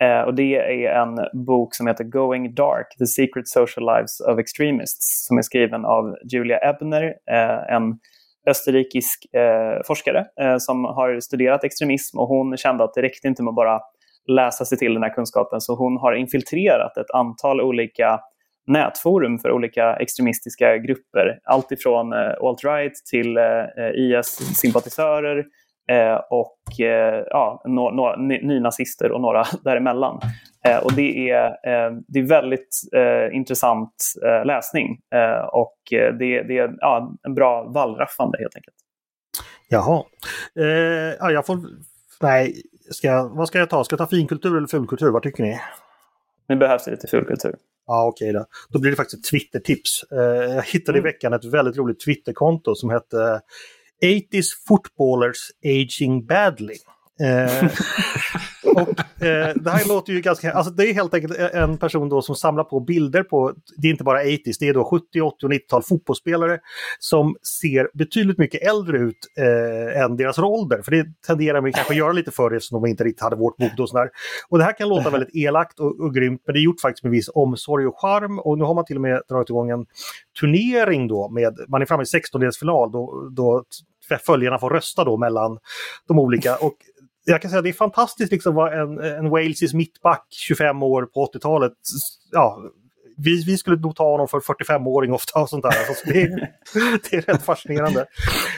Eh, 0.02 0.20
och 0.20 0.34
det 0.34 0.56
är 0.56 1.02
en 1.02 1.44
bok 1.44 1.74
som 1.74 1.86
heter 1.86 2.04
Going 2.04 2.54
Dark, 2.54 2.96
The 2.98 3.06
Secret 3.06 3.48
Social 3.48 3.86
Lives 3.86 4.20
of 4.20 4.38
Extremists. 4.38 5.26
Som 5.26 5.38
är 5.38 5.42
skriven 5.42 5.84
av 5.84 6.16
Julia 6.32 6.58
Ebner, 6.70 7.04
eh, 7.30 7.74
en 7.74 7.98
österrikisk 8.48 9.34
eh, 9.34 9.82
forskare 9.86 10.26
eh, 10.40 10.56
som 10.58 10.84
har 10.84 11.20
studerat 11.20 11.64
extremism 11.64 12.18
och 12.18 12.28
hon 12.28 12.56
kände 12.56 12.84
att 12.84 12.94
det 12.94 13.02
räckte 13.02 13.28
inte 13.28 13.42
med 13.42 13.50
att 13.50 13.56
bara 13.56 13.80
läsa 14.28 14.64
sig 14.64 14.78
till 14.78 14.94
den 14.94 15.02
här 15.02 15.14
kunskapen 15.14 15.60
så 15.60 15.74
hon 15.74 15.96
har 15.96 16.12
infiltrerat 16.12 16.96
ett 16.96 17.10
antal 17.14 17.60
olika 17.60 18.20
nätforum 18.66 19.38
för 19.38 19.52
olika 19.52 19.96
extremistiska 19.96 20.78
grupper. 20.78 21.38
Allt 21.44 21.72
ifrån 21.72 22.12
eh, 22.12 22.18
alt-right 22.18 22.94
till 23.10 23.36
eh, 23.36 23.90
IS-sympatisörer 23.94 25.44
eh, 25.90 26.20
och 26.30 26.80
eh, 26.80 27.24
ja, 27.30 27.62
no, 27.64 27.90
no, 27.90 28.16
nynazister 28.42 29.12
och 29.12 29.20
några 29.20 29.44
däremellan. 29.64 30.20
Eh, 30.64 30.78
och 30.78 30.92
det 30.92 31.30
är, 31.30 31.46
eh, 31.46 31.98
det 32.08 32.18
är 32.18 32.22
väldigt 32.22 32.82
eh, 32.92 33.36
intressant 33.36 33.94
eh, 34.24 34.46
läsning 34.46 35.00
eh, 35.14 35.46
och 35.46 35.92
eh, 35.92 36.14
det, 36.14 36.42
det 36.42 36.58
är 36.58 36.76
ja, 36.78 37.16
en 37.22 37.34
bra 37.34 37.64
vallraffande 37.64 38.38
helt 38.38 38.56
enkelt. 38.56 38.76
Jaha. 39.68 40.04
ja, 41.18 41.30
jag 41.30 41.46
får... 41.46 41.58
Nej, 42.20 42.62
ska 42.90 43.28
vad 43.28 43.48
ska 43.48 43.58
jag 43.58 43.70
ta? 43.70 43.84
Ska 43.84 43.94
jag 43.94 43.98
ta 43.98 44.16
finkultur 44.16 44.56
eller 44.56 44.66
fulkultur? 44.66 45.10
Vad 45.10 45.22
tycker 45.22 45.42
ni? 45.42 45.60
Nu 46.48 46.56
behövs 46.56 46.84
det 46.84 46.90
lite 46.90 47.06
fulkultur. 47.06 47.54
Ja, 47.86 48.06
okej 48.06 48.30
okay 48.30 48.40
då. 48.40 48.46
Då 48.68 48.78
blir 48.78 48.90
det 48.90 48.96
faktiskt 48.96 49.24
ett 49.24 49.30
Twitter-tips. 49.30 50.04
jag 50.54 50.62
hittade 50.62 50.98
mm. 50.98 51.08
i 51.08 51.12
veckan 51.12 51.32
ett 51.32 51.44
väldigt 51.44 51.76
roligt 51.76 52.00
Twitterkonto 52.00 52.74
som 52.74 52.90
hette 52.90 53.40
80s 54.02 54.44
footballers 54.68 55.38
aging 55.64 56.26
badly. 56.26 56.74
Eh, 57.20 57.70
och 58.64 59.22
eh, 59.24 59.54
det 59.54 59.70
här 59.70 59.88
låter 59.88 60.12
ju 60.12 60.20
ganska... 60.20 60.52
Alltså 60.52 60.72
det 60.72 60.90
är 60.90 60.94
helt 60.94 61.14
enkelt 61.14 61.38
en 61.38 61.78
person 61.78 62.08
då 62.08 62.22
som 62.22 62.36
samlar 62.36 62.64
på 62.64 62.80
bilder 62.80 63.22
på, 63.22 63.52
det 63.76 63.88
är 63.88 63.90
inte 63.90 64.04
bara 64.04 64.22
80s, 64.22 64.56
det 64.60 64.68
är 64.68 64.74
då 64.74 64.84
70, 64.84 65.20
80 65.20 65.46
och 65.46 65.52
90-tal 65.52 65.82
fotbollsspelare 65.82 66.58
som 66.98 67.36
ser 67.60 67.88
betydligt 67.94 68.38
mycket 68.38 68.62
äldre 68.62 68.98
ut 68.98 69.18
eh, 69.38 70.02
än 70.02 70.16
deras 70.16 70.38
ålder. 70.38 70.82
För 70.82 70.90
det 70.90 71.06
tenderar 71.26 71.60
man 71.60 71.72
kanske 71.72 71.92
att 71.92 71.98
göra 71.98 72.12
lite 72.12 72.30
förr 72.30 72.56
eftersom 72.56 72.82
de 72.82 72.88
inte 72.90 73.04
riktigt 73.04 73.22
hade 73.22 73.36
vårt 73.36 73.58
mod 73.58 73.80
och 73.80 73.88
sådär. 73.88 74.10
Och 74.48 74.58
det 74.58 74.64
här 74.64 74.78
kan 74.78 74.88
låta 74.88 75.10
väldigt 75.10 75.36
elakt 75.36 75.80
och, 75.80 76.00
och 76.00 76.14
grymt, 76.14 76.42
men 76.46 76.52
det 76.52 76.60
är 76.60 76.62
gjort 76.62 76.80
faktiskt 76.80 77.04
med 77.04 77.12
viss 77.12 77.30
omsorg 77.34 77.86
och 77.86 78.00
charm. 78.00 78.38
Och 78.38 78.58
nu 78.58 78.64
har 78.64 78.74
man 78.74 78.84
till 78.84 78.96
och 78.96 79.02
med 79.02 79.22
dragit 79.28 79.50
igång 79.50 79.70
en 79.70 79.86
turnering 80.40 81.08
då 81.08 81.28
med, 81.28 81.58
man 81.68 81.82
är 81.82 81.86
framme 81.86 82.02
i 82.02 82.06
16-delsfinal 82.06 82.92
då, 82.92 83.30
då 83.36 83.64
följarna 84.26 84.58
får 84.58 84.70
rösta 84.70 85.04
då 85.04 85.16
mellan 85.16 85.58
de 86.08 86.18
olika. 86.18 86.56
Och 86.56 86.76
jag 87.30 87.42
kan 87.42 87.50
säga 87.50 87.58
att 87.58 87.64
det 87.64 87.70
är 87.70 87.72
fantastiskt 87.72 88.32
liksom 88.32 88.54
vad 88.54 88.80
en, 88.80 88.98
en 88.98 89.30
walesisk 89.30 89.74
mittback 89.74 90.26
25 90.30 90.82
år 90.82 91.02
på 91.02 91.30
80-talet 91.34 91.72
ja, 92.32 92.62
vi, 93.18 93.44
vi 93.44 93.58
skulle 93.58 93.76
nog 93.76 93.96
ta 93.96 94.10
honom 94.10 94.28
för 94.28 94.40
45-åring 94.40 95.12
ofta 95.12 95.40
och 95.40 95.48
sånt 95.48 95.62
där. 95.62 95.88
Alltså, 95.88 96.06
det, 96.06 96.22
är, 96.22 96.28
det 97.10 97.16
är 97.16 97.20
rätt 97.20 97.42
fascinerande. 97.42 98.06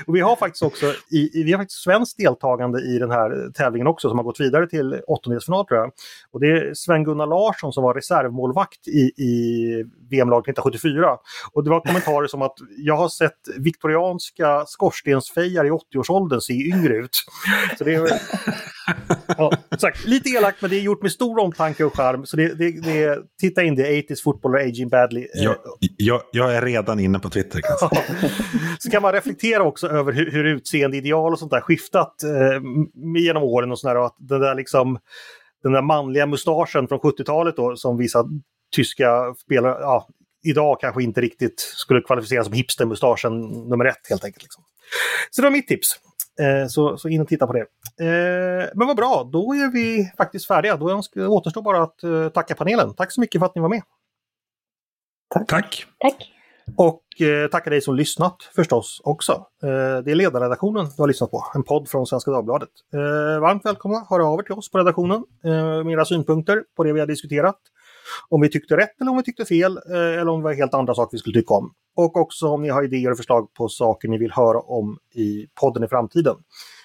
Och 0.07 0.17
vi 0.17 0.21
har 0.21 0.37
faktiskt 0.37 0.63
också 0.63 0.87
i, 1.11 1.43
vi 1.43 1.53
har 1.53 1.59
faktiskt 1.59 1.83
svenskt 1.83 2.19
deltagande 2.19 2.81
i 2.81 2.99
den 2.99 3.11
här 3.11 3.53
tävlingen 3.53 3.87
också 3.87 4.09
som 4.09 4.19
har 4.19 4.25
gått 4.25 4.41
vidare 4.41 4.67
till 4.67 5.01
åttondelsfinal 5.07 5.67
tror 5.67 5.81
jag. 5.81 5.93
Och 6.31 6.41
det 6.41 6.47
är 6.47 6.75
Sven-Gunnar 6.75 7.27
Larsson 7.27 7.73
som 7.73 7.85
var 7.85 7.95
reservmålvakt 7.95 8.89
i, 8.89 9.01
i 9.01 9.85
VM-laget 10.11 10.49
1974. 10.49 11.17
Och 11.53 11.65
det 11.65 11.71
var 11.71 11.81
kommentarer 11.81 12.27
som 12.27 12.43
att 12.43 12.57
jag 12.77 12.97
har 12.97 13.09
sett 13.09 13.39
viktorianska 13.59 14.65
skorstensfejar 14.67 15.65
i 15.65 15.71
80-årsåldern 15.71 16.41
se 16.41 16.53
yngre 16.53 16.95
ut. 16.95 17.17
Så 17.79 17.85
det 17.85 17.95
är, 17.95 18.01
ja, 19.39 19.53
sagt, 19.79 20.05
lite 20.05 20.29
elakt 20.29 20.63
men 20.63 20.71
det 20.71 20.77
är 20.77 20.81
gjort 20.81 21.03
med 21.03 21.13
stor 21.13 21.39
omtanke 21.39 21.85
och 21.85 21.97
charm. 21.97 22.27
Så 22.27 22.37
det, 22.37 22.55
det, 22.55 22.81
det, 22.81 23.19
titta 23.41 23.63
in 23.63 23.75
det, 23.75 23.83
80s 23.83 24.23
football 24.25 24.55
are 24.55 24.63
aging 24.63 24.89
badly. 24.89 25.27
Jag, 25.35 25.57
jag, 25.97 26.23
jag, 26.33 26.55
är 26.55 26.63
redan 26.63 27.01
inne 27.01 27.19
på 27.19 27.31
Twitter. 27.31 27.61
Kan 27.61 27.77
ja. 27.81 28.03
Så 28.79 28.91
kan 28.91 29.03
man 29.03 29.13
reflektera 29.13 29.63
också 29.63 29.89
över 29.89 30.13
hur, 30.13 30.31
hur 30.31 30.45
utseendeideal 30.45 31.33
och 31.33 31.39
sånt 31.39 31.51
där 31.51 31.61
skiftat 31.61 32.23
eh, 32.23 32.63
genom 33.17 33.43
åren 33.43 33.71
och 33.71 33.79
sådär. 33.79 33.97
Och 33.97 34.07
att 34.07 34.17
den 34.19 34.41
där 34.41 34.55
liksom 34.55 34.99
den 35.63 35.73
där 35.73 35.83
manliga 35.83 36.27
mustaschen 36.27 36.89
från 36.89 36.99
70-talet 36.99 37.57
då 37.57 37.77
som 37.77 37.99
vissa 37.99 38.25
tyska 38.77 39.35
spelare, 39.35 39.77
ja, 39.81 40.09
idag 40.43 40.81
kanske 40.81 41.03
inte 41.03 41.21
riktigt 41.21 41.61
skulle 41.61 42.01
kvalificeras 42.01 42.47
som 42.47 42.55
hipstermustaschen 42.55 43.41
nummer 43.69 43.85
ett 43.85 44.09
helt 44.09 44.25
enkelt. 44.25 44.43
Liksom. 44.43 44.65
Så 45.31 45.43
det 45.43 45.47
var 45.47 45.53
mitt 45.53 45.69
tips. 45.69 46.01
Eh, 46.41 46.67
så, 46.67 46.97
så 46.97 47.09
in 47.09 47.21
och 47.21 47.29
titta 47.29 47.47
på 47.47 47.53
det. 47.53 47.67
Eh, 48.01 48.69
men 48.75 48.87
vad 48.87 48.97
bra, 48.97 49.29
då 49.33 49.55
är 49.55 49.73
vi 49.73 50.13
faktiskt 50.17 50.47
färdiga. 50.47 50.77
Då 50.77 51.03
återstår 51.17 51.63
bara 51.63 51.83
att 51.83 52.03
eh, 52.03 52.29
tacka 52.29 52.55
panelen. 52.55 52.95
Tack 52.95 53.13
så 53.13 53.21
mycket 53.21 53.39
för 53.39 53.47
att 53.47 53.55
ni 53.55 53.61
var 53.61 53.69
med. 53.69 53.83
Tack. 55.35 55.47
Tack. 55.49 55.87
Tack. 55.99 56.33
Och 56.77 57.21
eh, 57.21 57.49
tacka 57.49 57.71
dig 57.71 57.81
som 57.81 57.95
lyssnat 57.95 58.37
förstås 58.55 59.01
också. 59.05 59.33
Eh, 59.63 60.03
det 60.05 60.11
är 60.11 60.15
ledarredaktionen 60.15 60.87
du 60.97 61.03
har 61.03 61.09
lyssnat 61.09 61.31
på, 61.31 61.47
en 61.55 61.63
podd 61.63 61.89
från 61.89 62.07
Svenska 62.07 62.31
Dagbladet. 62.31 62.69
Eh, 62.95 63.41
varmt 63.41 63.65
välkomna, 63.65 64.07
hör 64.11 64.33
av 64.33 64.39
er 64.39 64.43
till 64.43 64.53
oss 64.53 64.71
på 64.71 64.79
redaktionen 64.79 65.25
eh, 65.45 65.85
med 65.85 65.93
era 65.93 66.05
synpunkter 66.05 66.65
på 66.77 66.85
det 66.85 66.93
vi 66.93 67.01
har 67.01 67.07
diskuterat. 67.07 67.59
Om 68.29 68.41
vi 68.41 68.49
tyckte 68.49 68.77
rätt 68.77 69.01
eller 69.01 69.11
om 69.11 69.17
vi 69.17 69.23
tyckte 69.23 69.45
fel 69.45 69.77
eh, 69.77 70.21
eller 70.21 70.29
om 70.29 70.41
det 70.41 70.45
var 70.45 70.55
helt 70.55 70.75
andra 70.75 70.95
saker 70.95 71.13
vi 71.13 71.19
skulle 71.19 71.41
tycka 71.41 71.55
om. 71.55 71.73
Och 71.97 72.17
också 72.17 72.49
om 72.49 72.63
ni 72.63 72.69
har 72.69 72.85
idéer 72.85 73.11
och 73.11 73.17
förslag 73.17 73.55
på 73.55 73.69
saker 73.69 74.09
ni 74.09 74.19
vill 74.19 74.33
höra 74.33 74.61
om 74.61 74.99
i 75.15 75.47
podden 75.61 75.85
i 75.85 75.89
framtiden. 75.89 76.37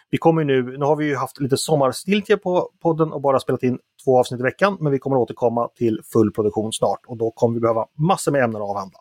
Vi 0.09 0.17
kommer 0.17 0.43
nu, 0.43 0.77
nu 0.77 0.85
har 0.85 0.95
vi 0.95 1.05
ju 1.05 1.15
haft 1.15 1.39
lite 1.39 1.57
sommarstiltje 1.57 2.37
på 2.37 2.69
podden 2.81 3.13
och 3.13 3.21
bara 3.21 3.39
spelat 3.39 3.63
in 3.63 3.79
två 4.05 4.19
avsnitt 4.19 4.39
i 4.39 4.43
veckan, 4.43 4.77
men 4.79 4.91
vi 4.91 4.99
kommer 4.99 5.17
återkomma 5.17 5.67
till 5.67 6.01
full 6.13 6.31
produktion 6.31 6.73
snart 6.73 6.99
och 7.07 7.17
då 7.17 7.31
kommer 7.31 7.53
vi 7.53 7.59
behöva 7.59 7.85
massor 7.97 8.31
med 8.31 8.43
ämnen 8.43 8.61
att 8.61 8.69
avhandla. 8.69 8.99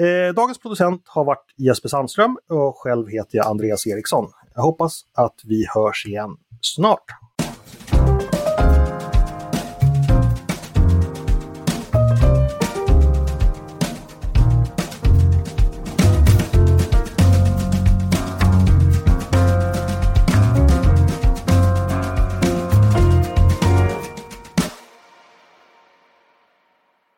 Eh, 0.00 0.34
dagens 0.34 0.58
producent 0.58 1.02
har 1.06 1.24
varit 1.24 1.54
Jesper 1.56 1.88
Sandström 1.88 2.38
och 2.50 2.76
själv 2.76 3.08
heter 3.08 3.38
jag 3.38 3.46
Andreas 3.46 3.86
Eriksson. 3.86 4.26
Jag 4.54 4.62
hoppas 4.62 5.02
att 5.14 5.40
vi 5.44 5.66
hörs 5.74 6.06
igen 6.06 6.36
snart. 6.60 7.04